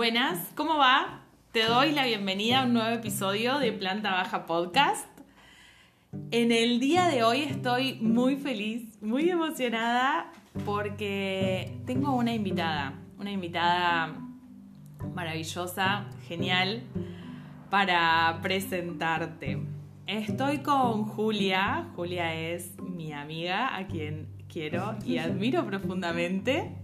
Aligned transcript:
Buenas, 0.00 0.50
¿cómo 0.54 0.78
va? 0.78 1.20
Te 1.52 1.66
doy 1.66 1.92
la 1.92 2.06
bienvenida 2.06 2.62
a 2.62 2.64
un 2.64 2.72
nuevo 2.72 2.88
episodio 2.88 3.58
de 3.58 3.70
Planta 3.70 4.10
Baja 4.10 4.46
Podcast. 4.46 5.06
En 6.30 6.52
el 6.52 6.80
día 6.80 7.04
de 7.08 7.22
hoy 7.22 7.42
estoy 7.42 7.96
muy 7.96 8.36
feliz, 8.36 8.96
muy 9.02 9.28
emocionada 9.28 10.32
porque 10.64 11.76
tengo 11.84 12.16
una 12.16 12.32
invitada, 12.32 12.94
una 13.18 13.30
invitada 13.30 14.16
maravillosa, 15.14 16.06
genial, 16.26 16.82
para 17.68 18.38
presentarte. 18.40 19.62
Estoy 20.06 20.60
con 20.60 21.04
Julia, 21.04 21.90
Julia 21.94 22.32
es 22.32 22.80
mi 22.80 23.12
amiga 23.12 23.76
a 23.76 23.86
quien 23.86 24.28
quiero 24.48 24.96
y 25.04 25.18
admiro 25.18 25.66
profundamente. 25.66 26.79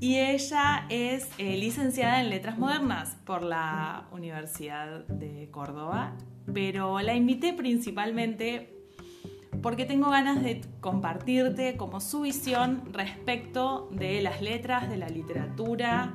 Y 0.00 0.16
ella 0.18 0.86
es 0.88 1.28
eh, 1.36 1.58
licenciada 1.58 2.22
en 2.22 2.30
Letras 2.30 2.56
Modernas 2.56 3.18
por 3.26 3.42
la 3.42 4.08
Universidad 4.12 5.06
de 5.06 5.50
Córdoba, 5.50 6.16
pero 6.54 7.00
la 7.00 7.14
invité 7.14 7.52
principalmente 7.52 8.80
porque 9.60 9.84
tengo 9.84 10.08
ganas 10.08 10.42
de 10.42 10.62
compartirte 10.80 11.76
como 11.76 12.00
su 12.00 12.22
visión 12.22 12.82
respecto 12.92 13.90
de 13.92 14.22
las 14.22 14.40
letras, 14.40 14.88
de 14.88 14.96
la 14.96 15.10
literatura, 15.10 16.14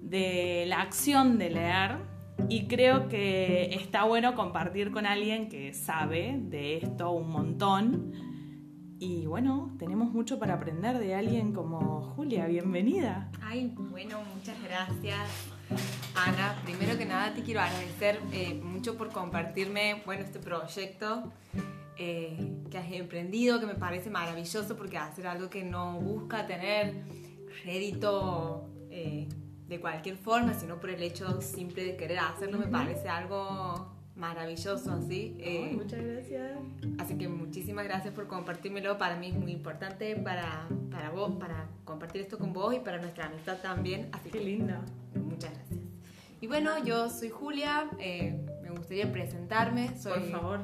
de 0.00 0.64
la 0.66 0.80
acción 0.80 1.38
de 1.38 1.50
leer. 1.50 1.98
Y 2.48 2.66
creo 2.66 3.08
que 3.08 3.74
está 3.74 4.04
bueno 4.04 4.34
compartir 4.34 4.90
con 4.90 5.04
alguien 5.04 5.50
que 5.50 5.74
sabe 5.74 6.38
de 6.40 6.78
esto 6.78 7.10
un 7.10 7.30
montón 7.30 8.31
y 9.02 9.26
bueno, 9.26 9.74
tenemos 9.80 10.12
mucho 10.12 10.38
para 10.38 10.54
aprender 10.54 10.96
de 10.96 11.16
alguien 11.16 11.52
como 11.52 12.02
Julia. 12.14 12.46
Bienvenida. 12.46 13.32
Ay, 13.42 13.74
bueno, 13.76 14.20
muchas 14.32 14.56
gracias. 14.62 15.18
Ana, 16.14 16.54
primero 16.64 16.96
que 16.96 17.04
nada 17.04 17.34
te 17.34 17.42
quiero 17.42 17.62
agradecer 17.62 18.20
eh, 18.32 18.54
mucho 18.54 18.96
por 18.96 19.10
compartirme 19.10 20.00
bueno, 20.06 20.22
este 20.22 20.38
proyecto 20.38 21.32
eh, 21.98 22.62
que 22.70 22.78
has 22.78 22.92
emprendido, 22.92 23.58
que 23.58 23.66
me 23.66 23.74
parece 23.74 24.08
maravilloso 24.08 24.76
porque 24.76 24.98
hacer 24.98 25.26
algo 25.26 25.50
que 25.50 25.64
no 25.64 25.98
busca 25.98 26.46
tener 26.46 27.02
rédito 27.64 28.70
eh, 28.88 29.28
de 29.66 29.80
cualquier 29.80 30.16
forma, 30.16 30.54
sino 30.54 30.78
por 30.78 30.90
el 30.90 31.02
hecho 31.02 31.40
simple 31.40 31.84
de 31.84 31.96
querer 31.96 32.20
hacerlo, 32.20 32.56
me 32.56 32.68
parece 32.68 33.08
algo 33.08 33.96
maravilloso, 34.16 35.00
¿sí? 35.02 35.36
Eh, 35.38 35.72
muchas 35.74 36.04
gracias. 36.04 36.58
Así 36.98 37.16
que 37.16 37.28
muchísimas 37.28 37.84
gracias 37.84 38.14
por 38.14 38.26
compartírmelo. 38.26 38.98
Para 38.98 39.16
mí 39.16 39.28
es 39.28 39.34
muy 39.34 39.52
importante 39.52 40.14
para, 40.16 40.68
para 40.90 41.10
vos, 41.10 41.36
para 41.38 41.68
compartir 41.84 42.22
esto 42.22 42.38
con 42.38 42.52
vos 42.52 42.74
y 42.74 42.80
para 42.80 42.98
nuestra 42.98 43.26
amistad 43.26 43.58
también. 43.58 44.08
Así 44.12 44.30
Qué 44.30 44.40
linda. 44.40 44.80
Muchas 45.14 45.52
gracias. 45.52 45.80
Y 46.40 46.46
bueno, 46.46 46.84
yo 46.84 47.08
soy 47.08 47.30
Julia. 47.30 47.88
Eh, 47.98 48.38
me 48.62 48.70
gustaría 48.70 49.10
presentarme. 49.10 49.96
Soy, 49.98 50.20
por 50.20 50.30
favor. 50.30 50.60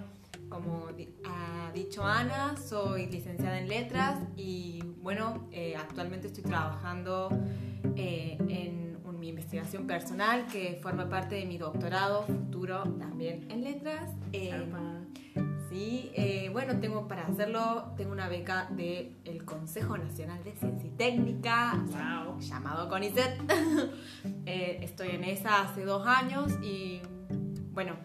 Como 0.48 0.86
ha 1.24 1.72
dicho 1.72 2.04
Ana, 2.04 2.56
soy 2.56 3.06
licenciada 3.06 3.58
en 3.58 3.68
letras 3.68 4.18
y 4.34 4.82
bueno, 5.02 5.46
eh, 5.52 5.76
actualmente 5.76 6.28
estoy 6.28 6.42
trabajando 6.42 7.28
en 7.96 8.97
mi 9.18 9.28
investigación 9.28 9.86
personal 9.86 10.46
que 10.46 10.78
forma 10.82 11.08
parte 11.08 11.34
de 11.34 11.46
mi 11.46 11.58
doctorado 11.58 12.22
futuro 12.22 12.82
también 12.98 13.50
en 13.50 13.64
letras. 13.64 14.10
Eh, 14.32 14.66
sí, 15.68 16.10
eh, 16.14 16.50
bueno, 16.52 16.78
tengo 16.80 17.08
para 17.08 17.26
hacerlo, 17.26 17.92
tengo 17.96 18.12
una 18.12 18.28
beca 18.28 18.68
del 18.70 19.16
el 19.24 19.44
Consejo 19.44 19.98
Nacional 19.98 20.42
de 20.44 20.54
Ciencia 20.54 20.88
y 20.88 20.92
Técnica, 20.96 21.84
llamado 22.40 22.88
CONICET. 22.88 23.40
Eh, 24.50 24.80
estoy 24.82 25.10
en 25.10 25.24
esa 25.24 25.60
hace 25.60 25.84
dos 25.84 26.06
años 26.06 26.52
y 26.62 27.02
bueno, 27.72 27.96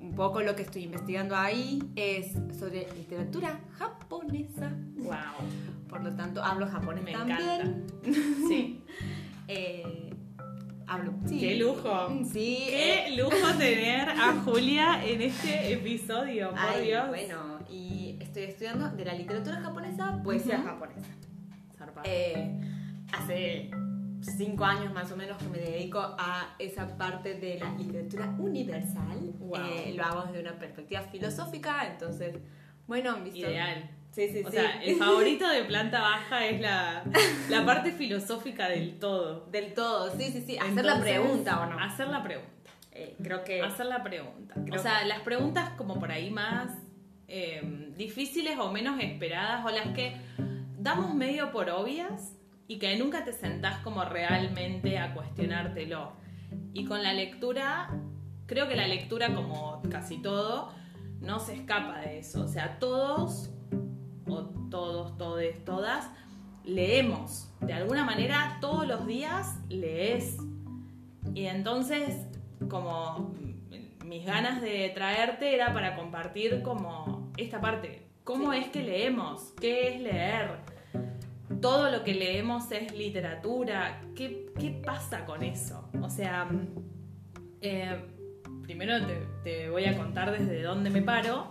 un 0.00 0.14
poco 0.14 0.40
lo 0.40 0.56
que 0.56 0.62
estoy 0.62 0.84
investigando 0.84 1.36
ahí 1.36 1.82
es 1.96 2.32
sobre 2.58 2.88
literatura 2.94 3.60
japonesa. 3.78 4.72
Wow. 4.96 5.12
Por 5.88 6.02
lo 6.02 6.14
tanto, 6.14 6.42
hablo 6.42 6.66
japonés 6.66 7.04
Me 7.04 7.12
también. 7.12 7.40
Encanta. 7.40 7.88
Sí. 8.48 8.82
¡Qué 11.28 11.56
lujo! 11.56 12.08
Mm, 12.10 12.24
sí. 12.24 12.66
¡Qué 12.68 13.08
eh. 13.08 13.16
lujo 13.16 13.52
tener 13.58 14.08
a 14.08 14.34
Julia 14.44 15.04
en 15.04 15.22
este 15.22 15.72
episodio! 15.72 16.50
Por 16.50 16.82
Dios. 16.82 17.08
Bueno, 17.08 17.58
y 17.70 18.18
estoy 18.20 18.44
estudiando 18.44 18.88
de 18.90 19.04
la 19.04 19.14
literatura 19.14 19.60
japonesa, 19.60 20.20
poesía 20.22 20.62
japonesa. 20.62 21.08
Eh, 22.04 22.60
hace 23.12 23.70
cinco 24.20 24.64
años 24.64 24.92
más 24.92 25.10
o 25.10 25.16
menos 25.16 25.36
que 25.38 25.48
me 25.48 25.58
dedico 25.58 25.98
a 25.98 26.54
esa 26.58 26.96
parte 26.96 27.34
de 27.34 27.58
la 27.58 27.72
literatura 27.72 28.34
universal. 28.38 29.34
Eh, 29.54 29.94
lo 29.96 30.04
hago 30.04 30.24
desde 30.24 30.40
una 30.40 30.58
perspectiva 30.58 31.02
filosófica, 31.02 31.86
entonces, 31.90 32.36
bueno, 32.86 33.16
visto... 33.22 33.50
Ideal 33.50 33.90
Sí, 34.12 34.28
sí, 34.28 34.42
o 34.44 34.50
sea, 34.50 34.82
el 34.82 34.96
favorito 34.96 35.48
de 35.48 35.64
planta 35.64 36.02
baja 36.02 36.46
es 36.46 36.60
la, 36.60 37.02
la, 37.48 37.64
parte 37.64 37.92
filosófica 37.92 38.68
del 38.68 38.98
todo. 38.98 39.46
Del 39.46 39.72
todo, 39.72 40.14
sí, 40.18 40.30
sí, 40.30 40.42
sí. 40.46 40.58
Hacer 40.58 40.84
la 40.84 41.00
pregunta 41.00 41.62
o 41.62 41.66
no. 41.66 41.78
Hacer 41.78 42.08
la 42.08 42.22
pregunta. 42.22 42.50
Eh, 42.92 43.16
creo 43.22 43.42
que. 43.42 43.62
Hacer 43.62 43.86
la 43.86 44.02
pregunta. 44.02 44.54
o 44.70 44.78
sea, 44.78 45.06
las 45.06 45.20
preguntas 45.20 45.70
como 45.78 45.98
por 45.98 46.12
ahí 46.12 46.30
más 46.30 46.70
em, 47.26 47.94
difíciles 47.94 48.58
o 48.58 48.70
menos 48.70 49.00
esperadas 49.00 49.64
o 49.64 49.70
las 49.70 49.88
que 49.94 50.14
damos 50.78 51.14
medio 51.14 51.50
por 51.50 51.70
obvias 51.70 52.34
y 52.68 52.78
que 52.78 52.94
nunca 52.98 53.24
te 53.24 53.32
sentás 53.32 53.78
como 53.78 54.04
realmente 54.04 54.98
a 54.98 55.14
cuestionártelo. 55.14 56.12
Y 56.74 56.84
con 56.84 57.02
la 57.02 57.14
lectura, 57.14 57.88
creo 58.44 58.68
que 58.68 58.76
la 58.76 58.86
lectura, 58.86 59.34
como 59.34 59.80
casi 59.90 60.20
todo, 60.20 60.70
no 61.20 61.40
se 61.40 61.54
escapa 61.54 62.00
de 62.00 62.18
eso. 62.18 62.44
O 62.44 62.48
sea, 62.48 62.78
todos 62.78 63.50
o 64.32 64.44
todos, 64.70 65.16
todes, 65.18 65.64
todas, 65.64 66.08
leemos. 66.64 67.48
De 67.60 67.72
alguna 67.72 68.04
manera 68.04 68.58
todos 68.60 68.86
los 68.86 69.06
días 69.06 69.58
lees. 69.68 70.36
Y 71.34 71.46
entonces, 71.46 72.26
como 72.68 73.34
mis 74.04 74.26
ganas 74.26 74.60
de 74.60 74.90
traerte 74.94 75.54
era 75.54 75.72
para 75.72 75.96
compartir 75.96 76.62
como 76.62 77.32
esta 77.36 77.60
parte. 77.60 78.02
¿Cómo 78.24 78.52
es 78.52 78.68
que 78.68 78.82
leemos? 78.82 79.52
¿Qué 79.60 79.88
es 79.88 80.00
leer? 80.00 80.50
Todo 81.60 81.90
lo 81.90 82.04
que 82.04 82.14
leemos 82.14 82.70
es 82.72 82.92
literatura. 82.96 84.02
¿Qué, 84.14 84.50
pasa 84.84 85.24
con 85.24 85.42
eso? 85.42 85.88
O 86.00 86.10
sea, 86.10 86.48
eh, 87.60 88.04
primero 88.62 88.94
te, 89.42 89.70
voy 89.70 89.86
a 89.86 89.96
contar 89.96 90.30
desde 90.30 90.62
dónde 90.62 90.90
me 90.90 91.02
paro. 91.02 91.50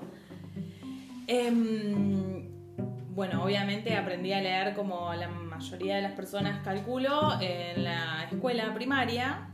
Em, 1.27 2.50
bueno, 3.13 3.43
obviamente 3.43 3.95
aprendí 3.95 4.31
a 4.31 4.41
leer 4.41 4.73
como 4.73 5.13
la 5.13 5.27
mayoría 5.27 5.97
de 5.97 6.01
las 6.01 6.13
personas 6.13 6.63
calculo 6.63 7.39
en 7.41 7.83
la 7.83 8.23
escuela 8.31 8.73
primaria, 8.73 9.49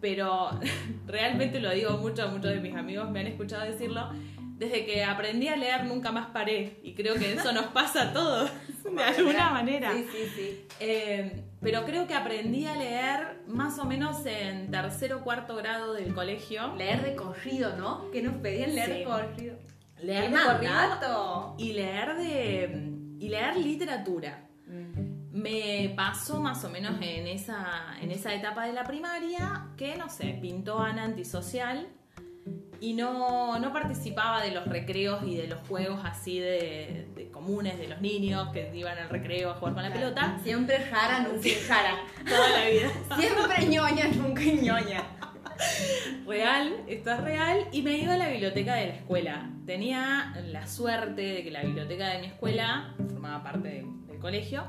pero 0.00 0.50
realmente 1.06 1.60
lo 1.60 1.70
digo 1.72 1.96
mucho, 1.98 2.28
muchos 2.28 2.52
de 2.52 2.60
mis 2.60 2.76
amigos 2.76 3.10
me 3.10 3.20
han 3.20 3.26
escuchado 3.26 3.64
decirlo, 3.64 4.10
desde 4.58 4.86
que 4.86 5.04
aprendí 5.04 5.48
a 5.48 5.56
leer 5.56 5.86
nunca 5.86 6.12
más 6.12 6.26
paré 6.26 6.78
y 6.82 6.94
creo 6.94 7.16
que 7.16 7.32
eso 7.32 7.52
nos 7.52 7.66
pasa 7.66 8.10
a 8.10 8.12
todos 8.12 8.50
de 8.84 9.02
alguna 9.02 9.50
manera. 9.50 9.92
Sí, 9.92 10.06
sí, 10.12 10.32
sí. 10.36 10.66
Eh, 10.78 11.42
pero 11.60 11.84
creo 11.84 12.06
que 12.06 12.14
aprendí 12.14 12.66
a 12.66 12.76
leer 12.76 13.40
más 13.48 13.80
o 13.80 13.84
menos 13.84 14.24
en 14.24 14.70
tercero 14.70 15.18
o 15.18 15.20
cuarto 15.22 15.56
grado 15.56 15.94
del 15.94 16.14
colegio. 16.14 16.76
Leer 16.76 17.02
de 17.02 17.16
corrido, 17.16 17.76
¿no? 17.76 18.08
Que 18.12 18.22
nos 18.22 18.36
pedían 18.36 18.76
leer 18.76 18.98
de 18.98 19.04
corrido 19.04 19.67
leer 20.02 20.30
de 20.30 20.68
y 21.58 21.72
leer 21.72 22.16
de 22.16 22.98
y 23.18 23.28
leer 23.28 23.56
literatura. 23.56 24.48
Mm. 24.66 25.18
Me 25.32 25.92
pasó 25.96 26.40
más 26.40 26.64
o 26.64 26.70
menos 26.70 26.96
en 27.00 27.26
esa, 27.26 27.96
en 28.00 28.10
esa 28.10 28.34
etapa 28.34 28.66
de 28.66 28.72
la 28.72 28.84
primaria 28.84 29.66
que, 29.76 29.96
no 29.96 30.08
sé, 30.08 30.38
pintó 30.40 30.78
Ana 30.78 31.04
antisocial 31.04 31.88
y 32.80 32.94
no, 32.94 33.58
no 33.58 33.72
participaba 33.72 34.42
de 34.42 34.52
los 34.52 34.66
recreos 34.66 35.22
y 35.24 35.36
de 35.36 35.48
los 35.48 35.66
juegos 35.68 36.00
así 36.04 36.38
de, 36.38 37.30
comunes 37.32 37.78
de 37.78 37.88
los 37.88 38.00
niños 38.00 38.48
que 38.52 38.70
iban 38.74 38.98
al 38.98 39.08
recreo 39.08 39.50
a 39.50 39.54
jugar 39.54 39.74
con 39.74 39.82
la 39.82 39.92
pelota. 39.92 40.38
Siempre 40.42 40.78
jara, 40.78 41.20
nunca 41.20 41.48
jara. 41.66 41.98
Toda 42.28 42.48
la 42.48 42.68
vida. 42.68 42.90
Siempre 43.16 43.66
ñoña, 43.66 44.08
nunca 44.16 44.42
ñoña. 44.42 45.04
Real, 46.26 46.84
esto 46.86 47.10
es 47.12 47.20
real. 47.20 47.66
Y 47.72 47.82
me 47.82 47.98
iba 47.98 48.14
a 48.14 48.18
la 48.18 48.28
biblioteca 48.28 48.74
de 48.74 48.86
la 48.86 48.94
escuela. 48.94 49.50
Tenía 49.66 50.34
la 50.46 50.66
suerte 50.66 51.22
de 51.22 51.44
que 51.44 51.50
la 51.50 51.62
biblioteca 51.62 52.08
de 52.08 52.20
mi 52.20 52.26
escuela 52.26 52.94
formaba 53.08 53.42
parte 53.42 53.84
del 54.06 54.18
colegio 54.18 54.64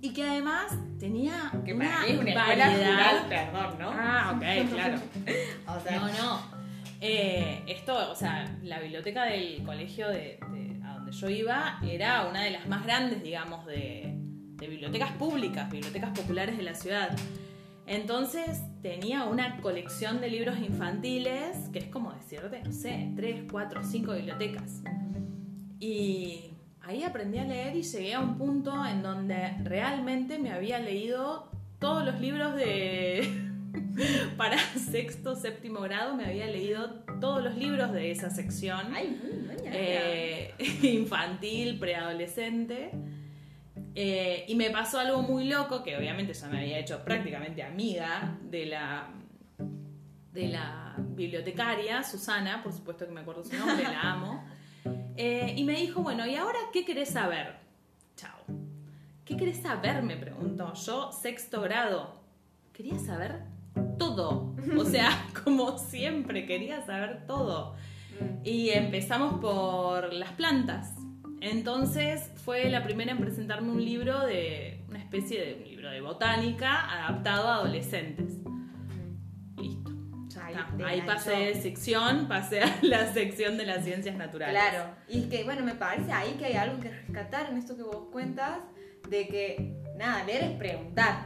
y 0.00 0.12
que 0.12 0.24
además 0.24 0.76
tenía 0.98 1.52
que 1.64 1.74
una, 1.74 2.00
variedad. 2.34 3.28
perdón, 3.28 3.78
¿no? 3.78 3.90
Ah, 3.92 4.32
ok, 4.34 4.70
claro. 4.74 4.98
no, 5.66 6.08
no. 6.08 6.62
Eh, 7.00 7.62
esto, 7.66 8.10
o 8.10 8.14
sea, 8.14 8.56
la 8.62 8.80
biblioteca 8.80 9.24
del 9.24 9.62
colegio 9.64 10.08
de, 10.08 10.38
a 10.84 10.94
donde 10.94 11.12
yo 11.12 11.28
iba 11.28 11.80
era 11.84 12.26
una 12.28 12.42
de 12.42 12.50
las 12.50 12.66
más 12.68 12.84
grandes, 12.84 13.22
digamos, 13.22 13.66
de, 13.66 14.12
de 14.14 14.66
bibliotecas 14.66 15.12
públicas, 15.12 15.70
bibliotecas 15.70 16.10
populares 16.10 16.56
de 16.56 16.62
la 16.62 16.74
ciudad. 16.74 17.16
Entonces 17.86 18.60
tenía 18.82 19.24
una 19.24 19.60
colección 19.60 20.20
de 20.20 20.28
libros 20.28 20.58
infantiles, 20.58 21.56
que 21.72 21.78
es 21.78 21.86
como 21.86 22.12
decirte, 22.12 22.60
no 22.64 22.72
sé, 22.72 23.12
tres, 23.16 23.44
cuatro, 23.50 23.82
cinco 23.84 24.12
bibliotecas. 24.12 24.82
Y 25.78 26.50
ahí 26.80 27.04
aprendí 27.04 27.38
a 27.38 27.44
leer 27.44 27.76
y 27.76 27.82
llegué 27.82 28.14
a 28.14 28.20
un 28.20 28.36
punto 28.36 28.84
en 28.84 29.02
donde 29.02 29.56
realmente 29.62 30.38
me 30.38 30.52
había 30.52 30.80
leído 30.80 31.50
todos 31.78 32.04
los 32.04 32.20
libros 32.20 32.54
de... 32.56 33.48
Para 34.36 34.58
sexto, 34.58 35.36
séptimo 35.36 35.80
grado 35.80 36.14
me 36.16 36.24
había 36.24 36.46
leído 36.46 37.04
todos 37.20 37.42
los 37.42 37.56
libros 37.56 37.92
de 37.92 38.10
esa 38.10 38.30
sección. 38.30 38.92
Ay, 38.94 39.18
eh, 39.64 40.54
infantil, 40.82 41.78
preadolescente. 41.78 42.90
Eh, 43.94 44.44
y 44.48 44.54
me 44.54 44.70
pasó 44.70 45.00
algo 45.00 45.22
muy 45.22 45.44
loco, 45.44 45.82
que 45.82 45.96
obviamente 45.96 46.32
ya 46.32 46.48
me 46.48 46.60
había 46.60 46.78
hecho 46.78 47.04
prácticamente 47.04 47.62
amiga 47.62 48.38
de 48.42 48.66
la, 48.66 49.08
de 50.32 50.48
la 50.48 50.94
bibliotecaria, 50.98 52.02
Susana, 52.02 52.62
por 52.62 52.72
supuesto 52.72 53.06
que 53.06 53.12
me 53.12 53.20
acuerdo 53.20 53.44
su 53.44 53.54
nombre, 53.56 53.84
la 53.84 54.00
amo. 54.00 54.44
Eh, 55.16 55.54
y 55.56 55.64
me 55.64 55.74
dijo, 55.74 56.02
bueno, 56.02 56.26
¿y 56.26 56.36
ahora 56.36 56.58
qué 56.72 56.84
querés 56.84 57.10
saber? 57.10 57.56
Chao. 58.16 58.38
¿Qué 59.24 59.36
querés 59.36 59.60
saber? 59.60 60.02
Me 60.02 60.16
preguntó. 60.16 60.72
Yo, 60.72 61.12
sexto 61.12 61.60
grado, 61.60 62.22
quería 62.72 62.98
saber 62.98 63.42
todo. 63.98 64.54
O 64.78 64.84
sea, 64.84 65.26
como 65.44 65.78
siempre, 65.78 66.46
quería 66.46 66.84
saber 66.86 67.26
todo. 67.26 67.74
Mm. 68.20 68.46
Y 68.46 68.70
empezamos 68.70 69.38
por 69.40 70.12
las 70.12 70.32
plantas. 70.32 70.94
Entonces 71.42 72.30
fue 72.44 72.70
la 72.70 72.84
primera 72.84 73.10
en 73.10 73.18
presentarme 73.18 73.72
un 73.72 73.84
libro 73.84 74.24
de 74.26 74.84
una 74.88 75.00
especie 75.00 75.44
de 75.44 75.54
un 75.54 75.64
libro 75.64 75.90
de 75.90 76.00
botánica 76.00 76.88
adaptado 76.88 77.48
a 77.48 77.56
adolescentes. 77.56 78.38
Listo. 79.56 79.90
Ahí, 80.84 81.02
pasé 81.02 81.32
de 81.32 81.54
sección, 81.60 82.28
pasé 82.28 82.62
a 82.62 82.78
la 82.82 83.12
sección 83.12 83.58
de 83.58 83.66
las 83.66 83.84
ciencias 83.84 84.16
naturales. 84.16 84.54
Claro, 84.54 84.94
y 85.08 85.28
que 85.28 85.42
bueno, 85.42 85.64
me 85.64 85.74
parece 85.74 86.12
ahí 86.12 86.36
que 86.38 86.46
hay 86.46 86.54
algo 86.54 86.78
que 86.78 86.90
rescatar 86.90 87.50
en 87.50 87.58
esto 87.58 87.76
que 87.76 87.82
vos 87.82 88.08
cuentas, 88.12 88.60
de 89.08 89.26
que 89.26 89.82
nada, 89.98 90.22
leer 90.22 90.44
es 90.44 90.50
preguntar. 90.52 91.24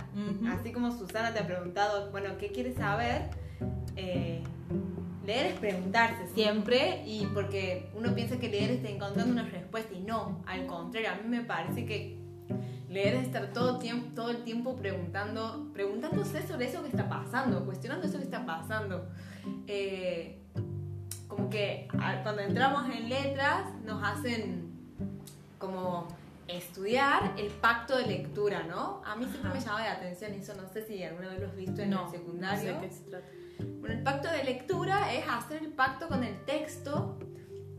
Así 0.49 0.73
como 0.73 0.93
Susana 0.93 1.35
te 1.35 1.41
ha 1.41 1.47
preguntado, 1.47 2.11
bueno, 2.11 2.39
¿qué 2.39 2.51
quieres 2.53 2.77
saber? 2.77 3.29
Eh, 3.97 4.43
leer 5.27 5.47
es 5.47 5.59
preguntarse 5.59 6.29
siempre 6.29 7.03
y 7.05 7.27
porque 7.35 7.91
uno 7.95 8.15
piensa 8.15 8.39
que 8.39 8.49
leer 8.49 8.71
está 8.71 8.89
encontrando 8.89 9.33
una 9.33 9.45
respuesta 9.45 9.93
y 9.93 10.01
no, 10.01 10.43
al 10.47 10.67
contrario, 10.67 11.11
a 11.11 11.15
mí 11.17 11.29
me 11.29 11.43
parece 11.43 11.85
que 11.85 12.17
leer 12.89 13.15
es 13.17 13.25
estar 13.25 13.53
todo, 13.53 13.79
tiempo, 13.79 14.15
todo 14.15 14.31
el 14.31 14.45
tiempo 14.45 14.77
preguntando, 14.77 15.69
preguntándose 15.73 16.47
sobre 16.47 16.69
eso 16.69 16.83
que 16.83 16.89
está 16.89 17.09
pasando, 17.09 17.65
cuestionando 17.65 18.07
eso 18.07 18.19
que 18.19 18.25
está 18.25 18.47
pasando. 18.47 19.09
Eh, 19.67 20.39
como 21.27 21.51
que 21.51 21.89
cuando 22.23 22.41
entramos 22.41 22.89
en 22.89 23.09
letras 23.09 23.67
nos 23.85 24.03
hacen 24.03 24.71
como 25.59 26.07
estudiar 26.47 27.35
el 27.37 27.49
pacto 27.49 27.99
de 27.99 28.07
lectura, 28.07 28.63
¿no? 28.63 29.03
A 29.05 29.17
mí 29.17 29.27
siempre 29.27 29.51
me 29.53 29.61
llama 29.61 29.81
la 29.81 29.93
atención 29.93 30.33
eso, 30.35 30.55
no 30.55 30.69
sé 30.69 30.87
si 30.87 31.03
alguna 31.03 31.31
vez 31.31 31.41
lo 31.41 31.49
has 31.49 31.57
visto 31.57 31.83
en 31.83 31.93
el 31.93 32.09
secundario. 32.09 32.75
No 32.75 32.81
sé 32.81 32.87
qué 32.87 32.95
se 32.95 33.03
trata. 33.11 33.27
Bueno, 33.59 33.95
el 33.95 34.03
pacto 34.03 34.29
de 34.31 34.45
lectura 34.45 35.13
es 35.13 35.25
hacer 35.29 35.63
el 35.63 35.73
pacto 35.73 36.09
con 36.09 36.25
el 36.25 36.45
texto 36.45 37.19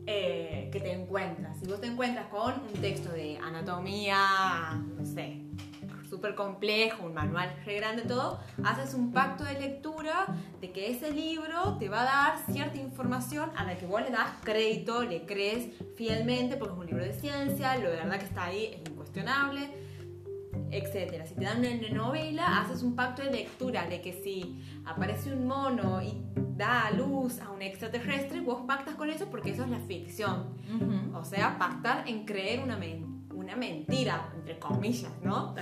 eh, 0.06 0.70
que 0.72 0.80
te 0.80 0.92
encuentras. 0.92 1.60
Si 1.60 1.68
vos 1.68 1.82
te 1.82 1.88
encuentras 1.88 2.28
con 2.28 2.54
un 2.54 2.74
texto 2.82 3.10
de 3.12 3.38
anatomía, 3.38 4.82
no 4.98 5.06
sé, 5.06 5.42
súper 6.10 6.36
complejo, 6.36 7.06
un 7.06 7.14
manual 7.14 7.54
re 7.66 7.76
grande, 7.76 8.04
todo, 8.04 8.40
haces 8.64 8.94
un 8.94 9.12
pacto 9.12 9.44
de 9.44 9.60
lectura 9.60 10.28
de 10.62 10.72
que 10.72 10.92
ese 10.92 11.12
libro 11.12 11.78
te 11.78 11.90
va 11.90 12.02
a 12.02 12.06
dar 12.06 12.54
cierta 12.54 12.78
información 12.78 13.52
a 13.56 13.66
la 13.66 13.78
que 13.78 13.86
vos 13.86 14.02
le 14.02 14.12
das 14.12 14.32
crédito, 14.44 15.04
le 15.04 15.26
crees 15.26 15.70
fielmente, 15.96 16.56
porque 16.56 16.74
es 16.74 16.80
un 16.80 16.86
libro 16.86 17.04
de 17.04 17.14
ciencia, 17.14 17.78
lo 17.78 17.90
de 17.90 17.98
verdad 17.98 18.18
que 18.18 18.26
está 18.26 18.46
ahí 18.46 18.80
es 18.82 18.90
incuestionable 18.90 19.87
etcétera. 20.72 21.26
Si 21.26 21.36
te 21.36 21.46
dan 21.46 21.60
una 21.60 21.90
novela, 21.90 22.62
haces 22.62 22.84
un 22.84 22.96
pacto 22.96 23.24
de 23.24 23.32
lectura 23.32 23.88
de 23.88 24.02
que 24.02 24.14
si 24.14 24.62
aparece 24.86 25.34
un 25.34 25.48
mono 25.48 26.02
y 26.02 26.22
da 26.56 26.88
a 26.88 26.92
luz 26.92 27.40
a 27.40 27.52
un 27.52 27.62
extraterrestre, 27.62 28.42
vos 28.42 28.62
pactas 28.68 28.96
con 28.96 29.10
eso 29.10 29.28
porque 29.30 29.52
eso 29.52 29.64
es 29.64 29.70
la 29.70 29.80
ficción. 29.80 30.56
O 31.14 31.24
sea, 31.24 31.58
pactar 31.58 32.08
en 32.08 32.26
creer 32.26 32.62
una, 32.62 32.80
una 33.34 33.56
mentira, 33.56 34.30
entre 34.36 34.60
comillas, 34.60 35.12
¿no? 35.24 35.56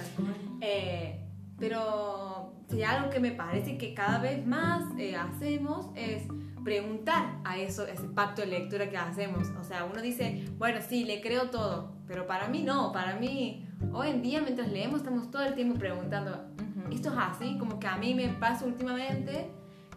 Eh, 0.61 1.21
pero 1.57 2.53
si 2.69 2.83
algo 2.83 3.09
que 3.09 3.19
me 3.19 3.31
parece 3.31 3.77
que 3.77 3.93
cada 3.93 4.19
vez 4.19 4.45
más 4.45 4.83
eh, 4.97 5.15
hacemos 5.15 5.87
es 5.95 6.23
preguntar 6.65 7.39
a 7.45 7.57
eso, 7.57 7.87
ese 7.87 8.07
pacto 8.09 8.41
de 8.41 8.47
lectura 8.47 8.89
que 8.89 8.97
hacemos. 8.97 9.47
O 9.57 9.63
sea, 9.63 9.85
uno 9.85 10.01
dice, 10.01 10.43
bueno, 10.57 10.79
sí, 10.85 11.05
le 11.05 11.21
creo 11.21 11.49
todo, 11.49 11.93
pero 12.07 12.27
para 12.27 12.49
mí 12.49 12.63
no, 12.63 12.91
para 12.91 13.15
mí 13.15 13.69
hoy 13.93 14.09
en 14.09 14.21
día 14.21 14.41
mientras 14.41 14.69
leemos 14.69 15.01
estamos 15.01 15.29
todo 15.31 15.43
el 15.43 15.53
tiempo 15.53 15.79
preguntando, 15.79 16.43
¿esto 16.91 17.09
es 17.09 17.15
así? 17.17 17.57
Como 17.59 17.79
que 17.79 17.87
a 17.87 17.97
mí 17.97 18.15
me 18.15 18.29
pasa 18.29 18.65
últimamente 18.65 19.51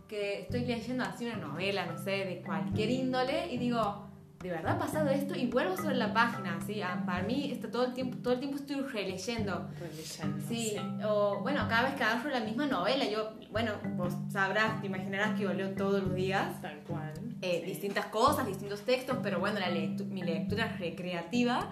que 0.06 0.42
estoy 0.42 0.66
leyendo 0.66 1.04
así 1.04 1.26
una 1.26 1.36
novela, 1.36 1.86
no 1.86 1.98
sé, 1.98 2.24
de 2.24 2.42
cualquier 2.44 2.90
índole 2.90 3.52
y 3.52 3.58
digo, 3.58 4.07
¿de 4.40 4.50
verdad 4.50 4.76
ha 4.76 4.78
pasado 4.78 5.10
esto? 5.10 5.34
Y 5.34 5.46
vuelvo 5.46 5.76
sobre 5.76 5.96
la 5.96 6.12
página, 6.12 6.56
así, 6.56 6.80
ah, 6.80 7.02
para 7.04 7.22
mí 7.22 7.50
está 7.50 7.70
todo 7.70 7.86
el 7.86 7.94
tiempo, 7.94 8.18
todo 8.22 8.34
el 8.34 8.40
tiempo 8.40 8.56
estoy 8.56 8.80
releyendo. 8.82 9.68
Releyendo. 9.78 10.48
Sí, 10.48 10.76
o 11.04 11.40
bueno, 11.40 11.66
cada 11.68 11.88
vez 11.88 11.94
que 11.94 12.04
agarro 12.04 12.30
la 12.30 12.40
misma 12.40 12.66
novela, 12.66 13.04
yo, 13.04 13.32
bueno, 13.50 13.72
vos 13.96 14.14
sabrás, 14.30 14.80
te 14.80 14.86
imaginarás 14.86 15.36
que 15.36 15.44
yo 15.44 15.52
leo 15.52 15.74
todos 15.74 16.02
los 16.02 16.14
días. 16.14 16.60
Tal 16.60 16.78
cual. 16.80 17.12
Eh, 17.42 17.62
distintas 17.64 18.06
cosas, 18.06 18.46
distintos 18.46 18.82
textos, 18.82 19.18
pero 19.22 19.40
bueno, 19.40 19.58
la 19.60 19.68
mi 19.68 20.22
lectura 20.22 20.68
recreativa 20.78 21.70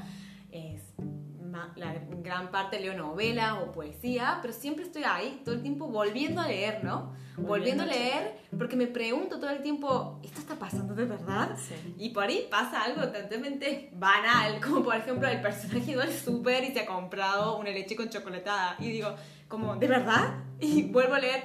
la 1.77 1.95
gran 2.23 2.51
parte 2.51 2.81
leo 2.81 2.95
novela 2.95 3.61
o 3.61 3.73
poesía, 3.73 4.39
pero 4.43 4.53
siempre 4.53 4.85
estoy 4.85 5.05
ahí, 5.05 5.43
todo 5.45 5.55
el 5.55 5.63
tiempo 5.63 5.87
volviendo 5.87 6.41
a 6.41 6.49
leer, 6.49 6.85
¿no? 6.85 7.15
Volviendo, 7.37 7.83
a 7.83 7.87
leer, 7.87 8.39
porque 8.57 8.77
me 8.77 8.87
pregunto 8.87 9.39
todo 9.39 9.51
el 9.51 9.61
tiempo, 9.61 10.21
¿esto 10.25 10.41
está 10.41 10.55
pasando 10.55 10.95
de 10.95 11.05
verdad? 11.05 11.57
Y 11.99 12.11
por 12.11 12.25
ahí 12.25 12.47
pasa 12.51 12.83
algo 12.83 13.03
totalmente 13.03 13.91
banal, 13.93 14.59
como 14.65 14.83
por 14.83 14.97
ejemplo 14.97 15.29
el 15.29 15.43
personaje 15.43 15.93
ido 15.93 16.01
al 16.01 16.13
súper 16.13 16.65
y 16.65 16.73
se 16.73 16.81
ha 16.81 16.87
comprado 16.87 17.59
una 17.59 17.71
leche 17.71 17.95
con 17.95 18.09
chocolatada. 18.09 18.77
Y 18.79 18.91
digo, 18.91 19.15
como, 19.49 19.77
¿de 19.77 19.87
verdad? 19.87 20.45
Y 20.61 20.85
vuelvo 20.85 21.15
a 21.15 21.21
leer, 21.21 21.45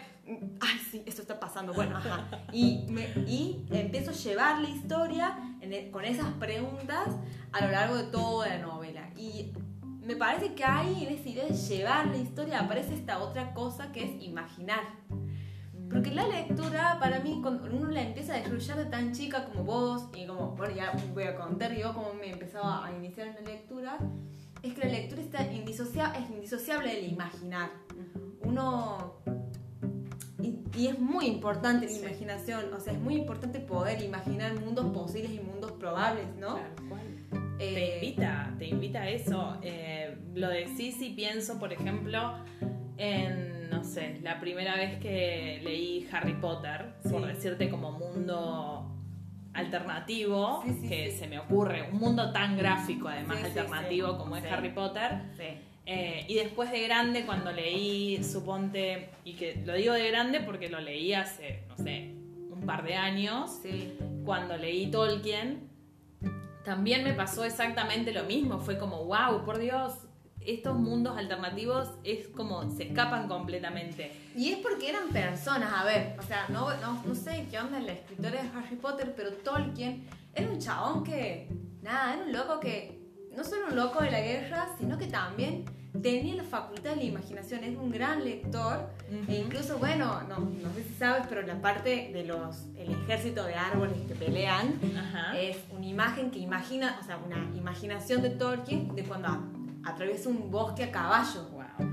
ay, 0.62 0.80
sí, 0.89 1.03
esto 1.06 1.22
está 1.22 1.39
pasando, 1.39 1.74
bueno, 1.74 1.98
ajá. 1.98 2.27
Y, 2.53 2.86
me, 2.89 3.10
y 3.27 3.65
empiezo 3.72 4.12
a 4.12 4.13
llevar 4.13 4.62
la 4.62 4.70
historia 4.70 5.38
e, 5.62 5.91
con 5.91 6.06
esas 6.06 6.27
preguntas 6.34 7.08
a 7.51 7.65
lo 7.65 7.72
largo 7.72 7.96
de 7.96 8.03
toda 8.06 8.48
la 8.48 8.58
novela. 8.60 9.10
Y 9.18 9.51
me 10.01 10.15
parece 10.15 10.53
que 10.53 10.63
ahí 10.63 11.05
en 11.05 11.13
esa 11.13 11.29
idea 11.29 11.46
de 11.46 11.53
llevar 11.53 12.08
la 12.08 12.17
historia 12.17 12.60
aparece 12.62 12.96
esta 12.96 13.20
otra 13.20 13.53
cosa 13.53 13.91
que 13.91 14.03
es 14.03 14.24
imaginar. 14.24 14.81
Porque 15.91 16.12
la 16.12 16.25
lectura, 16.25 16.98
para 17.00 17.20
mí, 17.20 17.39
cuando 17.41 17.70
uno 17.70 17.89
la 17.91 18.01
empieza 18.01 18.34
a 18.34 18.38
desarrollar 18.38 18.77
de 18.77 18.86
tan 18.86 19.12
chica 19.12 19.46
como 19.46 19.63
vos, 19.63 20.10
y 20.15 20.25
como, 20.25 20.55
bueno, 20.55 20.74
ya 20.74 20.93
voy 21.13 21.24
a 21.24 21.36
contar 21.36 21.75
yo 21.75 21.93
cómo 21.93 22.13
me 22.13 22.31
empezaba 22.31 22.86
a 22.86 22.96
iniciar 22.96 23.27
en 23.27 23.36
la 23.36 23.41
lectura, 23.41 23.98
es 24.63 24.74
que 24.74 24.86
la 24.86 24.91
lectura 24.91 25.22
está 25.22 25.51
indisociable, 25.51 26.20
es 26.20 26.29
indisociable 26.29 26.96
del 26.96 27.12
imaginar. 27.12 27.72
Uno. 28.43 29.15
Y, 30.75 30.88
es 30.88 31.00
muy 31.00 31.25
importante 31.25 31.86
la 31.86 31.92
imaginación, 31.92 32.74
o 32.74 32.80
sea, 32.80 32.94
es 32.94 33.00
muy 33.00 33.16
importante 33.16 33.60
poder 33.60 34.01
imaginar 34.01 34.60
mundos 34.60 34.86
posibles 34.94 35.32
y 35.32 35.40
mundos 35.40 35.72
probables, 35.74 36.28
¿no? 36.40 36.60
te 37.62 37.94
eh, 37.94 37.96
invita, 37.96 38.56
te 38.58 38.68
invita 38.68 39.01
a 39.01 39.10
eso. 39.10 39.58
Eh, 39.62 40.18
lo 40.34 40.50
decís 40.50 41.01
y 41.01 41.12
pienso, 41.12 41.60
por 41.60 41.72
ejemplo, 41.72 42.34
en, 42.98 43.70
no 43.70 43.84
sé, 43.84 44.20
la 44.24 44.40
primera 44.40 44.75
vez 44.75 45.00
que 45.00 45.62
leí 45.63 46.08
Harry 46.12 46.34
Potter, 46.34 46.94
por 47.10 47.25
decirte 47.25 47.70
como 47.70 47.92
mundo 47.92 48.88
alternativo 49.54 50.63
que 50.88 51.12
se 51.12 51.28
me 51.28 51.38
ocurre, 51.38 51.90
un 51.92 52.00
mundo 52.00 52.32
tan 52.32 52.58
gráfico 52.58 53.10
además 53.10 53.44
alternativo 53.44 54.18
como 54.18 54.38
es 54.38 54.46
Harry 54.46 54.72
Potter. 54.72 55.22
Eh, 55.85 56.25
y 56.27 56.35
después 56.35 56.71
de 56.71 56.81
grande, 56.83 57.25
cuando 57.25 57.51
leí, 57.51 58.23
suponte, 58.23 59.09
y 59.23 59.33
que 59.33 59.61
lo 59.65 59.73
digo 59.73 59.93
de 59.93 60.07
grande 60.09 60.39
porque 60.41 60.69
lo 60.69 60.79
leí 60.79 61.13
hace, 61.13 61.63
no 61.69 61.77
sé, 61.77 62.13
un 62.51 62.63
par 62.65 62.83
de 62.83 62.95
años, 62.95 63.59
cuando 64.23 64.55
leí 64.57 64.91
Tolkien, 64.91 65.69
también 66.63 67.03
me 67.03 67.13
pasó 67.13 67.43
exactamente 67.43 68.13
lo 68.13 68.23
mismo. 68.23 68.59
Fue 68.59 68.77
como, 68.77 69.05
wow, 69.05 69.43
por 69.43 69.57
Dios, 69.57 69.93
estos 70.45 70.77
mundos 70.77 71.17
alternativos 71.17 71.89
es 72.03 72.27
como 72.27 72.69
se 72.69 72.83
escapan 72.83 73.27
completamente. 73.27 74.11
Y 74.35 74.51
es 74.51 74.59
porque 74.59 74.89
eran 74.89 75.09
personas, 75.09 75.71
a 75.73 75.83
ver, 75.83 76.15
o 76.19 76.23
sea, 76.23 76.47
no, 76.50 76.69
no, 76.77 77.15
sé 77.15 77.47
qué 77.50 77.59
onda 77.59 77.79
la 77.79 77.93
escritora 77.93 78.41
de 78.41 78.50
Harry 78.50 78.75
Potter, 78.75 79.13
pero 79.15 79.31
Tolkien 79.33 80.07
era 80.33 80.50
un 80.50 80.59
chabón 80.59 81.03
que, 81.03 81.47
nada, 81.81 82.13
era 82.13 82.23
un 82.23 82.31
loco 82.31 82.59
que, 82.59 83.00
no 83.35 83.43
solo 83.43 83.67
un 83.69 83.75
loco 83.75 84.03
de 84.03 84.11
la 84.11 84.21
guerra, 84.21 84.67
sino 84.77 84.97
que 84.97 85.07
también 85.07 85.65
tenía 86.01 86.35
la 86.35 86.43
facultad 86.43 86.91
de 86.91 86.97
la 86.97 87.03
imaginación, 87.03 87.63
es 87.63 87.77
un 87.77 87.91
gran 87.91 88.23
lector. 88.23 88.89
E 89.27 89.39
incluso, 89.39 89.77
bueno, 89.77 90.21
no, 90.27 90.39
no 90.39 90.73
sé 90.73 90.83
si 90.83 90.93
sabes, 90.93 91.23
pero 91.27 91.41
la 91.41 91.61
parte 91.61 92.11
de 92.13 92.23
los, 92.23 92.67
el 92.77 92.91
ejército 92.91 93.43
de 93.43 93.55
árboles 93.55 93.97
que 94.07 94.15
pelean 94.15 94.79
es 95.38 95.57
una 95.71 95.85
imagen 95.85 96.31
que 96.31 96.39
imagina, 96.39 96.97
o 97.01 97.05
sea, 97.05 97.17
una 97.17 97.38
imaginación 97.55 98.21
de 98.21 98.29
Tolkien 98.31 98.95
de 98.95 99.03
cuando 99.03 99.29
atraviesa 99.83 100.29
un 100.29 100.50
bosque 100.50 100.83
a 100.85 100.91
caballo. 100.91 101.50
Wow, 101.51 101.89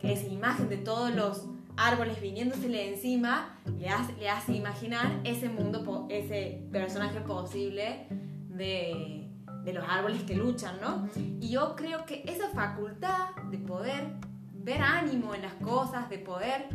Que 0.00 0.12
esa 0.12 0.26
imagen 0.26 0.68
de 0.68 0.76
todos 0.76 1.14
los 1.14 1.46
árboles 1.76 2.20
viniéndosele 2.20 2.94
encima 2.94 3.58
le 3.80 3.88
hace, 3.88 4.12
le 4.12 4.28
hace 4.28 4.52
imaginar 4.52 5.20
ese 5.24 5.48
mundo, 5.48 6.06
ese 6.08 6.62
personaje 6.70 7.20
posible 7.20 8.06
de 8.48 9.23
de 9.64 9.72
los 9.72 9.84
árboles 9.88 10.22
que 10.24 10.34
luchan, 10.34 10.76
¿no? 10.80 11.08
Y 11.40 11.50
yo 11.50 11.74
creo 11.74 12.04
que 12.04 12.22
esa 12.26 12.48
facultad 12.50 13.34
de 13.50 13.58
poder 13.58 14.04
ver 14.52 14.80
ánimo 14.82 15.34
en 15.34 15.42
las 15.42 15.54
cosas, 15.54 16.08
de 16.08 16.18
poder 16.18 16.68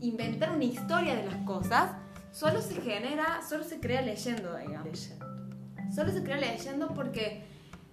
inventar 0.00 0.52
una 0.52 0.64
historia 0.64 1.14
de 1.14 1.24
las 1.24 1.36
cosas, 1.44 1.92
solo 2.30 2.60
se 2.60 2.80
genera, 2.80 3.40
solo 3.48 3.64
se 3.64 3.80
crea 3.80 4.02
leyendo, 4.02 4.56
digamos. 4.56 5.12
Solo 5.94 6.12
se 6.12 6.22
crea 6.22 6.36
leyendo 6.36 6.88
porque, 6.88 7.44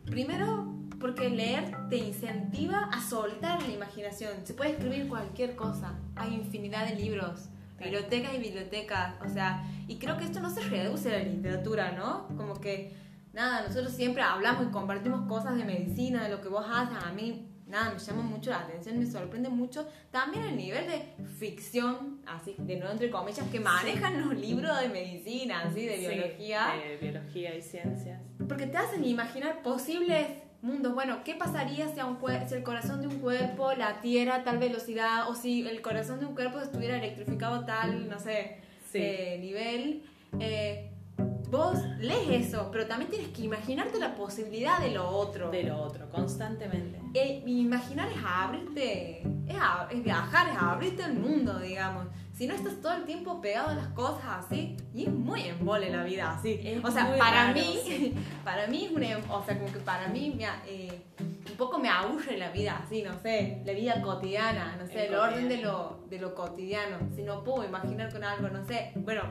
primero, 0.05 0.73
porque 0.99 1.29
leer 1.29 1.89
te 1.89 1.97
incentiva 1.97 2.89
a 2.91 3.01
soltar 3.01 3.61
la 3.61 3.69
imaginación. 3.69 4.45
Se 4.45 4.53
puede 4.53 4.71
escribir 4.71 5.07
cualquier 5.07 5.55
cosa. 5.55 5.99
Hay 6.15 6.33
infinidad 6.33 6.87
de 6.87 6.95
libros, 6.95 7.49
bibliotecas 7.79 8.33
y 8.33 8.37
bibliotecas. 8.39 9.15
O 9.25 9.29
sea, 9.29 9.63
y 9.87 9.97
creo 9.97 10.17
que 10.17 10.25
esto 10.25 10.39
no 10.39 10.49
se 10.49 10.61
reduce 10.61 11.13
a 11.13 11.19
la 11.19 11.23
literatura, 11.23 11.91
¿no? 11.91 12.27
Como 12.37 12.55
que 12.61 13.00
nada, 13.33 13.67
nosotros 13.67 13.93
siempre 13.93 14.21
hablamos 14.21 14.67
y 14.67 14.71
compartimos 14.71 15.27
cosas 15.27 15.55
de 15.55 15.63
medicina, 15.63 16.23
de 16.23 16.29
lo 16.29 16.41
que 16.41 16.49
vos 16.49 16.65
haces. 16.69 16.97
A 17.03 17.11
mí, 17.11 17.47
nada, 17.67 17.93
me 17.93 17.99
llama 17.99 18.21
mucho 18.21 18.49
la 18.49 18.59
atención, 18.59 18.99
me 18.99 19.05
sorprende 19.05 19.49
mucho. 19.49 19.87
También 20.11 20.43
el 20.45 20.57
nivel 20.57 20.87
de 20.87 21.25
ficción, 21.39 22.21
así, 22.25 22.55
de 22.57 22.77
nuevo 22.77 22.91
entre 22.91 23.09
comillas, 23.09 23.47
que 23.49 23.59
manejan 23.59 24.21
los 24.21 24.37
libros 24.37 24.79
de 24.79 24.89
medicina, 24.89 25.63
así, 25.63 25.85
de 25.85 25.97
biología. 25.97 26.73
de 26.87 26.97
biología 26.97 27.55
y 27.55 27.61
ciencias. 27.61 28.21
Porque 28.47 28.67
te 28.67 28.77
hacen 28.77 29.03
imaginar 29.05 29.61
posibles 29.61 30.27
mundos. 30.61 30.93
Bueno, 30.93 31.23
¿qué 31.23 31.35
pasaría 31.35 31.87
si, 31.87 32.01
un 32.01 32.19
si 32.47 32.53
el 32.53 32.63
corazón 32.63 33.01
de 33.01 33.07
un 33.07 33.19
cuerpo 33.19 33.73
latiera 33.73 34.35
a 34.35 34.43
tal 34.43 34.59
velocidad 34.59 35.29
o 35.29 35.35
si 35.35 35.67
el 35.67 35.81
corazón 35.81 36.19
de 36.19 36.25
un 36.25 36.35
cuerpo 36.35 36.59
estuviera 36.59 36.97
electrificado 36.97 37.55
a 37.55 37.65
tal, 37.65 38.09
no 38.09 38.19
sé, 38.19 38.57
eh, 38.93 39.37
nivel? 39.39 40.03
Eh, 40.39 40.90
vos 41.51 41.77
lees 41.99 42.47
eso, 42.47 42.69
pero 42.71 42.87
también 42.87 43.11
tienes 43.11 43.27
que 43.29 43.43
imaginarte 43.43 43.99
la 43.99 44.15
posibilidad 44.15 44.79
de 44.79 44.91
lo 44.91 45.07
otro. 45.07 45.51
De 45.51 45.63
lo 45.63 45.81
otro, 45.81 46.09
constantemente. 46.09 46.99
E, 47.13 47.43
imaginar 47.45 48.09
es 48.09 48.17
abrirte, 48.25 49.21
es, 49.47 50.03
viajar, 50.03 50.49
es 50.49 50.57
abrirte 50.57 51.03
el 51.03 51.13
mundo, 51.13 51.59
digamos. 51.59 52.07
Si 52.33 52.47
no 52.47 52.55
estás 52.55 52.81
todo 52.81 52.93
el 52.93 53.03
tiempo 53.03 53.41
pegado 53.41 53.69
a 53.69 53.75
las 53.75 53.87
cosas 53.89 54.45
así, 54.45 54.77
y 54.93 55.03
es 55.03 55.13
muy 55.13 55.41
embole 55.43 55.91
la 55.91 56.03
vida 56.03 56.31
así. 56.31 56.81
o 56.81 56.89
sea, 56.89 57.15
para 57.17 57.51
mí, 57.53 58.15
para 58.45 58.67
mí 58.67 58.85
es 58.85 58.91
una, 58.91 59.11
em, 59.11 59.29
o 59.29 59.43
sea, 59.43 59.59
como 59.59 59.71
que 59.71 59.79
para 59.79 60.07
mí 60.07 60.33
me, 60.35 60.45
eh, 60.65 61.01
un 61.19 61.57
poco 61.57 61.77
me 61.77 61.89
aburre 61.89 62.37
la 62.37 62.49
vida 62.49 62.81
así, 62.83 63.03
no 63.03 63.19
sé, 63.19 63.61
la 63.65 63.73
vida 63.73 64.01
cotidiana, 64.01 64.77
no 64.77 64.87
sé, 64.87 65.07
el, 65.07 65.15
orden 65.15 65.49
de 65.49 65.57
lo, 65.57 65.99
de 66.09 66.17
lo 66.17 66.33
cotidiano. 66.33 66.97
Si 67.13 67.23
no 67.23 67.43
puedo 67.43 67.65
imaginar 67.65 68.11
con 68.11 68.23
algo, 68.23 68.49
no 68.49 68.65
sé, 68.65 68.93
bueno 68.95 69.23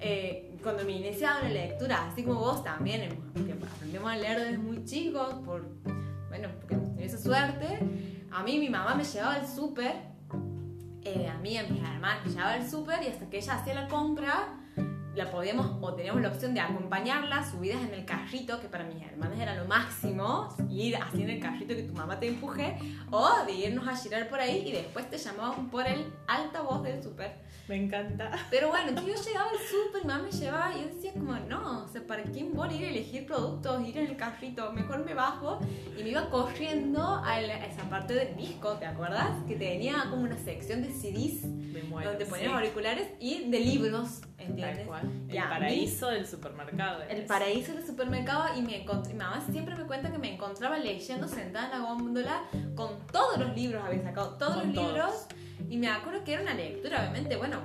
eh, 0.00 0.56
cuando 0.62 0.84
me 0.84 0.92
iniciaba 0.92 1.42
la 1.42 1.50
lectura, 1.50 2.08
así 2.08 2.22
como 2.22 2.40
vos 2.40 2.62
también, 2.62 3.08
porque 3.34 3.52
aprendemos 3.52 4.10
a 4.10 4.16
leer 4.16 4.38
desde 4.38 4.58
muy 4.58 4.84
chicos, 4.84 5.34
por, 5.44 5.66
bueno, 6.28 6.48
porque 6.60 6.74
hemos 6.74 6.98
esa 6.98 7.18
suerte, 7.18 7.78
a 8.30 8.42
mí 8.42 8.58
mi 8.58 8.68
mamá 8.68 8.94
me 8.94 9.04
llevaba 9.04 9.34
al 9.34 9.46
súper, 9.46 9.94
eh, 11.02 11.28
a 11.28 11.38
mí 11.38 11.56
a 11.56 11.62
mis 11.64 11.82
hermanas 11.82 12.26
me 12.26 12.32
llevaba 12.32 12.52
al 12.54 12.68
súper 12.68 13.02
y 13.02 13.06
hasta 13.06 13.28
que 13.30 13.38
ella 13.38 13.54
hacía 13.54 13.74
la 13.74 13.88
compra, 13.88 14.58
la 15.14 15.30
podíamos 15.30 15.78
o 15.80 15.94
teníamos 15.94 16.22
la 16.22 16.28
opción 16.28 16.54
de 16.54 16.60
acompañarla 16.60 17.48
subidas 17.48 17.82
en 17.82 17.94
el 17.94 18.04
carrito, 18.04 18.60
que 18.60 18.68
para 18.68 18.84
mis 18.84 19.02
hermanas 19.02 19.38
era 19.38 19.54
lo 19.56 19.64
máximo, 19.64 20.54
ir 20.70 20.96
así 20.96 21.22
en 21.22 21.30
el 21.30 21.40
carrito 21.40 21.74
que 21.74 21.82
tu 21.82 21.92
mamá 21.92 22.20
te 22.20 22.28
empuje, 22.28 22.76
o 23.10 23.44
de 23.46 23.52
irnos 23.52 23.88
a 23.88 23.96
girar 23.96 24.28
por 24.28 24.40
ahí 24.40 24.64
y 24.66 24.72
después 24.72 25.08
te 25.10 25.18
llamaban 25.18 25.70
por 25.70 25.86
el 25.86 26.12
altavoz 26.26 26.82
del 26.82 27.02
súper. 27.02 27.48
Me 27.68 27.76
encanta. 27.76 28.30
Pero 28.50 28.68
bueno, 28.68 28.88
entonces 28.88 29.16
yo 29.16 29.22
llegaba 29.22 29.50
al 29.50 29.58
súper, 29.58 30.06
mamá 30.06 30.22
me 30.22 30.30
llevaba 30.30 30.72
y 30.74 30.80
yo 30.82 30.88
decía 30.88 31.12
como, 31.12 31.34
no, 31.34 31.84
o 31.84 31.88
sea, 31.88 32.06
¿para 32.06 32.22
qué 32.22 32.44
voy 32.44 32.70
a 32.70 32.72
ir 32.72 32.84
a 32.86 32.88
elegir 32.88 33.26
productos, 33.26 33.86
ir 33.86 33.98
en 33.98 34.06
el 34.06 34.16
carrito? 34.16 34.72
Mejor 34.72 35.04
me 35.04 35.12
bajo 35.12 35.60
y 35.98 36.02
me 36.02 36.10
iba 36.10 36.30
corriendo 36.30 37.20
a, 37.22 37.40
esa 37.40 37.82
parte 37.90 38.14
del 38.14 38.36
disco, 38.36 38.72
¿te 38.74 38.86
acuerdas? 38.86 39.30
Que 39.46 39.56
tenía 39.56 40.06
como 40.08 40.22
una 40.22 40.38
sección 40.38 40.82
de 40.82 40.90
CDs 40.90 41.42
donde 41.42 42.26
ponían 42.26 42.52
auriculares 42.52 43.08
y 43.20 43.50
de 43.50 43.60
libros 43.60 44.22
¿entiendes? 44.48 44.88
El 45.28 45.42
paraíso 45.42 46.08
del 46.08 46.26
supermercado. 46.26 47.02
El 47.08 47.24
paraíso 47.26 47.72
del 47.72 47.86
supermercado 47.86 48.58
y 48.58 48.62
me 48.62 48.82
encontré, 48.82 49.12
mi 49.12 49.18
mamá 49.18 49.44
siempre 49.50 49.74
me 49.74 49.84
cuenta 49.84 50.10
que 50.10 50.18
me 50.18 50.34
encontraba 50.34 50.78
leyendo 50.78 51.28
sentada 51.28 51.66
en 51.66 51.82
la 51.82 51.88
góndola 51.88 52.42
con 52.74 53.06
todos 53.12 53.38
los 53.38 53.54
libros, 53.54 53.84
había 53.84 54.02
sacado 54.02 54.36
todos 54.36 54.64
los 54.64 54.74
libros 54.74 55.26
y 55.68 55.76
me 55.76 55.88
acuerdo 55.88 56.24
que 56.24 56.32
era 56.32 56.42
una 56.42 56.54
lectura, 56.54 57.00
obviamente, 57.00 57.36
bueno, 57.36 57.60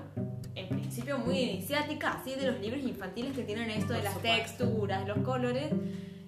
en 0.55 0.67
principio 0.69 1.17
muy 1.17 1.39
iniciática, 1.39 2.13
así 2.13 2.35
de 2.35 2.51
los 2.51 2.59
libros 2.59 2.83
infantiles 2.83 3.33
que 3.33 3.43
tienen 3.43 3.69
esto 3.69 3.93
de 3.93 4.03
las 4.03 4.19
texturas, 4.21 5.07
los 5.07 5.19
colores. 5.19 5.71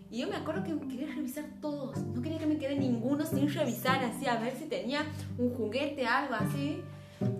Y 0.09 0.19
yo 0.19 0.27
me 0.27 0.35
acuerdo 0.35 0.63
que 0.63 0.77
quería 0.87 1.13
revisar 1.13 1.45
todos, 1.61 1.97
no 1.97 2.21
quería 2.21 2.37
que 2.37 2.45
me 2.45 2.57
quede 2.57 2.75
ninguno 2.75 3.25
sin 3.25 3.53
revisar, 3.53 4.03
así, 4.03 4.27
a 4.27 4.37
ver 4.37 4.55
si 4.55 4.65
tenía 4.65 5.05
un 5.37 5.53
juguete, 5.53 6.05
algo 6.05 6.35
así. 6.35 6.81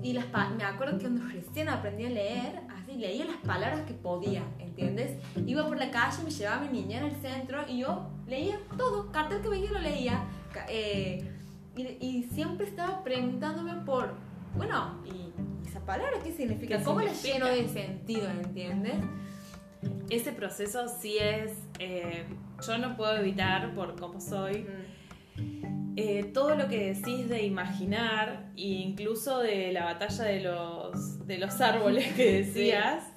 Y 0.02 0.14
las 0.14 0.26
me 0.56 0.64
acuerdo 0.64 0.98
que 0.98 1.06
cuando 1.06 1.26
recién 1.26 1.70
aprendí 1.70 2.06
a 2.06 2.10
leer, 2.10 2.62
leía 2.98 3.26
las 3.26 3.38
palabras 3.38 3.82
que 3.82 3.94
podía, 3.94 4.44
¿entiendes? 4.60 5.20
Iba 5.46 5.68
por 5.68 5.78
la 5.78 5.92
calle, 5.92 6.24
me 6.24 6.32
llevaba 6.32 6.62
mi 6.62 6.82
niña 6.82 7.00
en 7.00 7.06
el 7.06 7.16
centro 7.16 7.64
y 7.68 7.80
yo 7.80 8.10
leía 8.28 8.60
todo, 8.78 9.12
cartel 9.12 9.42
que 9.42 9.50
veía 9.50 9.72
lo 9.72 9.80
leía. 9.80 10.24
Eh, 10.70 11.32
y, 11.76 12.24
siempre 12.34 12.68
estaba 12.68 13.04
preguntándome 13.04 13.74
por, 13.86 14.14
bueno, 14.56 15.02
¿y 15.06 15.34
esa 15.68 15.82
palabra 15.82 16.18
qué 16.24 16.32
significa? 16.32 16.82
¿Cómo 16.82 17.02
la 17.02 17.12
lleno 17.12 17.48
de 17.48 17.68
sentido, 17.68 18.30
¿entiendes? 18.30 18.96
Ese 20.10 20.32
proceso 20.32 20.88
sí 20.88 21.18
es, 21.18 21.52
eh, 21.80 22.26
yo 22.66 22.78
no 22.78 22.96
puedo 22.96 23.18
evitar 23.18 23.76
por 23.76 24.00
cómo 24.00 24.22
soy. 24.22 24.66
Eh, 25.98 26.26
todo 26.34 26.56
lo 26.56 26.68
que 26.68 26.94
decís 26.94 27.30
de 27.30 27.44
imaginar, 27.44 28.52
e 28.58 28.68
incluso 28.68 29.40
de 29.40 29.72
la 29.72 29.86
batalla 29.86 30.26
de 30.26 30.42
los, 30.42 31.26
de 31.26 31.38
los 31.38 31.62
árboles 31.62 32.12
que 32.14 32.32
decías, 32.44 33.14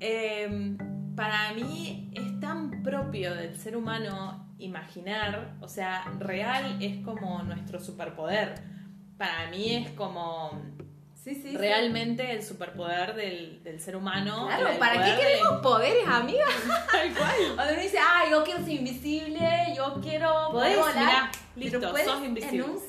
em, 0.00 0.76
para 1.16 1.54
mí 1.54 2.10
es 2.14 2.38
tan 2.40 2.82
propio 2.82 3.34
del 3.34 3.56
ser 3.56 3.76
humano 3.76 4.54
imaginar, 4.58 5.56
o 5.60 5.68
sea, 5.68 6.04
real 6.18 6.76
es 6.80 7.02
como 7.04 7.42
nuestro 7.42 7.80
superpoder. 7.80 8.54
Para 9.16 9.50
mí 9.50 9.74
es 9.74 9.90
como 9.92 10.60
Sí, 11.22 11.34
sí, 11.34 11.54
realmente 11.54 12.32
el 12.32 12.42
superpoder 12.42 13.14
del, 13.14 13.62
del, 13.62 13.78
ser 13.78 13.94
humano. 13.94 14.46
Claro, 14.46 14.78
¿para 14.78 15.04
qué 15.04 15.20
queremos 15.20 15.60
poderes, 15.60 16.08
amiga? 16.08 16.46
Tal 16.90 17.14
cual. 17.14 17.36
Cuando 17.56 17.74
uno 17.74 17.82
dice, 17.82 17.98
ah, 17.98 18.22
yo 18.30 18.42
quiero 18.42 18.60
ser 18.60 18.70
invisible, 18.70 19.74
yo 19.76 20.00
quiero 20.00 20.48
poder 20.50 20.78
volar. 20.78 21.30
listo, 21.56 21.78
sos 21.80 22.24
invisible. 22.24 22.64
En 22.64 22.70
un, 22.70 22.80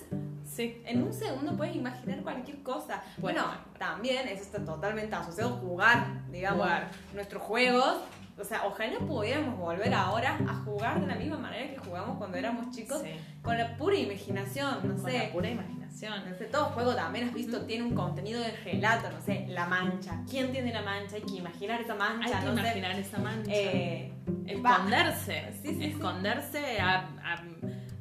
sí. 0.45 0.81
en 0.85 1.03
un 1.03 1.13
segundo 1.13 1.57
puedes 1.57 1.75
imaginar 1.75 2.21
cualquier 2.21 2.63
cosa. 2.63 3.03
Bueno, 3.17 3.43
también 3.77 4.25
eso 4.29 4.43
está 4.43 4.63
totalmente 4.63 5.13
asociado 5.13 5.55
a 5.55 5.57
jugar, 5.57 6.07
digamos, 6.29 6.63
jugar. 6.63 6.89
nuestros 7.13 7.43
juegos. 7.43 7.97
O 8.41 8.43
sea, 8.43 8.65
ojalá 8.65 8.99
pudiéramos 8.99 9.57
volver 9.57 9.93
ahora 9.93 10.37
a 10.47 10.55
jugar 10.65 10.99
de 10.99 11.07
la 11.07 11.15
misma 11.15 11.37
manera 11.37 11.69
que 11.69 11.77
jugamos 11.77 12.17
cuando 12.17 12.37
éramos 12.37 12.75
chicos, 12.75 13.01
con 13.41 13.57
la 13.57 13.77
pura 13.77 13.95
imaginación, 13.95 14.79
no 14.83 14.95
con 14.95 15.11
sé. 15.11 15.17
La 15.17 15.31
pura 15.31 15.49
imaginación 15.49 15.81
no 15.99 16.37
sé, 16.37 16.45
todo 16.45 16.65
juego 16.65 16.95
también 16.95 17.27
has 17.27 17.33
visto 17.33 17.61
tiene 17.65 17.83
un 17.83 17.93
contenido 17.93 18.41
de 18.41 18.51
relato, 18.51 19.09
no 19.11 19.21
sé, 19.21 19.45
la 19.49 19.67
mancha. 19.67 20.23
¿Quién 20.29 20.51
tiene 20.51 20.73
la 20.73 20.81
mancha? 20.81 21.17
Hay 21.17 21.21
que 21.21 21.35
imaginar 21.35 21.81
esa 21.81 21.95
mancha. 21.95 22.39
Hay 22.39 22.45
que 22.45 22.51
imaginar 22.51 22.99
esa 22.99 23.17
mancha. 23.19 23.51
Eh, 23.53 24.11
esconderse. 24.47 25.53
esconderse 25.63 26.79
A, 26.79 27.07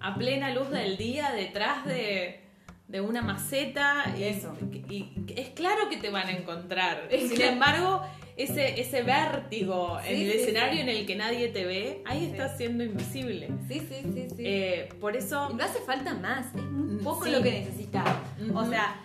a, 0.01 0.15
plena 0.15 0.55
luz 0.55 0.71
del 0.71 0.97
día 0.97 1.33
detrás 1.33 1.85
de, 1.85 2.41
de 2.89 3.01
una 3.01 3.23
maceta. 3.23 4.05
Y, 4.17 4.25
Eso. 4.25 4.57
Y, 4.89 5.13
es 5.37 5.51
claro 5.51 5.89
que 5.91 5.99
te 5.99 6.11
van 6.11 6.29
a 6.29 6.33
encontrar. 6.33 7.09
Sin 7.11 7.41
embargo 7.43 8.03
ese, 8.43 8.81
ese 8.81 9.03
vértigo 9.03 9.99
en 10.07 10.21
el 10.21 10.31
escenario 10.31 10.81
en 10.81 10.89
el 10.89 11.07
que 11.07 11.17
nadie 11.17 11.49
te 11.49 11.65
ve, 11.65 12.03
ahí 12.07 12.27
está 12.27 12.57
siendo 12.57 12.85
invisible. 12.85 13.49
Sí, 13.69 13.81
sí, 13.81 14.03
sí, 14.15 14.29
sí. 14.37 14.43
Eh, 14.45 14.89
por 15.01 15.17
eso... 15.17 15.49
Y 15.51 15.55
no 15.55 15.65
hace 15.65 15.81
falta 15.81 16.15
más, 16.15 16.47
es 16.55 16.63
muy 16.63 16.97
mm, 16.97 17.05
poco 17.05 17.27
lo 17.27 17.43
que 17.43 17.51
necesitas. 17.51 18.09
O 18.55 18.65
sea, 18.67 18.97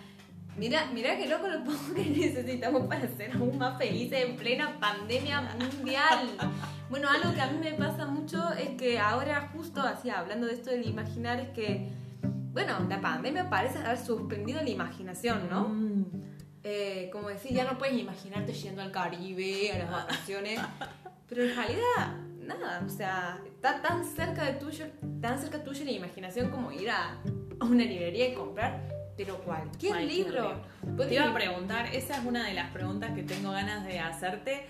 mira, 0.56 0.90
mira 0.94 1.16
qué 1.16 1.28
loco 1.28 1.48
lo 1.48 1.64
poco 1.64 1.94
que 1.94 2.04
necesitamos 2.06 2.86
para 2.86 3.06
ser 3.08 3.32
aún 3.32 3.58
más 3.58 3.78
felices 3.78 4.24
en 4.24 4.36
plena 4.36 4.78
pandemia 4.80 5.42
mundial. 5.58 6.28
bueno, 6.88 7.08
algo 7.08 7.34
que 7.34 7.40
a 7.40 7.46
mí 7.48 7.58
me 7.58 7.72
pasa 7.72 8.06
mucho 8.06 8.52
es 8.54 8.70
que 8.70 8.98
ahora 8.98 9.50
justo 9.54 9.80
así, 9.80 10.10
hablando 10.10 10.46
de 10.46 10.54
esto 10.54 10.70
del 10.70 10.86
imaginar, 10.86 11.40
es 11.40 11.48
que 11.50 11.88
bueno, 12.56 12.72
la 12.88 13.02
pandemia 13.02 13.50
parece 13.50 13.80
haber 13.80 13.98
suspendido 13.98 14.62
la 14.62 14.70
imaginación, 14.70 15.46
¿no? 15.50 15.68
Mm. 15.68 16.25
Eh, 16.68 17.10
como 17.12 17.28
decir, 17.28 17.52
ya 17.52 17.62
no 17.62 17.78
puedes 17.78 17.96
imaginarte 17.96 18.52
yendo 18.52 18.82
al 18.82 18.90
Caribe, 18.90 19.70
a 19.70 19.78
las 19.78 19.88
vacaciones, 19.88 20.58
pero 21.28 21.44
en 21.44 21.54
realidad, 21.54 22.16
nada, 22.40 22.82
o 22.84 22.88
sea, 22.88 23.40
está 23.46 23.80
tan 23.80 24.04
cerca 24.04 24.42
de 24.46 24.54
tuyo, 24.54 24.86
tan 25.20 25.38
cerca 25.38 25.62
tuyo 25.62 25.84
la 25.84 25.92
imaginación 25.92 26.50
como 26.50 26.72
ir 26.72 26.90
a, 26.90 27.22
una 27.60 27.84
librería 27.84 28.30
y 28.30 28.34
comprar, 28.34 28.82
pero 29.16 29.38
cualquier, 29.44 29.92
Cualquier 29.92 30.26
libro. 30.26 30.60
Te 30.96 31.14
iba 31.14 31.30
a 31.30 31.34
preguntar, 31.34 31.94
esa 31.94 32.18
es 32.18 32.24
una 32.24 32.44
de 32.44 32.54
las 32.54 32.72
preguntas 32.72 33.12
que 33.12 33.22
tengo 33.22 33.52
ganas 33.52 33.86
de 33.86 34.00
hacerte, 34.00 34.66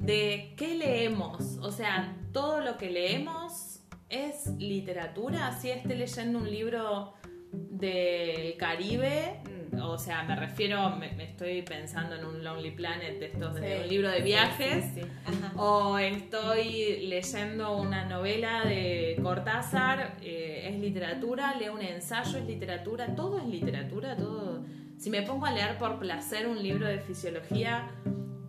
de 0.00 0.54
qué 0.56 0.74
leemos. 0.74 1.58
O 1.58 1.70
sea, 1.70 2.16
todo 2.32 2.62
lo 2.62 2.76
que 2.76 2.90
leemos 2.90 3.78
es 4.08 4.48
literatura. 4.58 5.56
Si 5.56 5.70
esté 5.70 5.94
leyendo 5.94 6.40
un 6.40 6.50
libro 6.50 7.14
del 7.52 8.56
Caribe. 8.56 9.40
O 9.82 9.98
sea, 9.98 10.22
me 10.24 10.36
refiero, 10.36 10.90
me, 10.96 11.12
me 11.12 11.24
estoy 11.24 11.62
pensando 11.62 12.14
en 12.16 12.24
un 12.24 12.42
Lonely 12.44 12.70
Planet 12.72 13.18
de 13.18 13.26
estos, 13.26 13.54
de 13.54 13.60
Sí, 13.76 13.82
un 13.84 13.88
libro 13.88 14.10
de 14.10 14.20
viajes. 14.20 14.84
sí, 14.94 15.00
sí. 15.02 15.06
Ajá. 15.26 15.52
O 15.60 15.98
estoy 15.98 17.06
leyendo 17.08 17.76
una 17.76 18.04
novela 18.06 18.64
de 18.64 19.18
Cortázar, 19.22 20.16
eh, 20.22 20.68
es 20.72 20.78
literatura, 20.80 21.54
leo 21.56 21.74
un 21.74 21.82
ensayo, 21.82 22.38
es 22.38 22.44
literatura, 22.46 23.14
todo 23.14 23.38
es 23.38 23.46
literatura, 23.46 24.16
todo. 24.16 24.64
Si 24.96 25.10
me 25.10 25.22
pongo 25.22 25.46
a 25.46 25.52
leer 25.52 25.78
por 25.78 25.98
placer 25.98 26.46
un 26.46 26.62
libro 26.62 26.86
de 26.86 26.98
fisiología, 26.98 27.88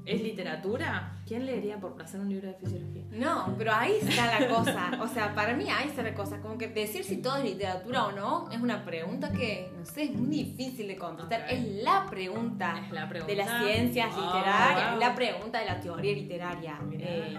¿es 0.10 0.22
literatura? 0.22 1.13
¿Quién 1.28 1.46
leería 1.46 1.78
por 1.80 1.94
placer 1.96 2.20
un 2.20 2.30
libro 2.30 2.48
de 2.48 2.54
fisiología? 2.56 3.04
No, 3.12 3.54
pero 3.58 3.74
ahí 3.74 3.94
está 4.01 4.39
la 4.39 4.48
cosa. 4.48 4.92
O 5.01 5.08
sea, 5.08 5.34
para 5.36 5.54
mí 5.56 5.66
ahí 5.70 5.88
está 5.89 6.01
la 6.04 6.13
cosa. 6.13 6.39
Como 6.42 6.58
que 6.58 6.68
decir 6.68 7.04
si 7.04 7.18
todo 7.18 7.38
es 7.38 7.44
literatura 7.44 8.06
o 8.08 8.12
no 8.12 8.50
es 8.51 8.60
una 8.60 8.84
pregunta 8.86 9.32
que, 9.32 9.72
no 9.78 9.86
sé, 9.86 10.04
es 10.04 10.12
muy 10.16 10.28
difícil 10.44 10.88
de 10.88 10.98
contestar. 10.98 11.46
Es 11.50 11.84
la 11.84 12.06
pregunta, 12.10 12.80
Es 12.86 12.92
la 12.92 13.08
pregunta. 13.08 13.32
de 13.32 13.38
las 13.38 13.63
ciencias 13.63 14.10
Oh, 14.16 14.22
literarias, 14.25 14.86
wow. 14.92 14.94
es 14.94 15.00
la 15.08 15.16
pregunta 15.16 15.60
de 15.60 15.66
la 15.66 15.80
teoría 15.80 16.13
literaria. 16.13 16.80
Eh, 16.94 17.38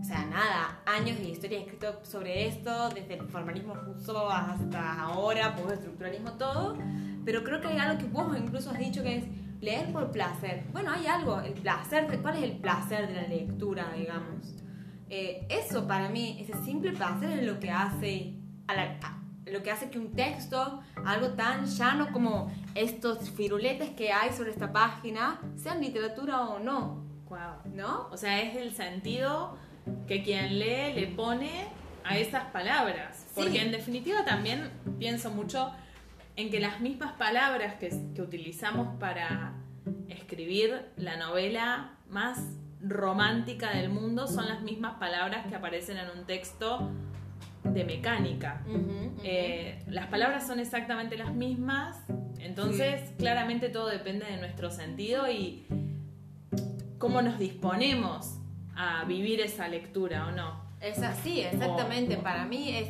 o 0.00 0.04
sea, 0.04 0.24
nada, 0.26 0.80
años 0.84 1.16
de 1.18 1.30
historia 1.30 1.60
escrito 1.60 2.00
sobre 2.04 2.46
esto, 2.46 2.90
desde 2.90 3.14
el 3.14 3.26
formalismo 3.28 3.74
ruso 3.74 4.30
hasta 4.30 5.00
ahora, 5.00 5.56
postestructuralismo, 5.56 6.32
todo. 6.32 6.76
Pero 7.24 7.42
creo 7.42 7.58
que 7.62 7.68
hay 7.68 7.78
algo 7.78 7.98
que 7.98 8.04
vos 8.04 8.36
incluso 8.36 8.70
has 8.70 8.78
dicho 8.78 9.02
que 9.02 9.16
es 9.16 9.24
leer 9.60 9.92
por 9.92 10.10
placer. 10.10 10.64
Bueno, 10.72 10.90
hay 10.92 11.06
algo, 11.06 11.40
el 11.40 11.54
placer, 11.54 12.06
¿cuál 12.22 12.36
es 12.36 12.42
el 12.42 12.56
placer 12.58 13.08
de 13.08 13.14
la 13.14 13.28
lectura, 13.28 13.92
digamos? 13.96 14.54
Eh, 15.10 15.46
eso 15.48 15.86
para 15.86 16.08
mí, 16.08 16.38
ese 16.40 16.54
simple 16.64 16.92
placer 16.92 17.38
es 17.38 17.44
lo 17.46 17.58
que 17.60 17.70
hace 17.70 18.34
a 18.66 18.74
la- 18.74 18.98
a- 19.02 19.20
lo 19.50 19.62
que 19.62 19.70
hace 19.70 19.90
que 19.90 19.98
un 19.98 20.12
texto, 20.12 20.80
algo 21.04 21.28
tan 21.30 21.66
llano 21.66 22.10
como 22.12 22.50
estos 22.74 23.30
firuletes 23.30 23.90
que 23.90 24.12
hay 24.12 24.32
sobre 24.32 24.50
esta 24.50 24.72
página, 24.72 25.40
sean 25.56 25.80
literatura 25.80 26.40
o 26.48 26.58
no, 26.58 27.04
Wow. 27.28 27.72
¿no? 27.74 28.08
O 28.10 28.16
sea, 28.16 28.40
es 28.40 28.56
el 28.56 28.74
sentido 28.74 29.56
que 30.06 30.22
quien 30.22 30.58
lee 30.58 30.94
le 30.94 31.08
pone 31.08 31.66
a 32.04 32.16
esas 32.18 32.44
palabras. 32.52 33.26
Porque 33.34 33.52
Sí. 33.52 33.58
en 33.58 33.70
definitiva 33.72 34.24
también 34.24 34.70
pienso 34.98 35.30
mucho 35.30 35.72
en 36.36 36.50
que 36.50 36.60
las 36.60 36.80
mismas 36.80 37.12
palabras 37.12 37.74
que, 37.74 37.90
que 38.14 38.22
utilizamos 38.22 38.96
para 38.98 39.54
escribir 40.08 40.86
la 40.96 41.16
novela 41.16 41.92
más 42.08 42.40
romántica 42.80 43.70
del 43.70 43.88
mundo 43.88 44.26
son 44.26 44.48
las 44.48 44.60
mismas 44.62 44.94
palabras 44.98 45.46
que 45.46 45.54
aparecen 45.54 45.96
en 45.98 46.10
un 46.10 46.26
texto 46.26 46.90
de 47.62 47.84
mecánica. 47.84 48.62
Eh, 49.22 49.82
las 49.88 50.06
palabras 50.08 50.46
son 50.46 50.60
exactamente 50.60 51.16
las 51.16 51.32
mismas, 51.32 51.96
entonces 52.38 53.00
claramente 53.16 53.68
todo 53.70 53.88
depende 53.88 54.26
de 54.26 54.36
nuestro 54.36 54.70
sentido 54.70 55.30
y 55.30 55.66
cómo 56.98 57.22
nos 57.22 57.38
disponemos 57.38 58.38
a 58.76 59.04
vivir 59.04 59.40
esa 59.40 59.68
lectura 59.68 60.26
o 60.26 60.32
no. 60.32 60.62
Es 60.80 60.98
así, 61.02 61.40
exactamente. 61.40 62.16
O- 62.16 62.22
Para 62.22 62.44
mí 62.44 62.70
es 62.76 62.88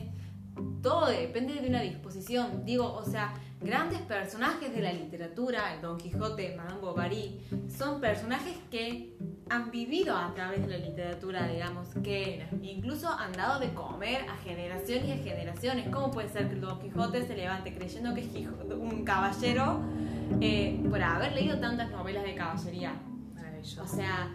todo 0.82 1.06
depende 1.06 1.54
de 1.54 1.68
una 1.68 1.80
disposición. 1.80 2.64
Digo, 2.64 2.92
o 2.92 3.04
sea, 3.04 3.34
grandes 3.60 4.00
personajes 4.02 4.74
de 4.74 4.82
la 4.82 4.92
literatura, 4.92 5.74
el 5.74 5.80
Don 5.80 5.96
Quijote, 5.96 6.54
Madame 6.56 6.80
Bovary, 6.80 7.40
son 7.74 8.00
personajes 8.00 8.56
que 8.70 9.16
han 9.48 9.70
vivido 9.70 10.16
a 10.16 10.32
través 10.34 10.60
de 10.66 10.78
la 10.78 10.78
literatura, 10.78 11.46
digamos, 11.48 11.88
que 12.02 12.46
incluso 12.62 13.08
han 13.08 13.32
dado 13.32 13.60
de 13.60 13.72
comer 13.72 14.26
a 14.28 14.36
generaciones 14.36 15.06
y 15.06 15.12
a 15.12 15.16
generaciones. 15.16 15.88
¿Cómo 15.88 16.10
puede 16.10 16.28
ser 16.28 16.48
que 16.48 16.54
el 16.54 16.60
Don 16.60 16.78
Quijote 16.80 17.26
se 17.26 17.36
levante 17.36 17.74
creyendo 17.74 18.14
que 18.14 18.20
es 18.20 18.28
un 18.76 19.04
caballero 19.04 19.80
eh, 20.40 20.84
por 20.88 21.02
haber 21.02 21.32
leído 21.32 21.58
tantas 21.58 21.90
novelas 21.90 22.24
de 22.24 22.34
caballería? 22.34 22.94
Maravilloso. 23.34 23.82
O 23.82 23.86
sea, 23.86 24.30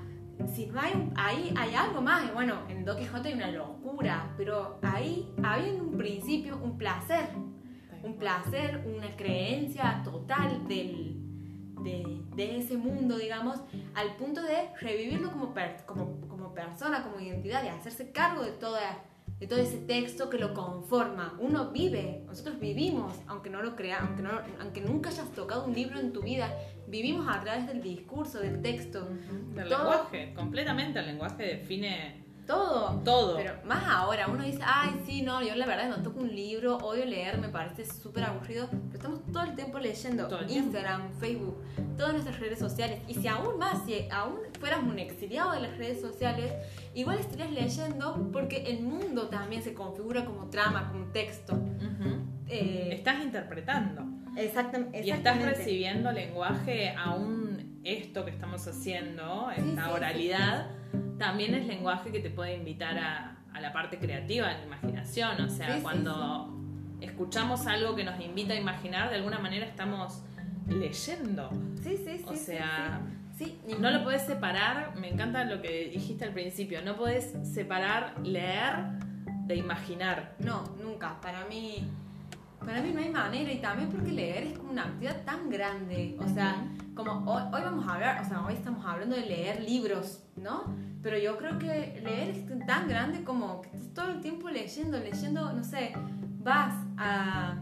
si 0.48 0.68
no 0.68 0.80
hay 0.80 1.12
ahí 1.16 1.54
hay 1.58 1.76
algo 1.76 2.02
más, 2.02 2.34
bueno, 2.34 2.56
en 2.70 2.86
Don 2.86 2.98
Quijote 2.98 3.30
hay 3.30 3.34
una 3.36 3.52
locura, 3.52 4.34
pero 4.38 4.80
ahí 4.82 5.34
había 5.44 5.68
en 5.70 5.82
un 5.82 5.98
principio 5.98 6.58
un 6.58 6.78
placer, 6.78 7.30
un 8.04 8.18
placer, 8.18 8.84
una 8.96 9.16
creencia 9.16 10.02
total 10.04 10.68
del, 10.68 11.16
de, 11.84 12.22
de 12.36 12.58
ese 12.60 12.78
mundo, 12.78 13.18
digamos, 13.18 13.62
al 13.96 14.16
punto 14.16 14.42
de 14.42 14.70
revivirlo 14.80 15.32
como, 15.32 15.54
per- 15.54 15.86
como, 15.86 16.22
como 16.28 16.54
persona, 16.54 17.04
como 17.04 17.20
identidad, 17.20 17.64
y 17.64 17.68
hacerse 17.68 18.12
cargo 18.12 18.44
de, 18.44 18.52
toda, 18.54 18.80
de 19.40 19.48
todo 19.48 19.60
ese 19.60 19.78
texto 19.78 20.30
que 20.30 20.38
lo 20.38 20.54
conforma. 20.54 21.36
Uno 21.40 21.72
vive, 21.72 22.24
nosotros 22.28 22.60
vivimos, 22.60 23.14
aunque 23.28 23.50
no 23.50 23.62
lo 23.62 23.76
creas, 23.76 24.02
aunque, 24.02 24.22
no, 24.22 24.32
aunque 24.60 24.82
nunca 24.82 25.10
hayas 25.10 25.32
tocado 25.32 25.66
un 25.66 25.74
libro 25.74 26.00
en 26.00 26.12
tu 26.12 26.22
vida, 26.22 26.54
vivimos 26.88 27.26
a 27.30 27.40
través 27.40 27.66
del 27.68 27.82
discurso, 27.82 28.40
del 28.40 28.62
texto. 28.62 29.08
Del 29.56 29.70
todo- 29.70 29.80
lenguaje, 29.80 30.34
completamente 30.34 31.00
el 31.00 31.06
lenguaje 31.06 31.44
define 31.44 32.26
Todo. 32.50 33.00
todo. 33.06 33.36
Pero 33.38 33.54
más 33.64 33.84
ahora, 33.88 34.28
uno 34.28 34.44
dice, 34.44 34.60
ay, 34.66 35.02
sí, 35.06 35.22
no, 35.22 35.42
yo 35.44 35.54
la 35.56 35.66
verdad 35.68 35.88
no 35.90 35.98
toco 36.04 36.20
un 36.22 36.36
libro, 36.36 36.78
odio 36.78 37.06
leer, 37.06 37.38
me 37.38 37.50
parece 37.50 37.86
súper 37.86 38.24
aburrido, 38.24 38.68
pero 38.70 38.94
estamos 38.96 39.20
todo 39.32 39.44
el 39.44 39.56
tiempo 39.56 39.78
leyendo 39.78 40.28
Todo 40.28 40.40
el 40.40 40.48
tiempo. 40.48 40.66
Instagram, 40.66 41.12
Facebook, 41.20 41.64
todas 41.96 42.14
nuestras 42.14 42.40
redes 42.40 42.58
sociales. 42.58 43.00
Y 43.08 43.14
si 43.14 43.28
aún 43.28 43.60
más, 43.60 43.86
si 43.86 44.08
aún 44.12 44.40
fueras 44.60 44.80
un 44.82 44.98
exiliado 44.98 45.52
de 45.52 45.62
las 45.62 45.78
redes 45.78 46.02
sociales, 46.02 46.52
igual 46.96 47.20
estarías 47.20 47.52
leyendo 47.52 48.30
porque 48.34 48.64
el 48.68 48.82
mundo 48.82 49.28
también 49.30 49.62
se 49.62 49.74
configura 49.76 50.26
como 50.26 50.50
trama, 50.50 50.90
como 50.92 51.06
texto. 51.12 51.54
Eh, 52.48 52.90
Estás 52.94 53.24
interpretando. 53.24 54.02
exactam- 54.36 54.90
Y 54.92 54.98
estás 54.98 55.18
exactamente. 55.20 55.46
recibiendo 55.56 56.12
lenguaje 56.12 56.96
aún 56.98 57.80
esto 57.84 58.26
que 58.26 58.32
estamos 58.32 58.68
haciendo, 58.68 59.50
Sí, 59.56 59.62
esta 59.70 59.86
sí, 59.86 59.92
oralidad, 59.92 60.68
también 61.20 61.54
es 61.54 61.68
lenguaje 61.68 62.12
que 62.12 62.20
te 62.20 62.32
puede 62.32 62.56
invitar 62.56 62.98
a, 62.98 63.38
a 63.54 63.62
la 63.62 63.72
parte 63.72 64.00
creativa, 64.00 64.48
a 64.50 64.58
la 64.58 64.64
imaginación. 64.64 65.40
O 65.42 65.50
sea, 65.50 65.68
Sí, 65.68 65.74
sí, 65.76 65.82
cuando 65.84 66.56
escuchamos 67.02 67.68
algo 67.68 67.96
que 67.96 68.04
nos 68.04 68.20
invita 68.20 68.54
a 68.54 68.58
imaginar, 68.58 69.10
de 69.10 69.18
alguna 69.18 69.38
manera 69.40 69.66
estamos 69.66 70.24
leyendo. 70.68 71.50
Sí, 71.84 71.98
sí, 71.98 72.18
sí. 72.18 72.24
O 72.26 72.36
sea, 72.36 73.02
No 73.80 73.92
lo 73.92 74.04
podés 74.04 74.24
separar, 74.24 74.96
me 74.98 75.10
encanta 75.10 75.46
lo 75.46 75.62
que 75.62 75.90
dijiste 75.94 76.26
al 76.26 76.34
principio, 76.34 76.82
no 76.82 76.96
podés 76.98 77.34
separar 77.44 78.16
leer 78.24 79.00
de 79.46 79.56
imaginar. 79.56 80.36
No, 80.40 80.64
nunca. 80.82 81.20
Para 81.22 81.46
mí, 81.46 81.88
para 82.66 82.82
mí 82.82 82.92
no 82.92 83.00
hay 83.00 83.10
manera. 83.10 83.52
Y 83.52 83.60
también 83.60 83.90
porque 83.90 84.12
leer 84.12 84.44
es 84.44 84.58
como 84.58 84.72
una 84.72 84.84
actividad 84.84 85.24
tan 85.24 85.50
grande. 85.50 86.18
O 86.20 86.28
sea, 86.28 86.66
como 86.96 87.32
hoy, 87.32 87.44
hoy 87.54 87.62
vamos 87.62 87.88
a 87.88 87.96
hablar, 87.96 88.22
o 88.24 88.28
sea, 88.28 88.46
hoy 88.46 88.54
estamos 88.54 88.86
hablando 88.86 89.16
de 89.16 89.26
leer 89.26 89.62
libros, 89.62 90.24
¿no? 90.36 90.76
Pero 91.02 91.18
yo 91.18 91.38
creo 91.38 91.58
que 91.58 92.02
leer 92.04 92.30
es 92.30 92.66
tan 92.66 92.88
grande 92.88 93.24
como 93.24 93.62
que 93.62 93.70
estás 93.70 93.94
todo 93.94 94.12
el 94.12 94.22
tiempo 94.22 94.50
leyendo, 94.50 95.00
leyendo, 95.00 95.54
no 95.54 95.64
sé, 95.64 95.94
vas 96.40 96.76
a, 96.98 97.58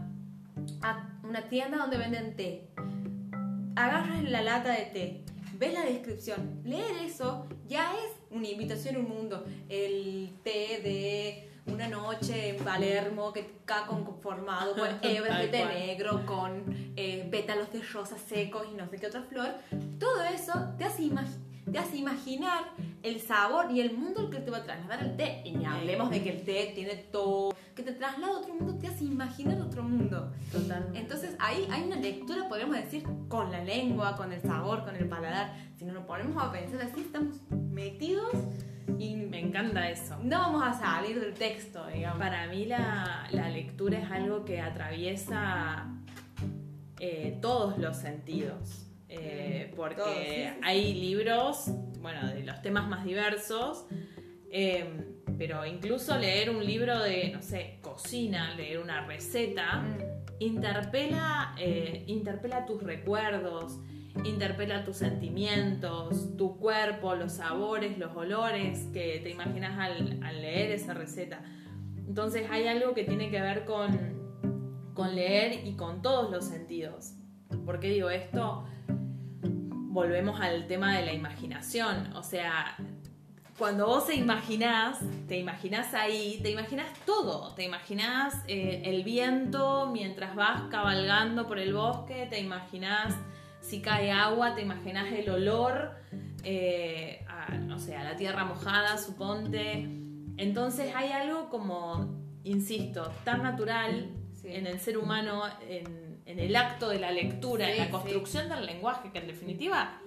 a 0.82 1.08
una 1.22 1.42
tienda 1.48 1.78
donde 1.78 1.98
venden 1.98 2.36
té, 2.36 2.68
agarras 3.76 4.24
la 4.24 4.42
lata 4.42 4.72
de 4.72 4.84
té, 4.86 5.24
ves 5.56 5.72
la 5.72 5.84
descripción, 5.84 6.60
leer 6.64 6.96
eso 7.04 7.46
ya 7.68 7.92
es 7.94 8.18
una 8.30 8.48
invitación 8.48 8.96
a 8.96 8.98
un 9.00 9.08
mundo. 9.08 9.44
El 9.68 10.32
té 10.42 10.80
de 10.82 11.47
una 11.72 11.88
noche 11.88 12.50
en 12.50 12.64
Palermo 12.64 13.32
que 13.32 13.40
está 13.40 13.86
conformado 13.86 14.74
con 14.74 14.88
hebras 15.02 15.50
de 15.50 15.64
negro, 15.64 16.24
con 16.26 16.64
eh, 16.96 17.26
pétalos 17.30 17.72
de 17.72 17.82
rosas 17.82 18.20
secos 18.20 18.66
y 18.70 18.74
no 18.74 18.88
sé 18.88 18.98
qué 18.98 19.06
otra 19.06 19.22
flor. 19.22 19.48
Todo 19.98 20.24
eso 20.24 20.52
te 20.78 20.84
hace, 20.84 21.10
te 21.70 21.78
hace 21.78 21.96
imaginar 21.96 22.64
el 23.02 23.20
sabor 23.20 23.70
y 23.70 23.80
el 23.80 23.96
mundo 23.96 24.20
al 24.20 24.30
que 24.30 24.40
te 24.40 24.50
va 24.50 24.58
a 24.58 24.64
trasladar 24.64 25.04
el 25.04 25.16
té. 25.16 25.42
Y 25.44 25.52
ni 25.52 25.66
hablemos 25.66 26.10
de 26.10 26.22
que 26.22 26.30
el 26.30 26.44
té 26.44 26.72
tiene 26.74 26.96
todo, 26.96 27.54
que 27.74 27.82
te 27.82 27.92
traslada 27.92 28.34
a 28.34 28.38
otro 28.38 28.54
mundo, 28.54 28.78
te 28.78 28.88
hace 28.88 29.04
imaginar 29.04 29.60
otro 29.60 29.82
mundo. 29.82 30.32
Totalmente. 30.50 30.98
Entonces 30.98 31.36
ahí 31.38 31.68
hay 31.70 31.84
una 31.84 31.96
lectura, 31.96 32.48
podríamos 32.48 32.76
decir, 32.76 33.04
con 33.28 33.52
la 33.52 33.62
lengua, 33.62 34.16
con 34.16 34.32
el 34.32 34.40
sabor, 34.40 34.84
con 34.84 34.96
el 34.96 35.08
paladar. 35.08 35.54
Si 35.76 35.84
nos 35.84 35.94
lo 35.94 36.06
ponemos 36.06 36.42
a 36.42 36.50
pensar 36.50 36.80
así, 36.82 37.00
estamos 37.00 37.36
metidos 37.50 38.32
Y 38.98 39.14
Me 39.16 39.40
encanta 39.40 39.88
eso. 39.90 40.16
no 40.22 40.38
vamos 40.38 40.62
a 40.66 40.72
salir 40.72 41.20
del 41.20 41.34
texto, 41.34 41.86
digamos. 41.88 42.18
Para 42.18 42.46
mí 42.46 42.64
la, 42.64 43.26
la 43.30 43.48
lectura 43.50 43.98
es 43.98 44.10
algo 44.10 44.44
que 44.44 44.60
atraviesa 44.60 45.86
eh, 47.00 47.38
todos 47.40 47.78
los 47.78 47.96
sentidos. 47.96 48.86
Eh, 49.08 49.70
Mm, 49.72 49.76
porque 49.76 49.96
todos, 49.96 50.12
sí, 50.12 50.24
sí, 50.26 50.30
sí. 50.34 50.60
hay 50.62 50.94
libros, 50.94 51.70
bueno, 52.00 52.26
de 52.28 52.42
los 52.44 52.60
temas 52.62 52.88
más 52.88 53.04
diversos, 53.04 53.86
eh, 54.50 55.14
pero 55.38 55.64
incluso 55.64 56.18
leer 56.18 56.50
un 56.50 56.64
libro 56.64 56.98
de, 57.02 57.30
no 57.32 57.40
sé, 57.42 57.78
cocina, 57.80 58.54
leer 58.54 58.78
una 58.80 59.06
receta, 59.06 59.76
Mm, 59.80 59.98
interpela, 60.40 61.54
interpela 62.06 62.66
tus 62.66 62.82
recuerdos, 62.82 63.78
interpela 64.24 64.84
tus 64.84 64.96
sentimientos, 64.96 66.36
tu 66.36 66.56
cuerpo, 66.58 67.14
los 67.14 67.32
sabores, 67.32 67.98
los 67.98 68.14
olores 68.16 68.86
que 68.92 69.20
te 69.22 69.30
imaginas 69.30 69.78
al, 69.78 70.20
leer 70.40 70.72
esa 70.72 70.94
receta. 70.94 71.42
Entonces 72.06 72.48
hay 72.50 72.66
algo 72.66 72.94
que 72.94 73.04
tiene 73.04 73.30
que 73.30 73.40
ver 73.40 73.64
con, 73.64 74.92
con 74.94 75.14
leer 75.14 75.66
y 75.66 75.74
con 75.74 76.02
todos 76.02 76.30
los 76.30 76.44
sentidos. 76.44 77.14
¿Por 77.64 77.80
qué 77.80 77.88
digo 77.88 78.10
esto? 78.10 78.64
Volvemos 79.68 80.40
al 80.40 80.66
tema 80.66 80.96
de 80.96 81.04
la 81.04 81.12
imaginación. 81.12 82.14
O 82.14 82.22
sea, 82.22 82.76
cuando 83.58 83.86
vos 83.86 84.06
te 84.06 84.14
imaginás, 84.14 85.00
te 85.26 85.36
imaginás 85.38 85.92
ahí, 85.92 86.38
te 86.42 86.50
imaginás 86.50 86.86
todo. 87.04 87.54
Te 87.54 87.64
imaginás 87.64 88.34
eh, 88.46 88.82
el 88.84 89.02
viento 89.02 89.90
mientras 89.92 90.34
vas 90.36 90.62
cabalgando 90.70 91.46
por 91.46 91.58
el 91.58 91.74
bosque, 91.74 92.26
te 92.30 92.40
imaginás 92.40 93.14
si 93.68 93.80
cae 93.80 94.10
agua, 94.10 94.54
te 94.54 94.62
imaginás 94.62 95.12
el 95.12 95.28
olor, 95.28 95.92
eh, 96.42 97.24
a, 97.28 97.54
no 97.54 97.78
sé, 97.78 97.96
a 97.96 98.04
la 98.04 98.16
tierra 98.16 98.44
mojada, 98.44 98.96
suponte. 98.98 99.88
Entonces 100.36 100.94
hay 100.94 101.12
algo 101.12 101.48
como, 101.50 102.14
insisto, 102.44 103.12
tan 103.24 103.42
natural 103.42 104.10
Sí. 104.34 104.48
en 104.54 104.68
el 104.68 104.78
ser 104.78 104.96
humano, 104.98 105.42
en, 105.68 106.20
en 106.24 106.38
el 106.38 106.54
acto 106.54 106.88
de 106.88 107.00
la 107.00 107.10
lectura, 107.10 107.66
Sí, 107.66 107.72
en 107.72 107.78
la 107.78 107.84
sí. 107.86 107.90
construcción 107.90 108.48
del 108.48 108.64
lenguaje, 108.66 109.10
que 109.10 109.18
en 109.18 109.26
definitiva 109.26 110.00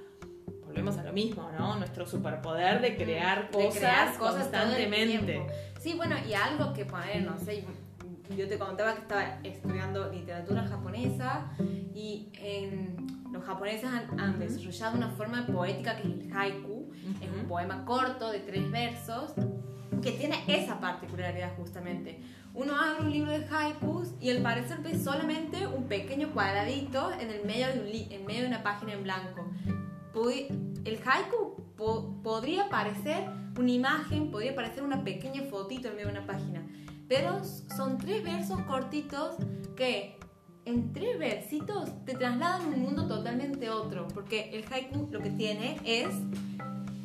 volvemos 0.65 0.97
a 0.97 1.03
lo 1.03 1.11
mismo, 1.11 1.51
¿no? 1.51 1.75
Nuestro 1.75 2.05
superpoder 2.07 2.79
de 2.79 2.95
crear 2.95 3.51
de 3.51 3.57
cosas, 3.57 3.77
crear 3.77 4.17
constantemente. 4.17 5.45
Sí, 5.81 5.95
bueno, 5.97 6.15
y 6.25 6.33
algo 6.33 6.71
que 6.71 6.85
poner, 6.85 7.23
no 7.23 7.37
sé, 7.37 7.65
yo 8.37 8.47
te 8.47 8.57
contaba 8.57 8.93
que 8.93 9.01
estaba 9.01 9.39
estudiando 9.43 10.09
literatura 10.09 10.65
japonesa 10.65 11.51
y 11.93 12.29
en, 12.35 13.20
los 13.31 13.43
japoneses 13.43 13.85
han, 13.85 14.19
han 14.19 14.39
desarrollado 14.39 14.97
una 14.97 15.09
forma 15.09 15.45
poética 15.47 15.95
que 15.97 16.03
es 16.07 16.13
el 16.25 16.31
haiku, 16.35 16.91
es 17.21 17.29
un 17.41 17.47
poema 17.47 17.85
corto 17.85 18.31
de 18.31 18.39
tres 18.39 18.69
versos 18.71 19.33
que 20.01 20.11
tiene 20.11 20.35
esa 20.47 20.79
particularidad 20.79 21.55
justamente. 21.57 22.19
Uno 22.53 22.75
abre 22.75 23.05
un 23.05 23.11
libro 23.11 23.31
de 23.31 23.45
haikus 23.49 24.09
y 24.19 24.29
al 24.29 24.41
parecer 24.41 24.79
ve 24.81 24.97
solamente 24.99 25.65
un 25.67 25.85
pequeño 25.85 26.31
cuadradito 26.33 27.11
en 27.13 27.29
el 27.29 27.45
medio 27.45 27.67
de, 27.67 27.79
un 27.79 28.11
en 28.13 28.25
medio 28.25 28.41
de 28.41 28.47
una 28.47 28.63
página 28.63 28.93
en 28.93 29.03
blanco. 29.03 29.49
Pudi- 30.13 30.47
El 30.83 30.99
haiku 31.05 31.55
po- 31.77 32.19
podría 32.23 32.67
parecer 32.69 33.29
una 33.57 33.71
imagen, 33.71 34.31
podría 34.31 34.53
parecer 34.55 34.83
una 34.83 35.03
pequeña 35.03 35.43
fotito 35.43 35.87
en 35.89 35.95
medio 35.95 36.07
de 36.07 36.17
una 36.17 36.25
página, 36.27 36.61
pero 37.07 37.41
son 37.43 37.97
tres 37.97 38.23
versos 38.23 38.59
cortitos 38.61 39.35
que 39.75 40.17
en 40.65 40.93
tres 40.93 41.17
versitos 41.17 41.89
te 42.05 42.13
trasladan 42.13 42.61
a 42.61 42.67
un 42.67 42.79
mundo 42.81 43.07
totalmente 43.07 43.69
otro, 43.69 44.07
porque 44.13 44.51
el 44.53 44.65
haiku 44.71 45.07
lo 45.11 45.19
que 45.21 45.31
tiene 45.31 45.79
es 45.85 46.13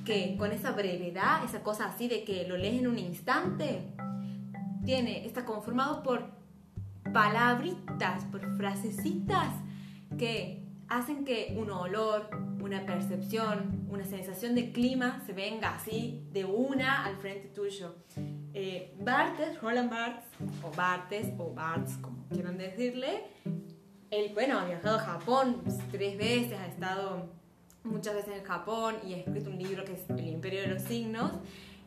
que 0.04 0.36
con 0.38 0.52
esa 0.52 0.72
brevedad, 0.72 1.44
esa 1.44 1.62
cosa 1.62 1.86
así 1.86 2.08
de 2.08 2.24
que 2.24 2.46
lo 2.46 2.56
lees 2.56 2.80
en 2.80 2.86
un 2.86 2.98
instante, 2.98 3.92
tiene, 4.84 5.26
está 5.26 5.44
conformado 5.44 6.02
por 6.02 6.30
palabritas, 7.12 8.24
por 8.26 8.56
frasecitas 8.56 9.52
que 10.16 10.65
hacen 10.88 11.24
que 11.24 11.54
un 11.58 11.70
olor, 11.70 12.28
una 12.60 12.84
percepción, 12.86 13.86
una 13.88 14.04
sensación 14.04 14.54
de 14.54 14.72
clima 14.72 15.22
se 15.26 15.32
venga 15.32 15.74
así 15.74 16.26
de 16.32 16.44
una 16.44 17.04
al 17.04 17.16
frente 17.16 17.48
tuyo. 17.48 17.96
Eh, 18.54 18.94
Barthes, 19.00 19.60
Roland 19.60 19.90
Barthes, 19.90 20.24
o 20.62 20.70
Barthes, 20.74 21.32
o 21.38 21.52
Barthes, 21.52 21.96
como 21.98 22.26
quieran 22.28 22.56
decirle, 22.56 23.24
él, 24.10 24.30
bueno, 24.34 24.58
ha 24.58 24.64
viajado 24.64 24.96
a 24.96 25.00
Japón 25.00 25.62
tres 25.90 26.16
veces, 26.16 26.58
ha 26.58 26.66
estado 26.66 27.30
muchas 27.84 28.14
veces 28.14 28.38
en 28.38 28.44
Japón 28.44 28.96
y 29.06 29.14
ha 29.14 29.18
escrito 29.18 29.50
un 29.50 29.58
libro 29.58 29.84
que 29.84 29.92
es 29.92 30.10
El 30.10 30.28
Imperio 30.28 30.62
de 30.62 30.68
los 30.68 30.82
Signos. 30.82 31.32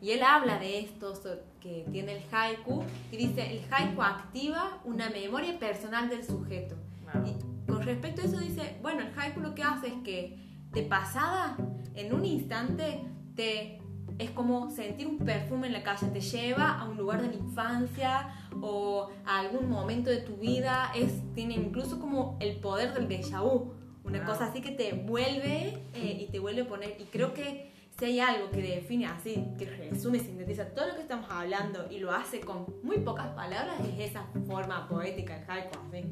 Y 0.02 0.12
él 0.12 0.22
habla 0.22 0.58
de 0.58 0.80
esto 0.80 1.12
que 1.60 1.84
tiene 1.90 2.16
el 2.16 2.22
haiku 2.32 2.84
y 3.12 3.16
dice, 3.18 3.52
el 3.52 3.62
haiku 3.70 4.00
activa 4.02 4.80
una 4.84 5.10
memoria 5.10 5.58
personal 5.58 6.08
del 6.08 6.24
sujeto. 6.24 6.74
Wow. 7.12 7.26
Y 7.26 7.49
con 7.70 7.82
respecto 7.82 8.22
a 8.22 8.24
eso 8.24 8.38
dice, 8.38 8.78
bueno, 8.82 9.02
el 9.02 9.18
haiku 9.18 9.40
lo 9.40 9.54
que 9.54 9.62
hace 9.62 9.88
es 9.88 9.94
que 10.04 10.38
de 10.72 10.82
pasada, 10.82 11.56
en 11.94 12.12
un 12.14 12.24
instante, 12.24 13.04
te 13.34 13.78
es 14.18 14.30
como 14.32 14.70
sentir 14.70 15.06
un 15.06 15.18
perfume 15.18 15.68
en 15.68 15.72
la 15.72 15.82
calle, 15.82 16.08
te 16.08 16.20
lleva 16.20 16.78
a 16.78 16.86
un 16.86 16.98
lugar 16.98 17.22
de 17.22 17.28
la 17.28 17.34
infancia 17.36 18.28
o 18.60 19.08
a 19.24 19.38
algún 19.40 19.70
momento 19.70 20.10
de 20.10 20.18
tu 20.18 20.36
vida, 20.36 20.92
es, 20.94 21.10
tiene 21.34 21.54
incluso 21.54 21.98
como 21.98 22.36
el 22.40 22.56
poder 22.56 22.92
del 22.92 23.08
déjà 23.08 23.40
vu, 23.40 23.72
una 24.04 24.18
Wow. 24.18 24.26
cosa 24.28 24.46
así 24.46 24.60
que 24.60 24.72
te 24.72 24.92
vuelve 24.92 25.78
eh, 25.94 26.18
y 26.20 26.26
te 26.30 26.38
vuelve 26.38 26.62
a 26.62 26.68
poner, 26.68 26.96
y 27.00 27.04
creo 27.04 27.32
que 27.32 27.70
si 27.98 28.04
hay 28.04 28.20
algo 28.20 28.50
que 28.50 28.60
define 28.60 29.06
así, 29.06 29.46
que 29.58 29.64
resume 29.66 30.18
y 30.18 30.20
sintetiza 30.20 30.66
todo 30.74 30.88
lo 30.88 30.94
que 30.96 31.02
estamos 31.02 31.30
hablando 31.30 31.86
y 31.90 31.98
lo 31.98 32.12
hace 32.12 32.40
con 32.40 32.66
muy 32.82 32.98
pocas 32.98 33.28
palabras, 33.28 33.76
es 33.80 34.10
esa 34.10 34.24
forma 34.46 34.86
poética 34.88 35.38
del 35.38 35.50
haiku, 35.50 35.78
así, 35.88 36.04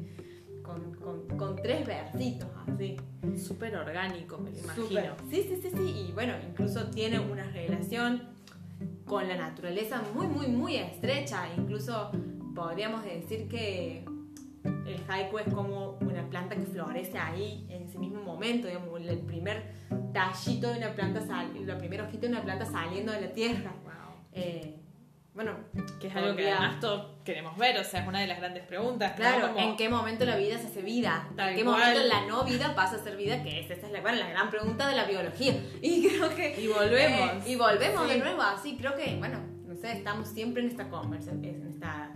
con, 0.69 0.93
con, 0.95 1.37
con 1.37 1.55
tres 1.55 1.85
versitos, 1.85 2.47
así. 2.67 2.97
Súper 3.37 3.75
orgánico, 3.75 4.37
me 4.37 4.51
lo 4.51 4.59
imagino. 4.59 5.15
Sí, 5.29 5.43
sí, 5.43 5.59
sí, 5.61 5.71
sí. 5.75 6.07
Y 6.07 6.11
bueno, 6.13 6.33
incluso 6.47 6.89
tiene 6.89 7.19
una 7.19 7.43
relación 7.51 8.21
con 9.05 9.27
la 9.27 9.35
naturaleza 9.35 10.01
muy, 10.13 10.27
muy, 10.27 10.47
muy 10.47 10.75
estrecha. 10.75 11.47
Incluso 11.57 12.11
podríamos 12.55 13.03
decir 13.03 13.47
que 13.47 14.05
el 14.63 15.03
haiku 15.07 15.39
es 15.39 15.53
como 15.53 15.97
una 16.01 16.29
planta 16.29 16.55
que 16.55 16.63
florece 16.63 17.17
ahí 17.17 17.65
en 17.69 17.83
ese 17.83 17.97
mismo 17.97 18.21
momento, 18.21 18.67
digamos, 18.67 18.99
el 19.01 19.19
primer 19.19 19.71
tallito 20.13 20.71
de 20.71 20.77
una 20.77 20.93
planta, 20.93 21.25
sal, 21.25 21.51
la 21.65 21.77
primera 21.77 22.03
hojita 22.03 22.27
de 22.27 22.33
una 22.33 22.43
planta 22.43 22.65
saliendo 22.65 23.11
de 23.11 23.21
la 23.21 23.33
tierra. 23.33 23.73
Wow. 23.83 23.93
Eh, 24.33 24.75
bueno, 25.33 25.53
Que 26.01 26.07
es 26.07 26.15
algo 26.15 26.35
que 26.35 26.51
además 26.51 26.79
queremos 27.29 27.55
ver, 27.57 27.77
o 27.77 27.83
sea, 27.83 28.01
es 28.01 28.07
una 28.07 28.19
de 28.21 28.27
las 28.27 28.39
grandes 28.39 28.63
preguntas. 28.63 29.11
¿no? 29.11 29.15
Claro, 29.17 29.53
Como- 29.53 29.59
¿en 29.59 29.77
qué 29.77 29.87
momento 29.87 30.25
la 30.25 30.35
vida 30.35 30.57
se 30.57 30.67
hace 30.67 30.81
vida? 30.81 31.29
Tal 31.35 31.49
¿En 31.49 31.55
qué 31.57 31.63
cual. 31.63 31.79
momento 31.79 32.03
la 32.03 32.25
no 32.25 32.43
vida 32.43 32.73
pasa 32.75 32.95
a 32.95 32.99
ser 33.03 33.15
vida? 33.17 33.43
Que 33.43 33.59
es, 33.59 33.69
esa 33.69 33.85
es 33.87 33.91
la, 33.93 34.01
bueno, 34.01 34.17
la 34.17 34.29
gran 34.29 34.49
pregunta 34.49 34.87
de 34.89 34.95
la 34.95 35.05
biología. 35.05 35.53
Y 35.81 36.07
creo 36.07 36.35
que... 36.35 36.59
Y 36.59 36.67
volvemos. 36.67 37.45
eh, 37.45 37.51
y 37.51 37.55
volvemos 37.55 38.03
Sí. 38.07 38.13
de 38.13 38.17
nuevo, 38.19 38.41
así 38.41 38.77
creo 38.77 38.95
que, 38.95 39.15
bueno, 39.17 39.39
no 39.67 39.75
sé, 39.75 39.91
estamos 39.91 40.27
siempre 40.29 40.63
en 40.63 40.69
esta 40.69 40.89
conversación, 40.89 41.45
en 41.45 41.67
esta 41.67 42.11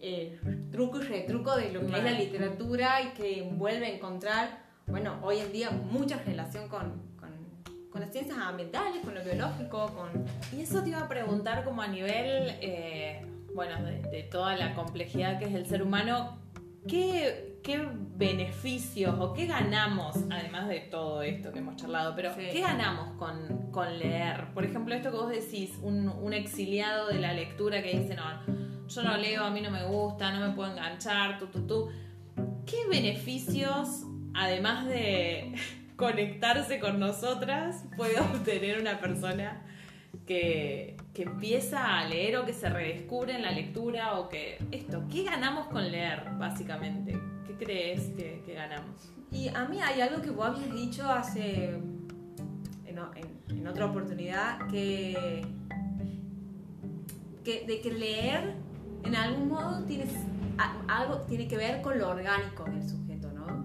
eh, 0.00 0.38
truco 0.70 0.98
y 0.98 1.02
retruco 1.02 1.56
de 1.56 1.72
lo 1.72 1.80
que 1.86 1.96
es 1.96 2.04
la 2.04 2.12
literatura 2.12 3.02
y 3.02 3.08
que 3.10 3.48
vuelve 3.52 3.86
a 3.86 3.90
encontrar, 3.90 4.62
bueno, 4.86 5.18
hoy 5.22 5.38
en 5.38 5.52
día 5.52 5.70
mucha 5.70 6.16
relación 6.18 6.68
con, 6.68 7.02
con, 7.18 7.30
con 7.90 8.00
las 8.00 8.10
ciencias 8.10 8.38
ambientales, 8.38 9.02
con 9.04 9.14
lo 9.14 9.22
biológico, 9.22 9.88
con... 9.94 10.24
Y 10.56 10.62
eso 10.62 10.82
te 10.82 10.88
iba 10.90 11.00
a 11.00 11.08
preguntar 11.08 11.64
como 11.64 11.82
a 11.82 11.88
nivel, 11.88 12.48
eh, 12.62 13.26
bueno, 13.54 13.82
de, 13.84 14.02
de 14.02 14.22
toda 14.24 14.56
la 14.56 14.74
complejidad 14.74 15.38
que 15.38 15.46
es 15.46 15.54
el 15.54 15.66
ser 15.66 15.82
humano, 15.82 16.38
¿qué, 16.88 17.58
qué 17.62 17.86
beneficios 18.16 19.14
o 19.18 19.32
qué 19.34 19.46
ganamos, 19.46 20.16
además 20.30 20.68
de 20.68 20.80
todo 20.80 21.22
esto 21.22 21.52
que 21.52 21.58
hemos 21.58 21.76
charlado, 21.76 22.14
pero 22.16 22.32
Sí. 22.34 22.42
qué 22.52 22.60
ganamos 22.60 23.16
con, 23.18 23.70
con 23.70 23.98
leer? 23.98 24.52
Por 24.54 24.64
ejemplo, 24.64 24.94
esto 24.94 25.10
que 25.10 25.16
vos 25.16 25.30
decís, 25.30 25.78
un, 25.82 26.08
un 26.08 26.32
exiliado 26.32 27.08
de 27.08 27.18
la 27.18 27.32
lectura 27.34 27.82
que 27.82 27.98
dice, 27.98 28.14
no, 28.14 28.22
yo 28.88 29.02
no 29.02 29.16
leo, 29.16 29.44
a 29.44 29.50
mí 29.50 29.60
no 29.60 29.70
me 29.70 29.84
gusta, 29.84 30.32
no 30.32 30.48
me 30.48 30.54
puedo 30.54 30.70
enganchar, 30.70 31.38
tú, 31.38 31.46
tú, 31.46 31.66
tú. 31.66 31.88
¿Qué 32.66 32.76
beneficios, 32.88 34.04
además 34.34 34.86
de 34.86 35.54
conectarse 35.96 36.80
con 36.80 36.98
nosotras, 36.98 37.84
puede 37.96 38.18
obtener 38.20 38.80
una 38.80 38.98
persona 39.00 39.62
que, 40.34 40.96
que 41.12 41.22
empieza 41.24 41.98
a 41.98 42.04
leer 42.06 42.36
o 42.36 42.46
que 42.46 42.52
se 42.52 42.68
redescubre 42.68 43.34
en 43.34 43.42
la 43.42 43.50
lectura 43.50 44.16
o 44.20 44.28
que 44.28 44.58
esto, 44.70 45.02
¿qué 45.10 45.24
ganamos 45.24 45.66
con 45.66 45.90
leer 45.90 46.22
básicamente? 46.38 47.18
¿Qué 47.48 47.54
crees 47.56 48.02
que, 48.16 48.40
que 48.46 48.54
ganamos? 48.54 49.10
Y 49.32 49.48
a 49.48 49.64
mí 49.64 49.80
hay 49.82 50.00
algo 50.00 50.22
que 50.22 50.30
vos 50.30 50.46
habías 50.46 50.72
dicho 50.72 51.10
hace. 51.10 51.70
en, 52.86 52.98
en- 53.16 53.58
en 53.58 53.66
otra 53.66 53.86
oportunidad, 53.86 54.68
que, 54.68 55.44
que. 57.44 57.64
de 57.66 57.80
que 57.80 57.92
leer 57.92 58.54
en 59.02 59.16
algún 59.16 59.48
modo 59.48 59.82
tienes, 59.84 60.10
a- 60.58 61.00
algo 61.00 61.22
tiene 61.22 61.48
que 61.48 61.56
ver 61.56 61.82
con 61.82 61.98
lo 61.98 62.08
orgánico 62.08 62.62
del 62.70 62.88
sujeto, 62.88 63.32
¿no? 63.32 63.64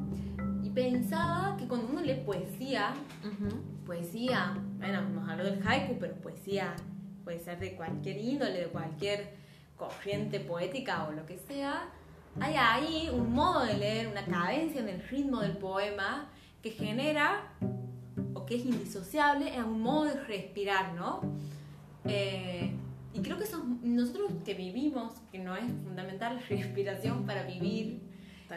Y 0.64 0.72
pensaba 0.72 1.56
que 1.58 1.68
cuando 1.68 1.88
uno 1.92 2.02
lee 2.02 2.24
poesía, 2.26 2.92
poesía, 3.86 4.58
bueno, 4.86 5.10
nos 5.10 5.28
habló 5.28 5.46
del 5.46 5.68
haiku, 5.68 5.98
pero 6.00 6.14
poesía 6.16 6.76
puede 7.24 7.40
ser 7.40 7.60
de 7.60 7.76
cualquier 7.76 8.18
índole, 8.18 8.60
de 8.60 8.68
cualquier 8.68 9.34
corriente 9.76 10.40
poética 10.40 11.08
o 11.08 11.12
lo 11.12 11.26
que 11.26 11.40
sea, 11.40 11.90
hay 12.40 12.56
ahí 12.56 13.10
un 13.12 13.34
modo 13.34 13.66
de 13.66 13.74
leer, 13.76 14.08
una 14.08 14.26
cadencia 14.26 14.82
en 14.82 14.90
el 14.90 15.02
ritmo 15.08 15.42
del 15.42 15.58
poema 15.58 16.30
que 16.62 16.70
genera 16.70 17.52
o 18.34 18.46
que 18.46 18.58
es 18.58 18.66
indisociable 18.66 19.56
a 19.56 19.66
un 19.66 19.82
modo 19.82 20.06
de 20.06 20.24
respirar, 20.24 20.94
¿no? 20.94 21.22
Eh, 22.04 22.72
y 23.14 23.22
creo 23.22 23.40
que 23.40 23.46
nosotros 23.82 24.34
que 24.44 24.54
vivimos, 24.54 25.14
que 25.32 25.40
no 25.40 25.56
es 25.56 25.66
fundamental 25.84 26.36
la 26.36 26.42
respiración 26.50 27.26
para 27.26 27.44
vivir, 27.44 28.02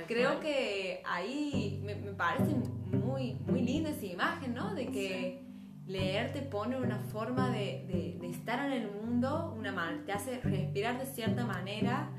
creo 0.07 0.41
que 0.41 1.03
ahí 1.07 1.81
me, 1.83 1.95
parece 2.13 2.55
muy, 2.93 3.35
muy 3.47 3.63
linda 3.63 3.91
esa 3.91 4.05
imagen, 4.05 4.55
¿no? 4.55 4.75
De 4.75 4.89
que 4.89 5.48
leer 5.89 6.33
te 6.33 6.43
pone 6.43 6.77
una 6.77 6.99
forma 6.99 7.51
de, 7.51 8.19
estar 8.23 8.65
en 8.67 8.73
el 8.73 8.91
mundo, 8.91 9.55
una 9.59 9.75
te 10.05 10.13
hace 10.13 10.41
respirar 10.41 10.99
de 10.99 11.07
cierta 11.07 11.45
manera 11.45 12.11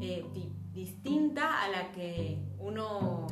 eh, 0.00 0.24
distinta 0.72 1.62
a 1.62 1.68
la 1.68 1.92
que 1.92 2.38
uno 2.58 3.26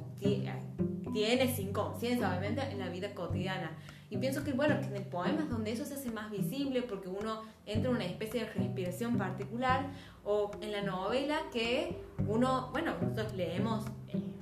tiene 1.12 1.54
sin 1.54 1.72
conciencia, 1.72 2.28
obviamente, 2.28 2.62
en 2.62 2.80
la 2.80 2.88
vida 2.88 3.14
cotidiana. 3.14 3.78
Y 4.10 4.18
pienso 4.18 4.44
que, 4.44 4.52
bueno, 4.52 4.78
que 4.80 4.86
en 4.86 4.96
el 4.96 5.04
poema 5.04 5.42
es 5.42 5.48
donde 5.48 5.72
eso 5.72 5.84
se 5.84 5.94
hace 5.94 6.10
más 6.10 6.30
visible 6.30 6.82
porque 6.82 7.08
uno 7.08 7.42
entra 7.64 7.90
en 7.90 7.96
una 7.96 8.04
especie 8.04 8.44
de 8.44 8.52
respiración 8.52 9.16
particular 9.16 9.90
o 10.24 10.50
en 10.60 10.72
la 10.72 10.82
novela 10.82 11.38
que 11.52 11.96
uno, 12.26 12.68
bueno, 12.72 12.94
nosotros 13.00 13.34
leemos 13.34 13.84
eh, 14.08 14.35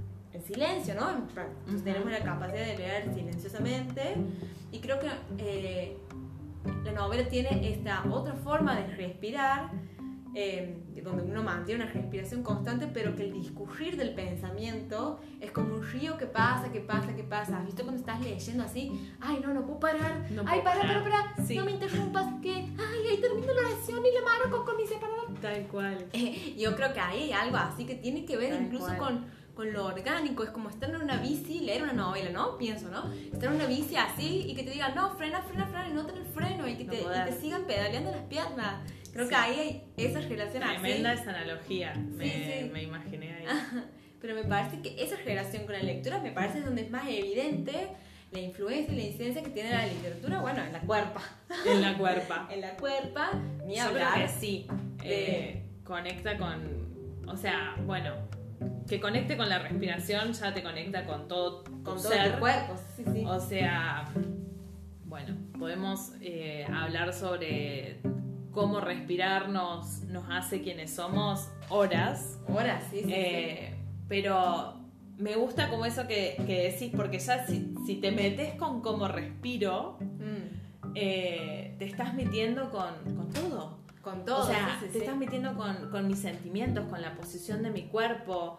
silencio, 0.45 0.95
¿no? 0.95 1.27
Tenemos 1.83 2.11
la 2.11 2.23
capacidad 2.23 2.67
de 2.67 2.77
leer 2.77 3.15
silenciosamente 3.15 4.17
y 4.71 4.81
creo 4.81 4.99
que 4.99 5.09
eh, 5.39 5.97
la 6.85 6.93
novela 6.93 7.29
tiene 7.29 7.71
esta 7.73 8.05
otra 8.11 8.35
forma 8.35 8.77
de 8.77 8.95
respirar 8.95 9.71
eh, 10.37 10.77
donde 11.05 11.23
uno 11.23 11.45
mantiene 11.45 11.85
una 11.85 11.93
respiración 11.93 12.43
constante, 12.43 12.89
pero 12.93 13.15
que 13.15 13.23
el 13.23 13.33
discurrir 13.33 13.97
del 13.97 14.15
pensamiento 14.15 15.21
es 15.41 15.53
como 15.53 15.77
un 15.77 15.87
río 15.87 16.19
que 16.19 16.27
pasa, 16.27 16.73
que 16.73 16.81
pasa, 16.81 17.15
que 17.15 17.23
pasa. 17.23 17.59
¿Has 17.59 17.67
visto 17.67 17.85
cuando 17.85 18.01
estás 18.01 18.21
leyendo 18.21 18.65
así? 18.65 19.13
Ay, 19.21 19.41
no, 19.45 19.55
no 19.55 19.65
puedo 19.65 19.79
parar. 19.79 20.27
ay, 20.47 20.61
para, 20.65 20.81
para, 20.81 21.05
para. 21.05 21.35
No 21.55 21.65
me 21.65 21.71
interrumpas. 21.73 22.27
Que, 22.43 22.53
ay, 22.53 23.09
ahí 23.11 23.21
termino 23.21 23.53
la 23.53 23.61
oración 23.61 24.01
y 24.05 24.13
la 24.13 24.23
marco 24.25 24.65
con 24.65 24.77
mi 24.77 24.87
separador. 24.87 25.35
Tal 25.41 25.67
cual. 25.69 26.05
Eh, 26.13 26.57
yo 26.59 26.75
creo 26.75 26.93
que 26.93 27.01
ahí 27.01 27.23
hay 27.25 27.33
algo 27.33 27.57
así 27.57 27.85
que 27.85 27.95
tiene 27.95 28.25
que 28.25 28.37
ver 28.37 28.61
incluso 28.61 28.97
con 28.99 29.27
con 29.55 29.73
lo 29.73 29.87
orgánico, 29.87 30.43
es 30.43 30.51
como 30.51 30.69
estar 30.69 30.91
en 30.91 30.97
una 30.97 31.17
bici, 31.19 31.61
leer 31.61 31.83
una 31.83 31.93
novela, 31.93 32.31
¿no? 32.31 32.59
Pienso, 32.59 32.89
¿no? 32.89 33.13
Estar 33.13 33.45
en 33.45 33.57
una 33.57 33.67
bici 33.67 33.97
así 33.97 34.45
y 34.49 34.55
que 34.55 34.65
te 34.65 34.71
digan, 34.71 34.95
no, 34.95 35.15
frena, 35.17 35.43
frena, 35.43 35.67
frena, 35.67 35.89
y 35.89 35.93
no 35.93 36.05
tener 36.05 36.25
freno, 36.25 36.69
y 36.69 36.77
que 36.77 36.85
te, 36.85 37.01
y 37.01 37.25
te 37.25 37.33
sigan 37.41 37.65
pedaleando 37.65 38.11
las 38.11 38.23
piernas. 38.23 38.83
Creo 39.13 39.29
que 39.29 39.35
ahí 39.35 39.61
hay 39.61 39.85
esa 39.97 40.21
relación 40.21 40.63
Tremenda 40.63 41.13
esa 41.13 41.31
analogía, 41.31 41.95
me, 41.95 42.69
me, 42.73 42.83
imaginé 42.83 43.33
ahí. 43.33 43.47
Pero 44.21 44.35
me 44.35 44.43
parece 44.43 44.81
que 44.81 45.03
esa 45.03 45.17
relación 45.17 45.65
con 45.65 45.75
la 45.75 45.83
lectura 45.83 46.19
me 46.19 46.33
parece 46.33 46.61
donde 46.61 46.83
es 46.83 46.91
más 46.91 47.07
evidente 47.07 47.91
la 48.33 48.41
influencia 48.41 48.93
y 48.93 48.97
la 48.97 49.03
incidencia 49.05 49.43
que 49.45 49.51
tiene 49.51 49.71
la 49.71 49.87
literatura, 49.87 50.41
bueno, 50.41 50.65
en 50.65 50.73
la 50.73 50.81
cuerpa. 50.81 51.23
En 51.65 51.81
la 51.81 51.97
cuerpa. 51.97 52.49
en 52.53 52.61
la 52.61 52.75
cuerpa, 52.77 53.31
ni 53.65 53.79
hablar. 53.79 54.21
que 54.21 54.29
sí, 54.29 54.67
eh, 55.05 55.63
conecta 55.85 56.37
con, 56.37 57.29
o 57.29 57.37
sea, 57.37 57.77
bueno, 57.87 58.15
que 58.89 59.01
conecte 59.01 59.37
con 59.37 59.49
la 59.49 59.59
respiración 59.59 60.33
ya 60.33 60.53
te 60.53 60.63
conecta 60.63 61.07
con 61.07 61.29
todo 61.29 61.65
con 61.83 62.01
todo 62.01 62.13
el 62.13 62.39
cuerpo. 62.39 62.77
Sí, 62.97 63.05
sí. 63.13 63.25
O 63.27 63.41
sea, 63.41 64.13
bueno, 65.05 65.37
podemos 65.59 66.13
eh, 66.21 66.67
hablar 66.73 67.13
sobre 67.13 68.01
cómo 68.55 68.81
respirar 68.81 69.49
nos, 69.49 70.03
hace 70.31 70.63
quienes 70.63 70.95
somos 70.95 71.51
horas. 71.69 72.39
Horas, 72.49 72.85
sí, 72.91 73.03
sí, 73.05 73.13
eh, 73.13 73.75
Pero 74.09 74.75
me 75.19 75.37
gusta 75.37 75.69
como 75.69 75.85
eso 75.87 76.07
que, 76.07 76.37
decís, 76.39 76.93
porque 76.97 77.19
ya 77.19 77.47
si, 77.47 77.97
te 78.01 78.11
metes 78.13 78.55
con 78.55 78.81
cómo 78.81 79.09
respiro, 79.09 79.99
mm. 80.01 80.93
eh, 80.95 81.75
te 81.79 81.85
estás 81.85 82.15
metiendo 82.15 82.71
con, 82.71 83.33
todo. 83.33 83.84
Con 84.05 84.25
todo. 84.25 84.45
O 84.45 84.47
sea, 84.47 84.79
te 84.93 84.99
estás 84.99 85.17
metiendo 85.17 85.55
con, 85.57 86.07
mis 86.07 86.19
sentimientos, 86.19 86.85
con 86.89 87.01
la 87.01 87.15
posición 87.15 87.63
de 87.63 87.71
mi 87.71 87.89
cuerpo. 87.89 88.59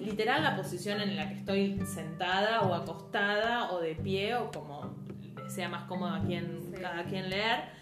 literal 0.00 0.44
la 0.44 0.56
posición 0.56 1.00
en 1.00 1.16
la 1.16 1.28
que 1.28 1.34
estoy 1.34 1.80
sentada 1.84 2.62
o 2.62 2.74
acostada 2.74 3.72
o 3.72 3.80
de 3.80 3.96
pie 3.96 4.36
o 4.36 4.50
como 4.52 4.94
sea 5.48 5.68
más 5.68 5.84
cómodo 5.88 6.14
a 6.14 6.20
quien, 6.20 6.72
cada 6.80 7.04
quien 7.04 7.28
leer. 7.28 7.80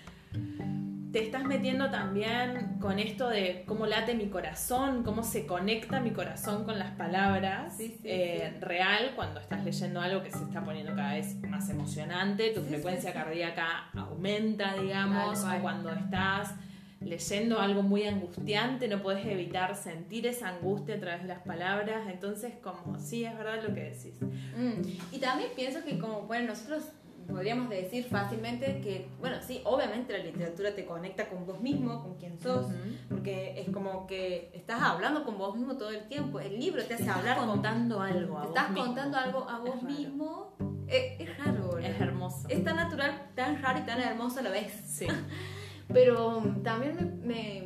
Te 1.12 1.24
estás 1.24 1.44
metiendo 1.44 1.90
también 1.90 2.78
con 2.80 2.98
esto 2.98 3.28
de 3.28 3.64
cómo 3.66 3.86
late 3.86 4.14
mi 4.14 4.28
corazón, 4.28 5.04
cómo 5.04 5.22
se 5.22 5.46
conecta 5.46 6.00
mi 6.00 6.10
corazón 6.10 6.64
con 6.64 6.78
las 6.78 6.92
palabras 6.92 7.76
eh, 7.80 8.58
real 8.60 9.12
cuando 9.16 9.40
estás 9.40 9.64
leyendo 9.64 10.02
algo 10.02 10.22
que 10.22 10.30
se 10.30 10.42
está 10.42 10.62
poniendo 10.62 10.94
cada 10.94 11.14
vez 11.14 11.36
más 11.48 11.70
emocionante, 11.70 12.50
tu 12.50 12.62
frecuencia 12.62 13.14
cardíaca 13.14 13.88
aumenta, 13.94 14.74
digamos, 14.74 15.44
o 15.44 15.62
cuando 15.62 15.90
estás 15.92 16.54
leyendo 17.00 17.60
algo 17.60 17.82
muy 17.82 18.04
angustiante, 18.04 18.88
no 18.88 19.02
puedes 19.02 19.24
evitar 19.26 19.76
sentir 19.76 20.26
esa 20.26 20.48
angustia 20.48 20.96
a 20.96 21.00
través 21.00 21.22
de 21.22 21.28
las 21.28 21.42
palabras, 21.42 22.08
entonces 22.08 22.54
como 22.62 22.98
sí, 22.98 23.24
es 23.24 23.36
verdad 23.36 23.62
lo 23.62 23.74
que 23.74 23.84
decís. 23.84 24.20
Mm. 24.20 25.14
Y 25.14 25.18
también 25.18 25.50
pienso 25.54 25.84
que 25.84 25.98
como, 25.98 26.22
bueno, 26.22 26.48
nosotros 26.48 26.84
podríamos 27.28 27.68
decir 27.68 28.04
fácilmente 28.04 28.80
que, 28.80 29.08
bueno, 29.20 29.36
sí, 29.46 29.60
obviamente 29.64 30.16
la 30.16 30.24
literatura 30.24 30.74
te 30.74 30.86
conecta 30.86 31.28
con 31.28 31.46
vos 31.46 31.60
mismo, 31.60 32.02
con 32.02 32.14
quien 32.16 32.38
sos, 32.38 32.66
porque 33.08 33.60
es 33.60 33.70
como 33.70 34.06
que 34.06 34.50
estás 34.54 34.80
hablando 34.82 35.24
con 35.24 35.36
vos 35.36 35.54
mismo 35.54 35.76
todo 35.76 35.90
el 35.90 36.08
tiempo. 36.08 36.40
El 36.40 36.58
libro 36.58 36.82
te 36.84 36.94
hace 36.94 37.08
hablar 37.08 37.36
contando 37.36 38.00
algo 38.00 38.38
a 38.38 38.46
vos 38.46 38.48
Estás 38.48 38.72
contando 38.72 39.18
algo 39.18 39.48
a 39.48 39.58
vos 39.58 39.82
mismo. 39.82 40.54
Es, 40.86 41.20
es 41.20 41.38
raro, 41.38 41.78
Es 41.78 42.00
hermoso. 42.00 42.48
Es 42.48 42.64
tan 42.64 42.76
natural, 42.76 43.30
tan 43.34 43.62
raro 43.62 43.78
y 43.78 43.82
tan 43.82 44.00
hermoso 44.00 44.40
a 44.40 44.42
la 44.42 44.50
vez. 44.50 44.72
Sí. 44.86 45.06
Pero 45.92 46.42
también 46.62 47.20
me, 47.22 47.34
me, 47.34 47.62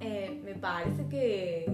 eh, 0.00 0.40
me 0.44 0.54
parece 0.54 1.08
que 1.08 1.66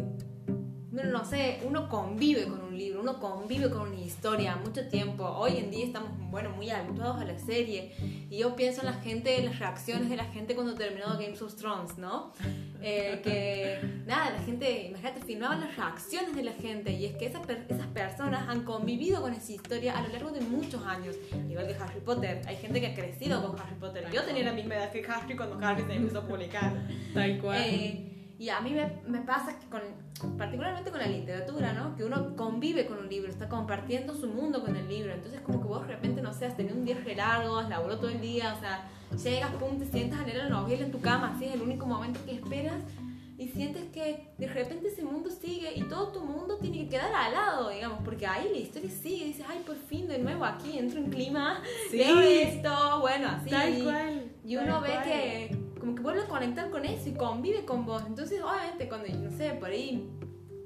no 1.05 1.25
sé, 1.25 1.61
uno 1.65 1.89
convive 1.89 2.47
con 2.47 2.61
un 2.61 2.77
libro, 2.77 3.01
uno 3.01 3.21
convive 3.21 3.71
con 3.71 3.89
una 3.89 4.01
historia 4.01 4.57
mucho 4.57 4.89
tiempo. 4.89 5.25
Hoy 5.25 5.59
en 5.59 5.71
día 5.71 5.85
estamos, 5.85 6.11
bueno, 6.31 6.51
muy 6.51 6.71
habituados 6.71 7.21
a 7.21 7.25
la 7.25 7.39
serie. 7.39 7.93
Y 8.31 8.39
yo 8.39 8.57
pienso 8.57 8.81
en 8.81 8.87
la 8.87 8.95
gente, 8.95 9.39
en 9.39 9.47
las 9.47 9.59
reacciones 9.59 10.09
de 10.09 10.17
la 10.17 10.25
gente 10.25 10.55
cuando 10.55 10.75
terminó 10.75 11.07
Game 11.15 11.35
of 11.41 11.55
Thrones, 11.57 11.99
¿no? 11.99 12.33
Eh, 12.81 13.21
que, 13.23 14.03
nada, 14.07 14.31
la 14.31 14.39
gente, 14.41 14.87
imagínate, 14.87 15.21
filmaban 15.21 15.61
las 15.61 15.77
reacciones 15.77 16.35
de 16.35 16.43
la 16.43 16.53
gente. 16.53 16.93
Y 16.93 17.07
es 17.07 17.17
que 17.17 17.27
esas, 17.27 17.43
esas 17.69 17.87
personas 17.89 18.49
han 18.49 18.65
convivido 18.65 19.21
con 19.21 19.33
esa 19.33 19.53
historia 19.53 19.99
a 19.99 20.03
lo 20.03 20.09
largo 20.09 20.31
de 20.31 20.41
muchos 20.41 20.85
años. 20.87 21.17
Igual 21.49 21.67
que 21.67 21.75
Harry 21.75 22.01
Potter. 22.01 22.43
Hay 22.47 22.57
gente 22.57 22.81
que 22.81 22.89
ha 22.89 22.95
crecido 22.95 23.45
con 23.45 23.59
Harry 23.61 23.75
Potter. 23.79 24.09
Yo 24.13 24.23
tenía 24.25 24.45
la 24.45 24.53
misma 24.53 24.77
edad 24.77 24.93
que 24.93 25.05
Harry 25.05 25.37
cuando 25.37 25.59
Harry 25.67 25.83
se 25.83 25.95
empezó 25.95 26.21
a 26.21 26.27
publicar. 26.27 26.73
Tal 27.15 27.39
cual. 27.41 27.63
Eh, 27.65 28.05
y 28.39 28.51
a 28.51 28.61
mí 28.61 28.71
me, 28.71 29.01
me, 29.09 29.27
pasa 29.27 29.59
que 29.59 29.67
con, 29.67 29.83
particularmente 30.39 30.93
con 30.93 31.01
la 31.01 31.09
literatura, 31.09 31.73
¿no? 31.73 31.97
Que 31.97 32.05
uno 32.05 32.37
convive 32.37 32.87
con 32.87 32.99
un 32.99 33.09
libro, 33.09 33.29
está 33.29 33.49
compartiendo 33.49 34.15
su 34.15 34.29
mundo 34.29 34.63
con 34.63 34.77
el 34.77 34.89
libro. 34.89 35.13
Entonces 35.13 35.41
como 35.41 35.61
que 35.61 35.67
vos 35.67 35.81
de 35.87 35.95
repente, 35.95 36.23
no 36.23 36.33
sé, 36.33 36.47
has 36.47 36.57
tenido 36.57 36.77
un 36.77 36.85
día 36.85 36.97
re 37.05 37.17
largo, 37.17 37.59
has 37.59 37.69
laburado 37.69 37.99
todo 37.99 38.11
el 38.11 38.21
día, 38.21 38.55
o 38.57 38.61
sea, 38.61 38.89
llegas, 39.17 39.51
pum, 39.55 39.79
te 39.79 39.87
sientas 39.87 40.21
a 40.21 40.25
leer 40.25 40.39
la 40.39 40.49
novela 40.49 40.85
en 40.85 40.93
tu 40.93 41.01
cama, 41.01 41.33
así 41.35 41.47
es 41.47 41.55
el 41.55 41.63
único 41.63 41.87
momento 41.87 42.21
que 42.25 42.33
esperas 42.33 42.83
y 43.39 43.49
sientes 43.49 43.85
que 43.93 44.27
de 44.37 44.49
repente 44.49 44.89
ese 44.89 45.05
mundo 45.05 45.31
sigue 45.31 45.73
y 45.77 45.83
todo 45.85 46.09
tu 46.09 46.25
mundo 46.25 46.59
tiene 46.59 46.79
que 46.79 46.89
quedar 46.89 47.15
al 47.15 47.33
lado, 47.33 47.71
digamos, 47.71 48.01
porque 48.05 48.27
ahí 48.27 48.49
la 48.51 48.59
historia 48.59 48.91
sigue, 48.91 49.27
dices, 49.27 49.47
ay, 49.49 49.63
por 49.65 49.77
fin 49.77 50.09
de 50.09 50.19
nuevo 50.19 50.45
aquí 50.45 50.77
entro 50.77 50.99
en 50.99 51.09
clima, 51.09 51.63
sí. 51.89 52.03
esto, 52.03 53.01
bueno, 53.01 53.29
así. 53.29 53.49
Tal 53.49 53.83
cual. 53.85 54.33
Y 54.45 54.57
uno 54.57 54.81
ve 54.81 54.91
que 55.05 55.57
como 55.79 55.95
que 55.95 56.03
vuelve 56.03 56.23
a 56.23 56.27
conectar 56.27 56.69
con 56.71 56.85
eso 56.85 57.09
y 57.09 57.13
convive 57.13 57.65
con 57.65 57.87
vos. 57.87 58.03
Entonces, 58.07 58.43
obviamente, 58.43 58.89
cuando, 58.89 59.09
no 59.17 59.31
sé, 59.31 59.51
por 59.53 59.71
ahí 59.71 60.11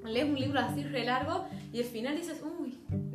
lees 0.03 0.25
un 0.25 0.39
libro 0.39 0.59
así 0.59 0.83
re 0.83 1.05
largo 1.05 1.45
y 1.71 1.79
al 1.79 1.85
final 1.85 2.15
dices, 2.15 2.41
uy, 2.59 2.62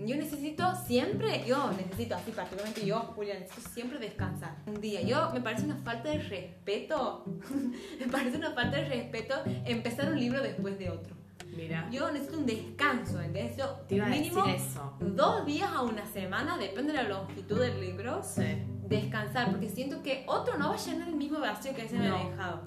yo 0.06 0.16
necesito 0.16 0.74
siempre, 0.86 1.44
yo 1.46 1.70
necesito, 1.72 2.14
así 2.14 2.30
particularmente 2.30 2.86
yo, 2.86 3.00
Julia, 3.14 3.38
necesito 3.38 3.68
siempre 3.70 3.98
descansar 3.98 4.56
un 4.66 4.80
día. 4.80 5.02
Yo, 5.02 5.30
me 5.32 5.40
parece 5.40 5.64
una 5.64 5.76
falta 5.76 6.10
de 6.10 6.18
respeto, 6.18 7.24
me 8.00 8.06
parece 8.06 8.36
una 8.36 8.52
falta 8.52 8.76
de 8.76 8.84
respeto 8.88 9.34
empezar 9.64 10.10
un 10.12 10.18
libro 10.18 10.42
después 10.42 10.78
de 10.78 10.90
otro. 10.90 11.16
Mira. 11.56 11.88
Yo 11.90 12.10
necesito 12.12 12.38
un 12.38 12.46
descanso, 12.46 13.20
¿entendés? 13.20 13.56
Yo, 13.56 13.66
Te 13.88 13.96
iba 13.96 14.06
mínimo 14.06 14.42
a 14.42 14.52
decir 14.52 14.66
eso. 14.68 14.94
dos 15.00 15.46
días 15.46 15.70
a 15.72 15.82
una 15.82 16.06
semana, 16.06 16.56
depende 16.58 16.92
de 16.92 17.02
la 17.02 17.08
longitud 17.08 17.58
del 17.58 17.80
libro. 17.80 18.22
Sí 18.22 18.42
descansar, 18.88 19.50
porque 19.50 19.68
siento 19.68 20.02
que 20.02 20.24
otro 20.26 20.56
no 20.56 20.70
va 20.70 20.74
a 20.74 20.78
llenar 20.78 21.08
el 21.08 21.16
mismo 21.16 21.40
vacío 21.40 21.74
que 21.74 21.84
ese 21.84 21.98
me 21.98 22.08
ha 22.08 22.24
dejado. 22.24 22.62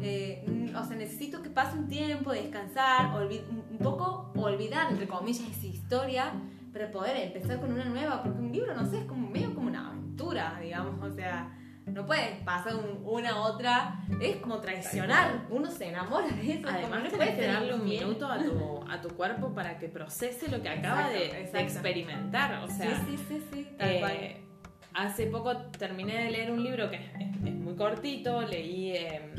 Eh, 0.00 0.44
mm, 0.46 0.76
o 0.76 0.84
sea, 0.84 0.96
necesito 0.96 1.42
que 1.42 1.50
pase 1.50 1.78
un 1.78 1.86
tiempo, 1.86 2.32
descansar, 2.32 3.14
un 3.16 3.78
poco 3.78 4.32
olvidar, 4.44 4.90
entre 4.90 5.06
comillas, 5.08 5.48
esa 5.48 5.66
historia, 5.66 6.32
para 6.72 6.90
poder 6.90 7.16
empezar 7.16 7.60
con 7.60 7.72
una 7.72 7.84
nueva, 7.84 8.22
porque 8.22 8.38
un 8.38 8.52
libro, 8.52 8.74
no 8.74 8.84
sé, 8.86 8.98
es 8.98 9.04
como 9.04 9.28
medio 9.30 9.54
como 9.54 9.68
una 9.68 9.88
aventura, 9.88 10.58
digamos, 10.60 11.00
o 11.02 11.14
sea, 11.14 11.56
no 11.86 12.04
puedes 12.06 12.38
pasar 12.44 12.74
un- 12.76 13.02
una 13.04 13.42
otra, 13.42 14.00
es 14.20 14.36
como 14.36 14.58
traicionar, 14.58 15.46
uno 15.50 15.70
se 15.70 15.88
enamora 15.88 16.26
de 16.28 16.52
eso, 16.54 16.66
Además, 16.68 17.04
no 17.04 17.10
puedes 17.10 17.36
darle 17.46 17.74
un 17.74 17.84
minuto 17.84 18.26
a 18.26 18.38
tu, 18.38 18.80
a 18.90 19.00
tu 19.02 19.08
cuerpo 19.10 19.52
para 19.54 19.78
que 19.78 19.88
procese 19.88 20.48
lo 20.50 20.62
que 20.62 20.68
acaba 20.70 21.12
Exacto, 21.12 21.58
de, 21.58 21.62
experimentar. 21.62 22.64
O 22.64 22.68
sea, 22.68 22.96
sí, 23.06 23.16
sí, 23.16 23.24
sí, 23.28 23.42
sí, 23.52 23.68
tal 23.78 23.90
eh, 23.90 24.00
cual. 24.00 25.06
hace 25.06 25.26
poco 25.26 25.56
terminé 25.78 26.24
de 26.24 26.30
leer 26.30 26.50
un 26.50 26.64
libro 26.64 26.90
que 26.90 26.96
es, 27.44 27.54
muy 27.54 27.74
cortito, 27.76 28.42
leí 28.42 28.92
eh, 28.96 29.30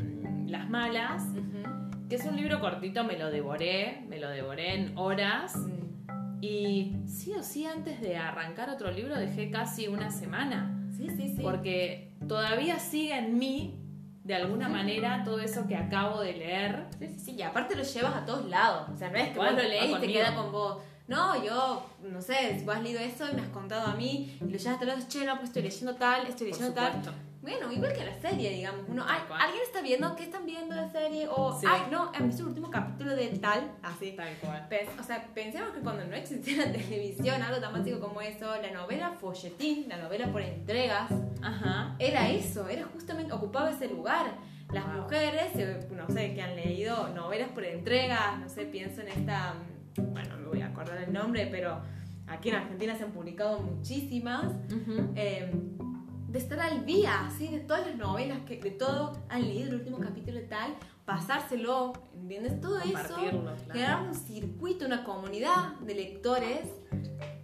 Las 0.46 0.70
Malas. 0.70 1.24
Que 2.08 2.16
es 2.16 2.24
un 2.24 2.36
libro 2.36 2.60
cortito, 2.60 3.04
me 3.04 3.18
lo 3.18 3.30
devoré, 3.30 4.04
me 4.08 4.18
lo 4.18 4.28
devoré 4.28 4.74
en 4.74 4.96
horas. 4.96 5.56
Y 6.40 6.96
sí 7.06 7.32
o 7.32 7.42
sí, 7.42 7.66
antes 7.66 8.00
de 8.00 8.16
arrancar 8.16 8.70
otro 8.70 8.90
libro, 8.90 9.16
dejé 9.16 9.50
casi 9.50 9.88
una 9.88 10.10
semana. 10.10 10.88
Sí, 10.96 11.08
sí, 11.10 11.34
sí. 11.34 11.42
Porque 11.42 12.12
todavía 12.28 12.78
sigue 12.78 13.18
en 13.18 13.38
mí, 13.38 13.80
de 14.22 14.34
alguna 14.34 14.68
manera, 14.68 15.22
todo 15.24 15.40
eso 15.40 15.66
que 15.66 15.76
acabo 15.76 16.20
de 16.20 16.34
leer. 16.34 16.84
Sí, 16.98 17.08
sí, 17.08 17.18
sí, 17.18 17.32
y 17.32 17.42
aparte 17.42 17.74
lo 17.74 17.82
llevas 17.82 18.14
a 18.14 18.24
todos 18.24 18.46
lados. 18.46 18.88
O 18.92 18.96
sea, 18.96 19.10
no 19.10 19.16
es 19.18 19.30
que 19.30 19.38
vos 19.38 19.50
lo 19.50 19.56
va 19.56 19.62
lees 19.62 19.90
y 19.90 20.00
te 20.00 20.12
queda 20.12 20.34
con 20.34 20.52
vos. 20.52 20.78
No, 21.08 21.44
yo, 21.44 21.86
no 22.02 22.20
sé, 22.20 22.60
vos 22.64 22.76
has 22.76 22.82
leído 22.82 22.98
eso 23.00 23.28
y 23.30 23.34
me 23.34 23.42
has 23.42 23.48
contado 23.48 23.86
a 23.86 23.94
mí, 23.94 24.36
y 24.40 24.44
lo 24.44 24.58
llevas 24.58 24.66
a 24.66 24.80
todos 24.80 24.86
lados, 24.88 25.08
che, 25.08 25.24
no, 25.24 25.36
pues 25.36 25.48
estoy 25.48 25.62
leyendo 25.62 25.94
tal, 25.94 26.26
estoy 26.26 26.50
Por 26.50 26.58
leyendo 26.58 26.74
tal. 26.74 26.92
Bueno, 27.46 27.70
igual 27.70 27.92
que 27.92 28.04
la 28.04 28.14
serie, 28.20 28.50
digamos. 28.50 28.86
Uno, 28.88 29.04
ay. 29.06 29.20
¿Alguien 29.38 29.62
está 29.62 29.80
viendo? 29.80 30.16
¿Qué 30.16 30.24
están 30.24 30.44
viendo 30.46 30.74
la 30.74 30.88
serie? 30.90 31.28
O, 31.30 31.56
Sí. 31.56 31.64
ay, 31.70 31.82
no, 31.92 32.10
han 32.12 32.26
visto 32.26 32.42
el 32.42 32.48
último 32.48 32.72
capítulo 32.72 33.14
de 33.14 33.28
tal. 33.38 33.70
Así. 33.82 34.12
Tal 34.16 34.34
cual. 34.40 34.66
Pens- 34.68 34.98
o 35.00 35.02
sea, 35.04 35.24
pensemos 35.32 35.70
que 35.70 35.78
cuando 35.78 36.04
no 36.06 36.16
existía 36.16 36.66
la 36.66 36.72
televisión, 36.72 37.40
algo 37.42 37.60
tan 37.60 37.72
básico 37.72 38.00
como 38.00 38.20
eso, 38.20 38.46
la 38.60 38.72
novela 38.72 39.12
folletín, 39.20 39.88
la 39.88 39.96
novela 39.98 40.26
por 40.32 40.42
entregas, 40.42 41.12
Ajá. 41.40 41.94
era 42.00 42.28
eso, 42.30 42.66
era 42.68 42.84
justamente, 42.92 43.32
ocupaba 43.32 43.70
ese 43.70 43.86
lugar. 43.88 44.26
Las 44.72 44.84
Wow. 44.84 45.02
mujeres, 45.04 45.54
eh, 45.54 45.86
no 45.92 46.08
sé, 46.10 46.34
que 46.34 46.42
han 46.42 46.56
leído 46.56 47.08
novelas 47.10 47.50
por 47.50 47.64
entregas, 47.64 48.40
no 48.40 48.48
sé, 48.48 48.66
pienso 48.66 49.02
en 49.02 49.08
esta, 49.08 49.54
mm, 49.98 50.12
bueno, 50.12 50.30
no 50.36 50.42
me 50.42 50.48
voy 50.48 50.62
a 50.62 50.66
acordar 50.66 50.98
el 50.98 51.12
nombre, 51.12 51.46
pero 51.48 51.80
aquí 52.26 52.48
en 52.48 52.56
Argentina 52.56 52.96
se 52.96 53.04
han 53.04 53.12
publicado 53.12 53.60
muchísimas, 53.60 54.46
Ujú. 54.46 55.12
eh, 55.14 55.52
de 56.36 56.42
estar 56.42 56.60
al 56.60 56.84
día, 56.84 57.30
¿sí? 57.38 57.48
de 57.48 57.60
todas 57.60 57.86
las 57.86 57.96
novelas, 57.96 58.40
que 58.46 58.58
de 58.60 58.70
todo, 58.70 59.12
han 59.30 59.40
leído 59.42 59.70
el 59.70 59.76
último 59.76 59.98
capítulo 59.98 60.38
de 60.38 60.44
tal, 60.44 60.74
pasárselo, 61.06 61.94
¿entiendes? 62.14 62.60
Todo 62.60 62.78
eso, 62.80 62.92
claro. 63.16 63.56
generar 63.72 64.02
un 64.02 64.14
circuito, 64.14 64.84
una 64.84 65.02
comunidad 65.02 65.76
de 65.80 65.94
lectores. 65.94 66.66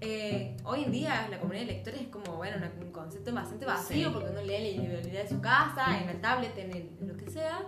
Eh, 0.02 0.57
hoy 0.64 0.85
en 0.85 0.92
día 0.92 1.26
la 1.31 1.38
comunidad 1.40 1.64
de 1.66 1.72
lectores 1.72 2.00
es 2.02 2.09
como, 2.09 2.37
bueno, 2.37 2.57
un 2.83 2.92
concepto 2.92 3.33
bastante 3.33 3.64
vacío 3.64 4.09
Sí. 4.09 4.12
porque 4.12 4.28
uno 4.31 4.42
lee 4.42 4.76
la 4.76 4.83
librería 4.83 5.22
de 5.22 5.28
su 5.28 5.40
casa, 5.40 5.98
en 5.98 6.07
la 6.09 6.20
tablet, 6.20 6.59
en, 6.59 6.70
el- 6.76 6.90
en 7.00 7.09
lo 7.09 7.16
que 7.16 7.31
sea, 7.31 7.61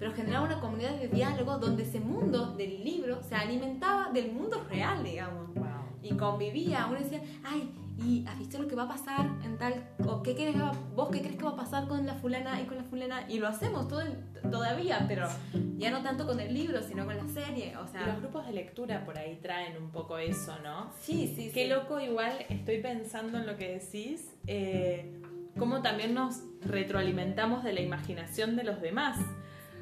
pero 0.00 0.12
generaba 0.14 0.44
una 0.46 0.60
comunidad 0.60 0.96
de 0.98 1.06
diálogo 1.06 1.58
donde 1.58 1.84
ese 1.84 2.00
mundo 2.00 2.54
del 2.56 2.82
libro 2.82 3.22
se 3.22 3.36
alimentaba 3.36 4.10
del 4.10 4.32
mundo 4.32 4.64
real, 4.68 5.04
digamos 5.04 5.54
Wow. 5.54 5.66
y 6.02 6.16
convivía. 6.16 6.86
Uno 6.90 6.98
decía, 6.98 7.22
ay, 7.44 7.70
¿y 7.98 8.24
has 8.26 8.38
visto 8.38 8.58
lo 8.60 8.68
que 8.68 8.74
va 8.74 8.84
a 8.84 8.88
pasar 8.88 9.26
en 9.44 9.56
tal? 9.58 9.74
¿O 10.06 10.22
qué 10.22 10.34
crees, 10.34 10.56
vos 10.94 11.08
qué 11.10 11.20
crees 11.20 11.36
que 11.36 11.44
va 11.44 11.50
a 11.50 11.56
pasar 11.56 11.86
con 11.88 12.06
la 12.06 12.14
fulana 12.14 12.60
y 12.60 12.64
con 12.64 12.76
la 12.76 12.84
fulana? 12.84 13.24
Y 13.28 13.38
lo 13.38 13.48
hacemos 13.48 13.88
todo 13.88 14.00
el- 14.00 14.16
todavía, 14.50 15.04
pero 15.08 15.28
ya 15.76 15.90
no 15.90 16.02
tanto 16.02 16.26
con 16.26 16.38
el 16.40 16.52
libro, 16.52 16.82
sino 16.82 17.04
con 17.06 17.16
la 17.16 17.26
serie. 17.28 17.76
O 17.76 17.84
Y 17.84 18.04
los 18.06 18.20
grupos 18.20 18.46
de 18.46 18.52
lectura 18.52 19.04
por 19.04 19.16
ahí 19.18 19.38
traen 19.42 19.76
un 19.80 19.90
poco 19.90 20.18
eso, 20.18 20.56
¿no? 20.62 20.90
sí, 21.00 21.32
sí, 21.36 21.50
Qué 21.54 21.64
sí. 21.64 21.68
loco, 21.68 22.00
igual 22.00 22.32
estoy 22.48 22.78
pensando 22.80 23.38
en 23.38 23.46
lo 23.46 23.56
que 23.56 23.78
decís, 23.78 24.32
eh, 24.46 25.20
cómo 25.58 25.82
también 25.82 26.14
nos 26.14 26.40
retroalimentamos 26.62 27.62
de 27.64 27.72
la 27.72 27.80
imaginación 27.80 28.56
de 28.56 28.64
los 28.64 28.80
demás. 28.80 29.18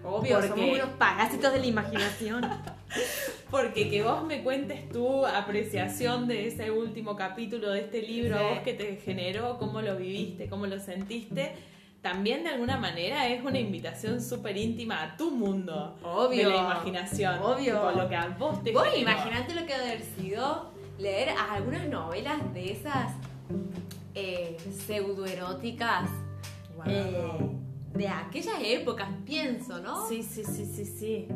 Obvio, 0.04 0.36
Porque- 0.36 0.48
somos 0.48 0.70
unos 0.70 0.88
parásitos 0.98 1.52
de 1.52 1.58
la 1.60 1.66
imaginación. 1.66 2.42
Porque 3.50 3.88
que 3.90 4.02
vos 4.02 4.24
me 4.24 4.42
cuentes 4.42 4.88
tu 4.90 5.26
apreciación 5.26 6.28
de 6.28 6.46
ese 6.46 6.70
último 6.70 7.16
capítulo 7.16 7.70
de 7.70 7.80
este 7.80 8.02
libro, 8.02 8.36
Sí. 8.38 8.44
vos 8.50 8.58
que 8.60 8.74
te 8.74 8.96
generó, 8.96 9.58
cómo 9.58 9.82
lo 9.82 9.96
viviste, 9.96 10.48
cómo 10.48 10.66
lo 10.66 10.78
sentiste, 10.78 11.52
también 12.00 12.44
de 12.44 12.50
alguna 12.50 12.76
manera 12.78 13.28
es 13.28 13.44
una 13.44 13.58
invitación 13.58 14.22
súper 14.22 14.56
íntima 14.56 15.02
a 15.02 15.16
tu 15.16 15.30
mundo 15.32 15.96
Obvio. 16.02 16.48
de 16.48 16.54
la 16.54 16.62
imaginación. 16.62 17.38
Obvio. 17.42 17.74
Tipo, 17.74 17.90
lo 18.02 18.08
que 18.08 18.16
a 18.16 18.28
vos 18.38 18.62
te 18.62 18.72
Vos 18.72 18.86
imaginate 18.96 19.54
lo 19.54 19.66
que 19.66 19.74
ha 19.74 19.78
de 19.82 19.90
haber 19.90 20.02
sido 20.02 20.70
leer 20.98 21.30
algunas 21.50 21.88
novelas 21.88 22.54
de 22.54 22.72
esas 22.72 23.12
eh, 24.14 24.56
pseudoeróticas 24.86 26.08
Wow. 26.76 26.84
eh, 26.86 27.32
de 27.94 28.08
aquellas 28.08 28.54
épocas, 28.64 29.08
pienso, 29.26 29.78
¿no? 29.80 30.08
Sí, 30.08 30.22
sí, 30.22 30.42
sí, 30.44 30.64
sí, 30.64 30.84
sí. 30.84 31.28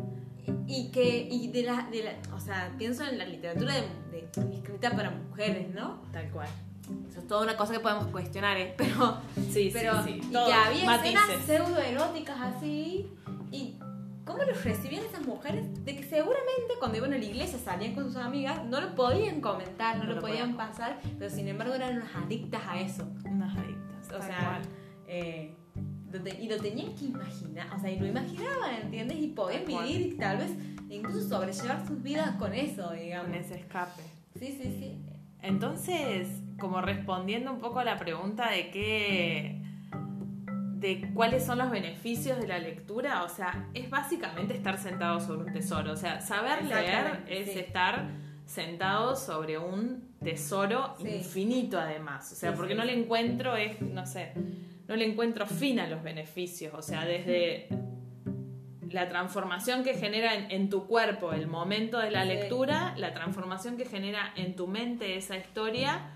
Y 0.67 0.91
que, 0.91 1.29
y 1.31 1.49
de 1.49 1.63
la, 1.63 1.89
de 1.91 2.03
la, 2.05 2.35
o 2.35 2.41
sea, 2.41 2.73
pienso 2.79 3.05
en 3.05 3.19
la 3.19 3.25
literatura 3.27 3.75
de, 3.75 3.83
de- 4.11 4.55
escrita 4.57 4.91
para 4.91 5.11
mujeres, 5.11 5.73
¿no? 5.75 6.03
Tal 6.13 6.31
cual. 6.31 6.49
Eso 7.09 7.21
es 7.21 7.27
toda 7.27 7.43
una 7.45 7.57
cosa 7.57 7.73
que 7.73 7.81
podemos 7.81 8.07
cuestionar, 8.09 8.57
¿eh? 8.59 8.75
Pero, 8.77 9.19
Sí, 9.51 9.71
pero 9.73 10.03
sí, 10.05 10.21
sí. 10.23 10.29
y 10.29 10.31
que 10.33 10.37
había 10.53 10.97
escenas 10.97 11.27
matices. 11.29 11.45
pseudoeróticas 11.47 12.41
así, 12.41 13.11
y 13.51 13.79
cómo 14.27 14.43
los 14.43 14.63
recibían 14.65 15.05
esas 15.05 15.27
mujeres, 15.27 15.85
de 15.85 15.97
que 15.97 16.03
seguramente 16.03 16.75
cuando 16.79 16.99
iban 16.99 17.13
a 17.15 17.19
la 17.19 17.25
iglesia 17.25 17.59
salían 17.59 17.95
con 17.95 18.05
sus 18.05 18.17
amigas, 18.17 18.65
no 18.67 18.81
lo 18.81 18.95
podían 18.95 19.41
comentar, 19.41 19.97
no, 19.99 20.05
No 20.05 20.15
lo, 20.15 20.21
podían 20.21 20.57
pasar, 20.57 20.99
pero 21.19 21.31
sin 21.31 21.49
embargo 21.49 21.75
eran 21.75 21.97
unas 21.99 22.15
adictas 22.17 22.63
a 22.69 22.81
eso. 22.81 23.07
Unas 23.25 23.57
adictas. 23.57 24.07
O 24.09 24.19
tal 24.19 24.23
sea, 24.23 24.39
cual. 24.39 24.63
eh, 25.07 25.55
y 26.41 26.49
lo 26.49 26.57
tenían 26.59 26.95
que 26.95 27.07
imaginar, 27.07 27.67
o 27.75 27.79
sea, 27.81 27.91
y 27.91 27.99
lo 27.99 28.07
imaginaban, 28.07 28.75
¿entiendes? 28.83 29.19
Y 29.19 29.29
podían 29.29 29.65
vivir 29.65 30.01
y 30.01 30.15
tal 30.17 30.39
vez 30.39 30.51
incluso 30.89 31.21
sobrellevar 31.29 31.87
sus 31.87 32.03
vidas 32.03 32.37
con 32.37 32.53
eso, 32.55 32.91
digamos. 32.93 33.27
con 33.27 33.35
ese 33.37 33.55
escape. 33.57 34.03
Sí, 34.39 34.47
sí, 34.61 34.77
sí. 34.79 34.99
Entonces, 35.43 36.29
como 36.59 36.81
respondiendo 36.81 37.53
un 37.53 37.59
poco 37.61 37.81
a 37.81 37.85
la 37.85 37.99
pregunta 37.99 38.51
de 38.51 38.71
qué, 38.71 39.61
de 40.77 41.11
cuáles 41.15 41.45
son 41.45 41.59
los 41.59 41.71
beneficios 41.71 42.39
de 42.39 42.47
la 42.49 42.59
lectura, 42.59 43.23
o 43.25 43.29
sea, 43.29 43.69
es 43.75 43.91
básicamente 43.91 44.55
estar 44.55 44.79
sentado 44.79 45.21
sobre 45.21 45.47
un 45.47 45.53
tesoro. 45.53 45.93
O 45.93 45.97
sea, 45.97 46.21
saber 46.21 46.65
leer 46.65 47.25
es 47.29 47.53
sí. 47.53 47.59
estar 47.59 48.09
sentado 48.47 49.17
sobre 49.17 49.59
un 49.59 50.15
tesoro 50.23 50.95
Sí. 50.99 51.09
infinito 51.09 51.79
además. 51.79 52.31
O 52.33 52.35
sea, 52.35 52.51
Sí, 52.53 52.57
porque 52.57 52.75
no 52.75 52.85
le 52.85 52.99
encuentro, 52.99 53.57
es, 53.57 53.81
no 53.81 54.07
sé, 54.07 54.33
no 54.89 54.97
le 54.97 55.05
encuentro 55.07 55.47
fin 55.47 55.81
a 55.81 55.87
los 55.87 56.03
beneficios. 56.03 56.75
O 56.75 56.83
sea, 56.83 57.05
desde 57.05 57.69
la 58.91 59.09
transformación 59.09 59.83
que 59.83 59.95
genera 59.95 60.35
en, 60.35 60.51
en 60.51 60.69
tu 60.71 60.87
cuerpo 60.87 61.33
el 61.33 61.47
momento 61.47 61.99
de 61.99 62.11
la 62.11 62.25
lectura, 62.25 62.95
la 62.97 63.13
transformación 63.13 63.77
que 63.77 63.85
genera 63.87 64.33
en 64.37 64.55
tu 64.57 64.67
mente 64.69 65.17
esa 65.17 65.37
historia 65.37 66.11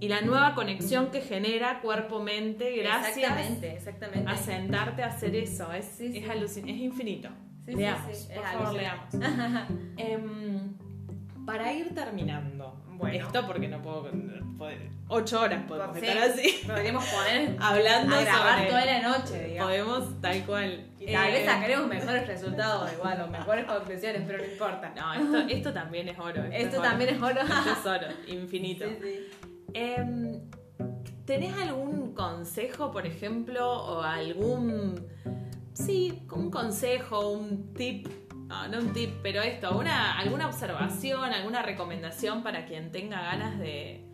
y 0.00 0.08
la 0.08 0.20
nueva 0.20 0.54
conexión 0.54 1.10
que 1.10 1.22
genera 1.22 1.80
cuerpo-mente 1.80 2.76
gracias 2.76 3.16
Exactamente, 3.16 3.72
exactamente. 3.72 4.30
a 4.30 4.36
sentarte 4.36 5.02
a 5.02 5.06
hacer 5.06 5.34
eso. 5.36 5.72
Es, 5.72 5.86
Sí, 5.86 6.12
sí. 6.12 6.18
es, 6.18 6.28
alucin- 6.28 6.68
es 6.68 6.76
infinito. 6.78 7.28
Sí, 7.64 7.70
sí, 7.72 7.76
leamos, 7.78 8.16
sí, 8.18 8.28
por 8.34 8.44
favor, 8.44 8.74
leamos. 8.74 9.14
Em, 9.96 10.74
para 11.46 11.72
ir 11.72 11.94
terminando 11.94 12.83
Bueno. 12.98 13.26
esto, 13.26 13.46
porque 13.46 13.68
no 13.68 13.80
puedo, 13.82 14.08
ocho 15.08 15.40
horas 15.40 15.62
podemos 15.68 15.98
Sí. 15.98 16.06
estar 16.06 16.30
así, 16.30 16.54
Podríamos 16.66 17.04
poner 17.04 17.56
hablando 17.60 18.16
a 18.16 18.20
grabar 18.22 18.58
sobre- 18.58 18.68
toda 18.70 18.84
la 18.86 19.02
noche, 19.02 19.44
digamos. 19.48 19.70
podemos 19.70 20.20
tal 20.20 20.42
cual. 20.46 20.86
Y 20.98 21.12
tal 21.12 21.32
vez 21.32 21.42
Eh, 21.42 21.46
sacaremos 21.46 21.88
mejores 21.98 22.26
resultados 22.26 22.92
igual, 22.92 23.20
o 23.20 23.26
mejores 23.28 23.64
conclusiones, 23.66 24.22
pero 24.26 24.38
no 24.38 24.44
importa. 24.44 24.92
No, 24.96 25.12
esto, 25.14 25.54
esto 25.54 25.72
también 25.72 26.08
es 26.08 26.18
oro. 26.18 26.42
Esto 26.44 26.76
es 26.76 26.82
también 26.82 27.14
es 27.14 27.22
oro. 27.22 27.40
Esto 27.40 27.72
es 27.72 27.86
oro, 27.86 28.06
infinito. 28.28 28.84
Sí, 28.88 28.96
sí. 29.02 29.26
Em, 29.74 30.40
¿Tenés 31.26 31.56
algún 31.56 32.14
consejo, 32.14 32.90
por 32.90 33.06
ejemplo, 33.06 33.66
o 33.72 34.02
algún. 34.02 35.06
Sí, 35.72 36.22
un 36.32 36.50
consejo, 36.50 37.30
un 37.30 37.72
tip? 37.74 38.06
No, 38.54 38.68
no 38.68 38.78
un 38.78 38.92
tip, 38.92 39.10
pero 39.22 39.42
esto, 39.42 39.76
una, 39.76 40.18
alguna 40.18 40.46
observación, 40.46 41.32
alguna 41.32 41.62
recomendación 41.62 42.42
para 42.42 42.66
quien 42.66 42.92
tenga 42.92 43.20
ganas 43.22 43.58
de, 43.58 44.04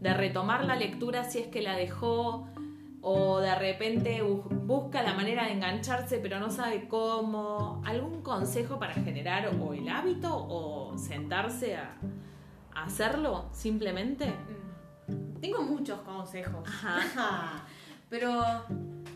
de 0.00 0.14
retomar 0.14 0.64
la 0.64 0.76
lectura 0.76 1.24
si 1.24 1.38
es 1.40 1.46
que 1.48 1.60
la 1.62 1.76
dejó 1.76 2.48
o 3.02 3.40
de 3.40 3.54
repente 3.56 4.22
bu- 4.22 4.44
busca 4.48 5.02
la 5.02 5.12
manera 5.14 5.44
de 5.46 5.52
engancharse 5.52 6.18
pero 6.18 6.38
no 6.40 6.50
sabe 6.50 6.88
cómo. 6.88 7.82
¿Algún 7.84 8.22
consejo 8.22 8.78
para 8.78 8.94
generar 8.94 9.50
o 9.60 9.74
el 9.74 9.88
hábito 9.88 10.30
o 10.34 10.96
sentarse 10.96 11.76
a, 11.76 11.96
a 12.74 12.84
hacerlo 12.84 13.48
simplemente? 13.52 14.26
Mm. 14.28 15.40
Tengo 15.40 15.62
muchos 15.62 16.00
consejos. 16.00 16.66
Ajá. 16.68 17.64
Pero, 18.08 18.44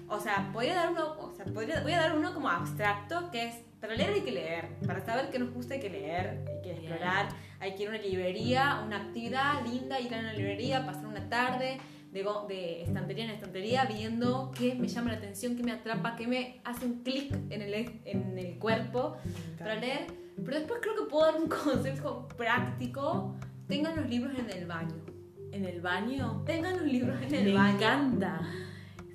o 0.08 0.18
sea, 0.18 0.50
podría 0.52 0.74
dar 0.74 0.90
uno, 0.90 1.16
o 1.20 1.32
sea, 1.34 1.44
voy 1.52 1.92
a 1.92 2.00
dar 2.00 2.16
uno 2.16 2.32
como 2.34 2.48
abstracto, 2.48 3.30
que 3.30 3.48
es, 3.48 3.54
para 3.86 3.96
leer 3.98 4.10
hay 4.14 4.20
que 4.22 4.32
leer. 4.32 4.68
Para 4.86 5.04
saber 5.04 5.30
qué 5.30 5.38
nos 5.38 5.52
gusta 5.52 5.74
hay 5.74 5.80
que 5.80 5.90
leer, 5.90 6.44
hay 6.48 6.62
que 6.62 6.72
explorar, 6.72 7.28
hay 7.60 7.74
que 7.74 7.84
ir 7.84 7.88
a 7.88 7.92
una 7.92 8.02
librería, 8.02 8.82
una 8.84 8.96
actividad 8.96 9.64
linda, 9.64 10.00
ir 10.00 10.12
a 10.14 10.18
una 10.18 10.32
librería, 10.32 10.84
pasar 10.84 11.06
una 11.06 11.28
tarde, 11.28 11.78
de, 12.12 12.24
de 12.48 12.82
estantería 12.82 13.24
en 13.24 13.30
estantería 13.30 13.84
viendo 13.84 14.50
qué 14.56 14.74
me 14.74 14.88
llama 14.88 15.12
la 15.12 15.18
atención, 15.18 15.56
qué 15.56 15.62
me 15.62 15.72
atrapa, 15.72 16.16
qué 16.16 16.26
me 16.26 16.60
hace 16.64 16.86
un 16.86 17.02
clic 17.02 17.32
en 17.50 17.62
el, 17.62 17.74
en 18.04 18.38
el 18.38 18.58
cuerpo 18.58 19.16
para 19.58 19.76
leer. 19.76 20.06
Pero 20.44 20.58
después 20.58 20.80
creo 20.82 20.96
que 20.96 21.10
puedo 21.10 21.30
dar 21.30 21.40
un 21.40 21.48
consejo 21.64 22.26
práctico. 22.36 23.36
Tengan 23.68 23.96
los 23.96 24.08
libros 24.08 24.36
en 24.38 24.50
el 24.50 24.66
baño. 24.66 25.04
¿En 25.52 25.64
el 25.64 25.80
baño? 25.80 26.42
Tengan 26.44 26.78
los 26.78 26.86
libros 26.86 27.20
en 27.22 27.34
el 27.34 27.44
Me 27.46 27.54
baño. 27.54 27.76
encanta. 27.76 28.40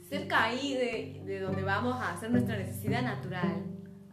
Cerca 0.10 0.46
ahí 0.46 0.74
de, 0.74 1.22
de 1.26 1.40
donde 1.40 1.62
vamos 1.62 1.96
a 1.96 2.14
hacer 2.14 2.32
nuestra 2.32 2.58
necesidad 2.58 3.02
natural. 3.02 3.64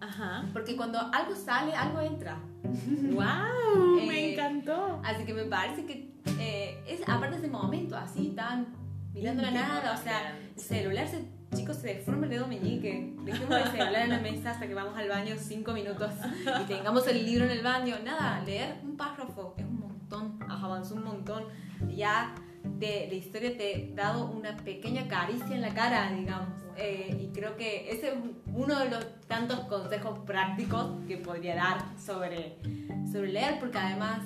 Ajá. 0.00 0.44
Porque 0.52 0.76
cuando 0.76 0.98
algo 1.12 1.34
sale, 1.34 1.74
algo 1.74 2.00
entra. 2.00 2.38
¡Wow! 2.62 4.06
me 4.06 4.18
Eh, 4.18 4.32
encantó. 4.32 5.00
Así 5.04 5.24
que 5.24 5.34
me 5.34 5.44
parece 5.44 5.84
que 5.84 6.12
eh, 6.38 6.82
es 6.86 7.00
aparte 7.08 7.36
de 7.36 7.36
ese 7.38 7.48
momento 7.48 7.96
así 7.96 8.32
tan 8.36 8.66
mirando 9.12 9.42
la 9.42 9.50
nada, 9.50 9.94
o 9.98 10.02
sea, 10.02 10.36
el 10.54 10.60
celular 10.60 11.08
se, 11.08 11.26
chicos 11.56 11.76
se 11.78 11.88
deforma 11.94 12.26
el 12.26 12.30
dedo 12.30 12.46
meñique. 12.46 13.14
Dejemos 13.24 13.56
el 13.56 13.68
celular 13.72 14.02
en 14.02 14.10
la 14.10 14.18
mesa 14.20 14.50
hasta 14.52 14.66
que 14.68 14.74
vamos 14.74 14.96
al 14.96 15.08
baño 15.08 15.34
cinco 15.38 15.72
minutos 15.72 16.12
y 16.62 16.64
tengamos 16.66 17.06
el 17.08 17.24
libro 17.24 17.44
en 17.46 17.50
el 17.50 17.62
baño. 17.62 17.96
Nada, 18.04 18.40
leer 18.44 18.76
un 18.84 18.96
párrafo 18.96 19.54
es 19.56 19.64
un 19.64 19.80
montón, 19.80 20.38
avanzó 20.48 20.94
un 20.94 21.04
montón. 21.04 21.44
Ya 21.94 22.34
de 22.78 23.06
la 23.08 23.14
historia 23.14 23.56
te 23.56 23.76
he 23.90 23.94
dado 23.94 24.26
una 24.30 24.56
pequeña 24.56 25.08
caricia 25.08 25.54
en 25.54 25.60
la 25.62 25.74
cara, 25.74 26.12
digamos. 26.12 26.48
Eh, 26.76 27.18
y 27.20 27.26
creo 27.34 27.56
que 27.56 27.90
ese 27.90 28.08
es 28.08 28.14
uno 28.54 28.78
de 28.78 28.90
los 28.90 29.04
tantos 29.26 29.60
consejos 29.60 30.20
prácticos 30.20 30.92
que 31.08 31.16
podría 31.16 31.56
dar 31.56 31.84
sobre, 31.98 32.56
sobre 33.10 33.32
leer, 33.32 33.58
porque 33.58 33.78
además, 33.78 34.20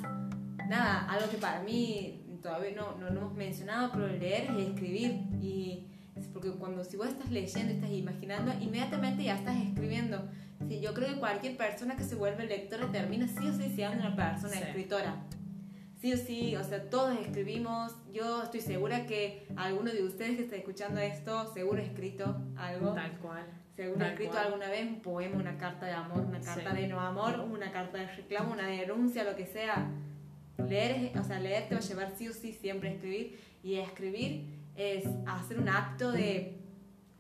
nada, 0.69 1.07
algo 1.09 1.31
que 1.31 1.39
para 1.39 1.63
mí 1.63 2.21
todavía 2.43 2.73
no, 2.77 2.97
no, 2.99 3.09
no 3.11 3.21
hemos 3.21 3.35
mencionado, 3.35 3.91
pero 3.93 4.07
leer 4.09 4.51
es 4.51 4.69
escribir. 4.69 5.13
Y 5.41 5.87
es 6.15 6.27
porque 6.27 6.51
cuando 6.51 6.85
si 6.85 6.99
vos 6.99 7.07
estás 7.09 7.31
leyendo, 7.31 7.73
estás 7.73 7.91
imaginando, 7.91 8.53
inmediatamente 8.61 9.25
ya 9.25 9.37
estás 9.37 9.57
escribiendo. 9.57 10.29
Sí, 10.69 10.81
yo 10.81 10.93
creo 10.93 11.15
que 11.15 11.21
cualquier 11.21 11.57
persona 11.57 11.97
que 11.97 12.05
se 12.05 12.17
vuelve 12.17 12.45
lectora 12.47 12.87
termina 12.93 13.27
sí 13.29 13.49
o 13.49 13.53
sí 13.55 13.73
siendo 13.75 14.07
una 14.07 14.15
persona 14.15 14.53
Sí. 14.55 14.63
escritora 14.63 15.17
sí 16.03 16.13
o 16.13 16.17
sí, 16.17 16.57
o 16.57 16.65
sea, 16.65 16.91
todos 16.91 17.17
escribimos. 17.17 17.95
Yo 18.13 18.43
estoy 18.43 18.61
segura 18.61 19.07
que 19.07 19.47
alguno 19.55 19.93
de 19.93 20.03
ustedes 20.03 20.37
que 20.37 20.43
está 20.43 20.57
escuchando 20.57 21.01
esto, 21.01 21.53
seguro 21.55 21.81
ha 21.81 21.85
escrito 21.85 22.37
algo. 22.57 22.93
Tal 22.93 23.13
cual. 23.19 23.45
Seguro 23.77 24.05
ha 24.05 24.09
escrito 24.09 24.33
cual. 24.33 24.47
alguna 24.47 24.69
vez 24.69 24.85
un 24.87 25.01
poema, 25.01 25.37
una 25.37 25.57
carta 25.57 25.87
de 25.87 25.93
amor, 25.93 26.19
una 26.25 26.41
carta 26.41 26.71
Sí. 26.75 26.77
de 26.83 26.89
no 26.89 26.99
amor, 27.01 27.39
una 27.41 27.71
carta 27.71 27.99
de 27.99 28.09
reclamo, 28.09 28.53
una 28.53 28.67
denuncia, 28.67 29.23
lo 29.23 29.37
que 29.37 29.47
sea. 29.47 29.89
Leer, 30.69 31.17
o 31.19 31.23
sea, 31.25 31.39
leer 31.39 31.69
te 31.69 31.77
va 31.77 31.81
a 31.81 31.85
llevar 31.85 32.13
sí 32.17 32.29
o 32.29 32.33
sí 32.33 32.53
siempre 32.53 32.89
a 32.89 32.93
escribir. 32.95 33.39
Y 33.63 33.77
escribir 33.77 34.59
es 34.75 35.05
hacer 35.27 35.61
un 35.61 35.69
acto 35.69 36.11
de 36.11 36.59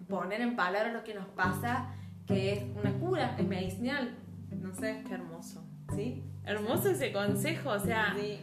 poner 0.09 0.41
en 0.41 0.57
palabras 0.57 0.93
lo 0.93 1.05
que 1.05 1.15
nos 1.15 1.27
pasa, 1.29 1.95
que 2.27 2.53
es 2.53 2.65
una 2.77 2.93
cura, 2.99 3.37
es 3.39 3.47
medicinal. 3.47 4.17
No 4.61 4.75
sé, 4.75 5.05
Qué 5.07 5.15
hermoso. 5.15 5.65
¿sí? 5.95 6.25
Hermoso 6.45 6.91
ese 6.91 7.13
consejo, 7.13 7.71
o 7.71 7.79
sea, 7.79 8.15
Sí, 8.19 8.39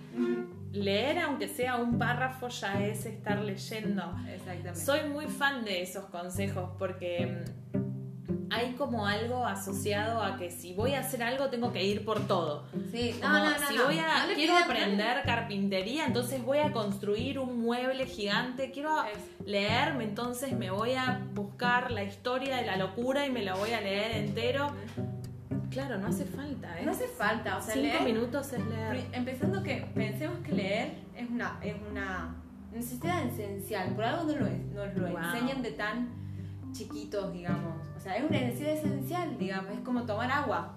leer 0.71 1.19
aunque 1.19 1.47
sea 1.47 1.75
un 1.77 1.97
párrafo 1.97 2.47
ya 2.47 2.81
es 2.85 3.05
estar 3.05 3.39
leyendo. 3.41 4.03
exactamente. 4.27 4.75
Soy 4.79 5.01
muy 5.09 5.25
fan 5.27 5.65
de 5.65 5.81
esos 5.81 6.05
consejos 6.05 6.69
porque 6.79 7.43
mm, 7.73 8.51
hay 8.51 8.73
como 8.73 9.05
algo 9.05 9.45
asociado 9.45 10.23
a 10.23 10.37
que 10.37 10.49
si 10.49 10.73
voy 10.73 10.93
a 10.93 11.01
hacer 11.01 11.21
algo 11.23 11.49
tengo 11.49 11.73
que 11.73 11.83
ir 11.83 12.05
por 12.05 12.25
todo. 12.25 12.65
Sí, 12.91 13.15
no, 13.21 13.27
Como 13.27 13.39
no, 13.43 13.51
no. 13.51 13.67
si 13.67 13.77
voy 13.77 13.99
a 13.99 14.25
No 14.27 14.33
quiero 14.33 14.57
aprender 14.57 15.21
carpintería, 15.25 16.05
entonces 16.05 16.41
voy 16.43 16.59
a 16.59 16.71
construir 16.71 17.37
un 17.37 17.59
mueble 17.59 18.05
gigante, 18.05 18.71
quiero 18.71 19.03
Es- 19.03 19.45
leerme, 19.45 20.05
entonces 20.05 20.53
me 20.53 20.71
voy 20.71 20.93
a 20.93 21.21
buscar 21.33 21.91
la 21.91 22.03
historia 22.03 22.55
de 22.57 22.65
la 22.65 22.77
locura 22.77 23.25
y 23.25 23.29
me 23.31 23.43
la 23.43 23.55
voy 23.55 23.71
a 23.73 23.81
leer 23.81 24.11
entero. 24.13 24.71
Claro, 25.87 25.97
no 26.01 26.07
hace 26.07 26.25
falta, 26.25 26.79
¿eh? 26.79 26.85
No 26.85 26.91
hace 26.91 27.07
falta, 27.07 27.57
o 27.57 27.61
sea, 27.61 27.73
Cinco 27.73 27.87
leer. 27.87 28.03
minutos 28.03 28.53
es 28.53 28.65
leer. 28.65 29.05
Empezando 29.11 29.63
que 29.63 29.87
pensemos 29.95 30.37
que 30.39 30.51
leer 30.51 30.93
es 31.15 31.29
una, 31.29 31.57
es 31.61 31.75
una 31.89 32.35
necesidad 32.73 33.25
esencial, 33.25 33.93
por 33.95 34.03
algo 34.03 34.23
nos 34.25 34.35
lo, 34.39 34.47
nos 34.49 34.95
lo 34.95 35.07
Wow. 35.09 35.17
enseñan 35.19 35.61
de 35.61 35.71
tan 35.71 36.09
chiquitos, 36.71 37.31
digamos. 37.33 37.87
O 37.95 37.99
sea, 37.99 38.15
es 38.17 38.23
una 38.29 38.39
necesidad 38.39 38.73
esencial, 38.73 39.37
digamos, 39.37 39.71
es 39.73 39.79
como 39.79 40.03
tomar 40.03 40.29
agua. 40.31 40.75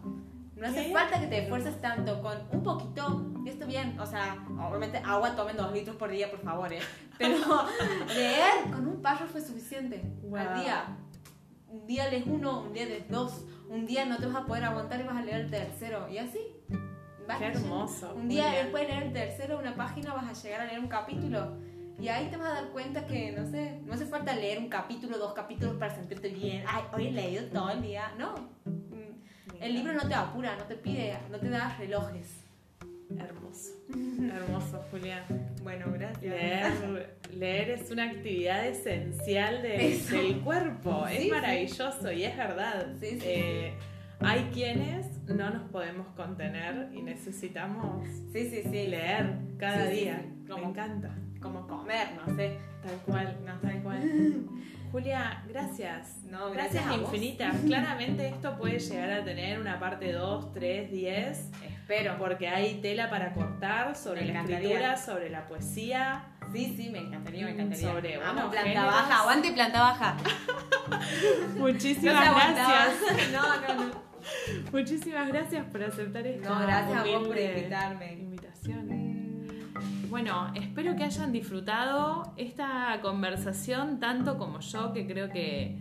No 0.57 0.68
hace 0.68 0.86
¿Qué? 0.86 0.92
falta 0.92 1.18
que 1.20 1.26
te 1.26 1.42
esfuerces 1.42 1.80
tanto, 1.80 2.22
con 2.22 2.38
un 2.53 2.62
poquito, 2.62 3.32
y 3.44 3.48
está 3.48 3.66
bien. 3.66 3.98
O 3.98 4.07
sea, 4.07 4.36
obviamente 4.68 4.98
agua 5.05 5.34
tomen 5.34 5.57
dos 5.57 5.72
litros 5.72 5.96
por 5.96 6.09
día, 6.11 6.30
por 6.30 6.40
favor, 6.40 6.72
¿eh? 6.72 6.78
Pero 7.18 7.36
leer 8.14 8.70
con 8.72 8.86
un 8.86 9.03
párrafo 9.03 9.36
es 9.38 9.46
suficiente 9.48 10.00
Wow. 10.22 10.36
al 10.36 10.61
día. 10.61 10.84
Un 11.73 11.87
día 11.87 12.09
lees 12.11 12.27
uno, 12.27 12.61
un 12.61 12.75
día 12.75 12.85
lees 12.85 13.09
dos, 13.09 13.47
un 13.70 13.87
día 13.87 14.05
no 14.05 14.18
te 14.18 14.27
vas 14.27 14.37
a 14.37 14.47
poder 14.47 14.64
aguantar 14.64 15.01
y 15.01 15.05
vas 15.05 15.16
a 15.16 15.23
leer 15.23 15.41
el 15.41 15.51
tercero, 15.51 16.07
y 16.11 16.18
así. 16.18 16.39
Vas 17.27 17.39
Qué 17.39 17.47
hermoso. 17.47 18.14
Un 18.14 18.29
día 18.29 18.47
después 18.51 18.87
de 18.87 18.93
leer 18.93 19.03
el 19.05 19.12
tercero, 19.14 19.59
una 19.59 19.75
página, 19.75 20.12
vas 20.12 20.29
a 20.29 20.43
llegar 20.43 20.61
a 20.61 20.66
leer 20.66 20.81
un 20.81 20.89
capítulo. 20.89 21.57
Y 21.99 22.09
ahí 22.09 22.29
te 22.29 22.37
vas 22.37 22.51
a 22.51 22.55
dar 22.55 22.68
cuenta 22.73 23.07
que, 23.07 23.33
no 23.33 23.47
sé, 23.51 23.81
no 23.87 23.95
hace 23.95 24.05
falta 24.05 24.35
leer 24.35 24.59
un 24.59 24.68
capítulo, 24.68 25.16
dos 25.16 25.33
capítulos 25.33 25.77
para 25.77 25.95
sentirte 25.95 26.29
bien. 26.29 26.64
Ay, 26.66 26.83
hoy 26.93 27.07
he 27.07 27.12
leído 27.12 27.45
todo 27.47 27.70
el 27.70 27.81
día. 27.81 28.12
No. 28.18 28.35
El 29.59 29.75
libro 29.75 29.95
no 29.95 30.07
te 30.07 30.14
apura, 30.14 30.57
no 30.57 30.64
te 30.64 30.75
pide, 30.75 31.16
no 31.31 31.39
te 31.39 31.49
da 31.49 31.75
relojes. 31.79 32.41
Hermoso. 33.18 33.72
Hermoso, 33.90 34.82
Julián. 34.90 35.22
Bueno, 35.62 35.86
gracias. 35.92 36.22
Leer, 36.22 37.16
leer 37.36 37.70
es 37.70 37.90
una 37.90 38.05
actividad 38.11 38.66
esencial 38.66 39.61
de- 39.62 39.98
del 40.11 40.40
cuerpo. 40.40 41.05
Sí, 41.09 41.14
es 41.16 41.22
sí. 41.24 41.30
maravilloso 41.30 42.12
y 42.12 42.24
es 42.24 42.36
verdad. 42.36 42.86
Sí, 43.00 43.07
sí, 43.20 43.26
Eh, 43.26 43.74
Hay 44.24 44.50
quienes 44.53 45.20
no 45.26 45.50
nos 45.50 45.68
podemos 45.70 46.07
contener 46.14 46.90
y 46.94 47.03
necesitamos 47.03 48.07
Sí, 48.32 48.48
sí, 48.50 48.62
sí. 48.62 48.86
leer 48.86 49.34
cada 49.59 49.86
día. 49.86 50.24
Me 50.48 50.62
encanta. 50.62 51.11
Como 51.43 51.66
comer, 51.66 52.09
no 52.24 52.34
sé. 52.36 52.59
Tal 52.82 52.97
cual, 53.07 53.36
No, 53.45 53.55
tal 53.61 53.82
cual. 53.82 54.01
Julia, 54.93 55.43
gracias. 55.49 56.18
No, 56.24 56.51
Gracias 56.51 56.84
gracias 56.84 57.01
infinitas. 57.03 57.57
Claramente 57.66 58.28
esto 58.28 58.57
puede 58.59 58.78
llegar 58.78 59.11
a 59.11 59.24
tener 59.24 59.59
una 59.59 59.80
parte 59.80 60.12
2, 60.12 60.53
3, 60.53 60.90
10. 60.90 61.51
Espero. 61.64 62.16
Porque 62.18 62.47
hay 62.49 62.74
tela 62.82 63.09
para 63.09 63.32
cortar 63.32 63.97
sobre 63.97 64.24
la 64.26 64.32
encantaría. 64.32 64.59
escritura, 64.59 64.97
sobre 64.99 65.30
la 65.30 65.47
poesía. 65.49 66.24
Sí, 66.53 66.74
sí, 66.76 66.90
me 66.90 66.99
encantaría, 66.99 67.45
me 67.47 67.53
encantaría. 67.53 67.88
Sobre, 67.90 68.14
Amo 68.16 68.24
bueno, 68.34 68.51
planta 68.51 68.68
géneros. 68.68 68.93
baja, 68.93 69.20
aguante 69.20 69.53
planta 69.53 69.80
baja. 69.80 70.16
Muchísimas 71.57 72.26
No 72.26 72.34
gracias. 72.34 73.32
No, 73.32 73.74
no, 73.74 73.84
no. 73.86 74.03
Muchísimas 74.72 75.28
gracias 75.28 75.64
por 75.66 75.82
aceptar 75.82 76.26
esta 76.26 76.49
No, 76.49 76.61
gracias 76.61 76.99
a 76.99 77.05
vos 77.05 77.26
por 77.28 77.38
invitarme. 77.38 78.16
Bueno, 80.13 80.53
espero 80.55 80.95
que 80.95 81.05
hayan 81.05 81.33
disfrutado 81.33 82.35
esta 82.37 82.99
conversación 83.01 83.99
tanto 83.99 84.37
como 84.37 84.61
yo, 84.61 84.93
que 84.93 85.07
creo 85.07 85.31
que 85.31 85.79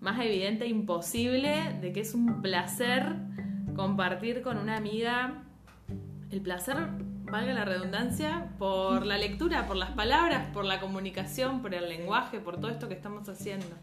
más 0.00 0.18
evidente 0.18 0.66
imposible, 0.66 1.76
de 1.82 1.92
que 1.92 2.00
es 2.00 2.14
un 2.14 2.40
placer 2.40 3.16
compartir 3.74 4.40
con 4.40 4.56
una 4.56 4.78
amiga 4.78 5.44
el 6.30 6.40
placer, 6.40 6.88
valga 7.30 7.52
la 7.52 7.66
redundancia, 7.66 8.48
por 8.58 9.04
la 9.04 9.18
lectura, 9.18 9.66
por 9.66 9.76
las 9.76 9.90
palabras, 9.90 10.48
por 10.54 10.64
la 10.64 10.80
comunicación, 10.80 11.60
por 11.60 11.74
el 11.74 11.86
lenguaje, 11.90 12.40
por 12.40 12.56
todo 12.56 12.70
esto 12.70 12.88
que 12.88 12.94
estamos 12.94 13.28
haciendo. 13.28 13.76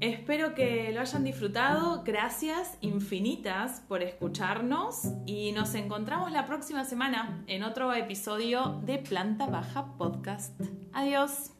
Espero 0.00 0.54
que 0.54 0.92
lo 0.92 1.00
hayan 1.00 1.24
disfrutado. 1.24 2.02
Gracias 2.04 2.76
infinitas 2.80 3.80
por 3.88 4.02
escucharnos 4.02 5.08
y 5.26 5.52
nos 5.52 5.74
encontramos 5.74 6.30
la 6.32 6.46
próxima 6.46 6.84
semana 6.84 7.42
en 7.46 7.62
otro 7.62 7.92
episodio 7.94 8.80
de 8.84 8.98
Planta 8.98 9.46
Baja 9.46 9.96
Podcast. 9.96 10.60
Adiós. 10.92 11.50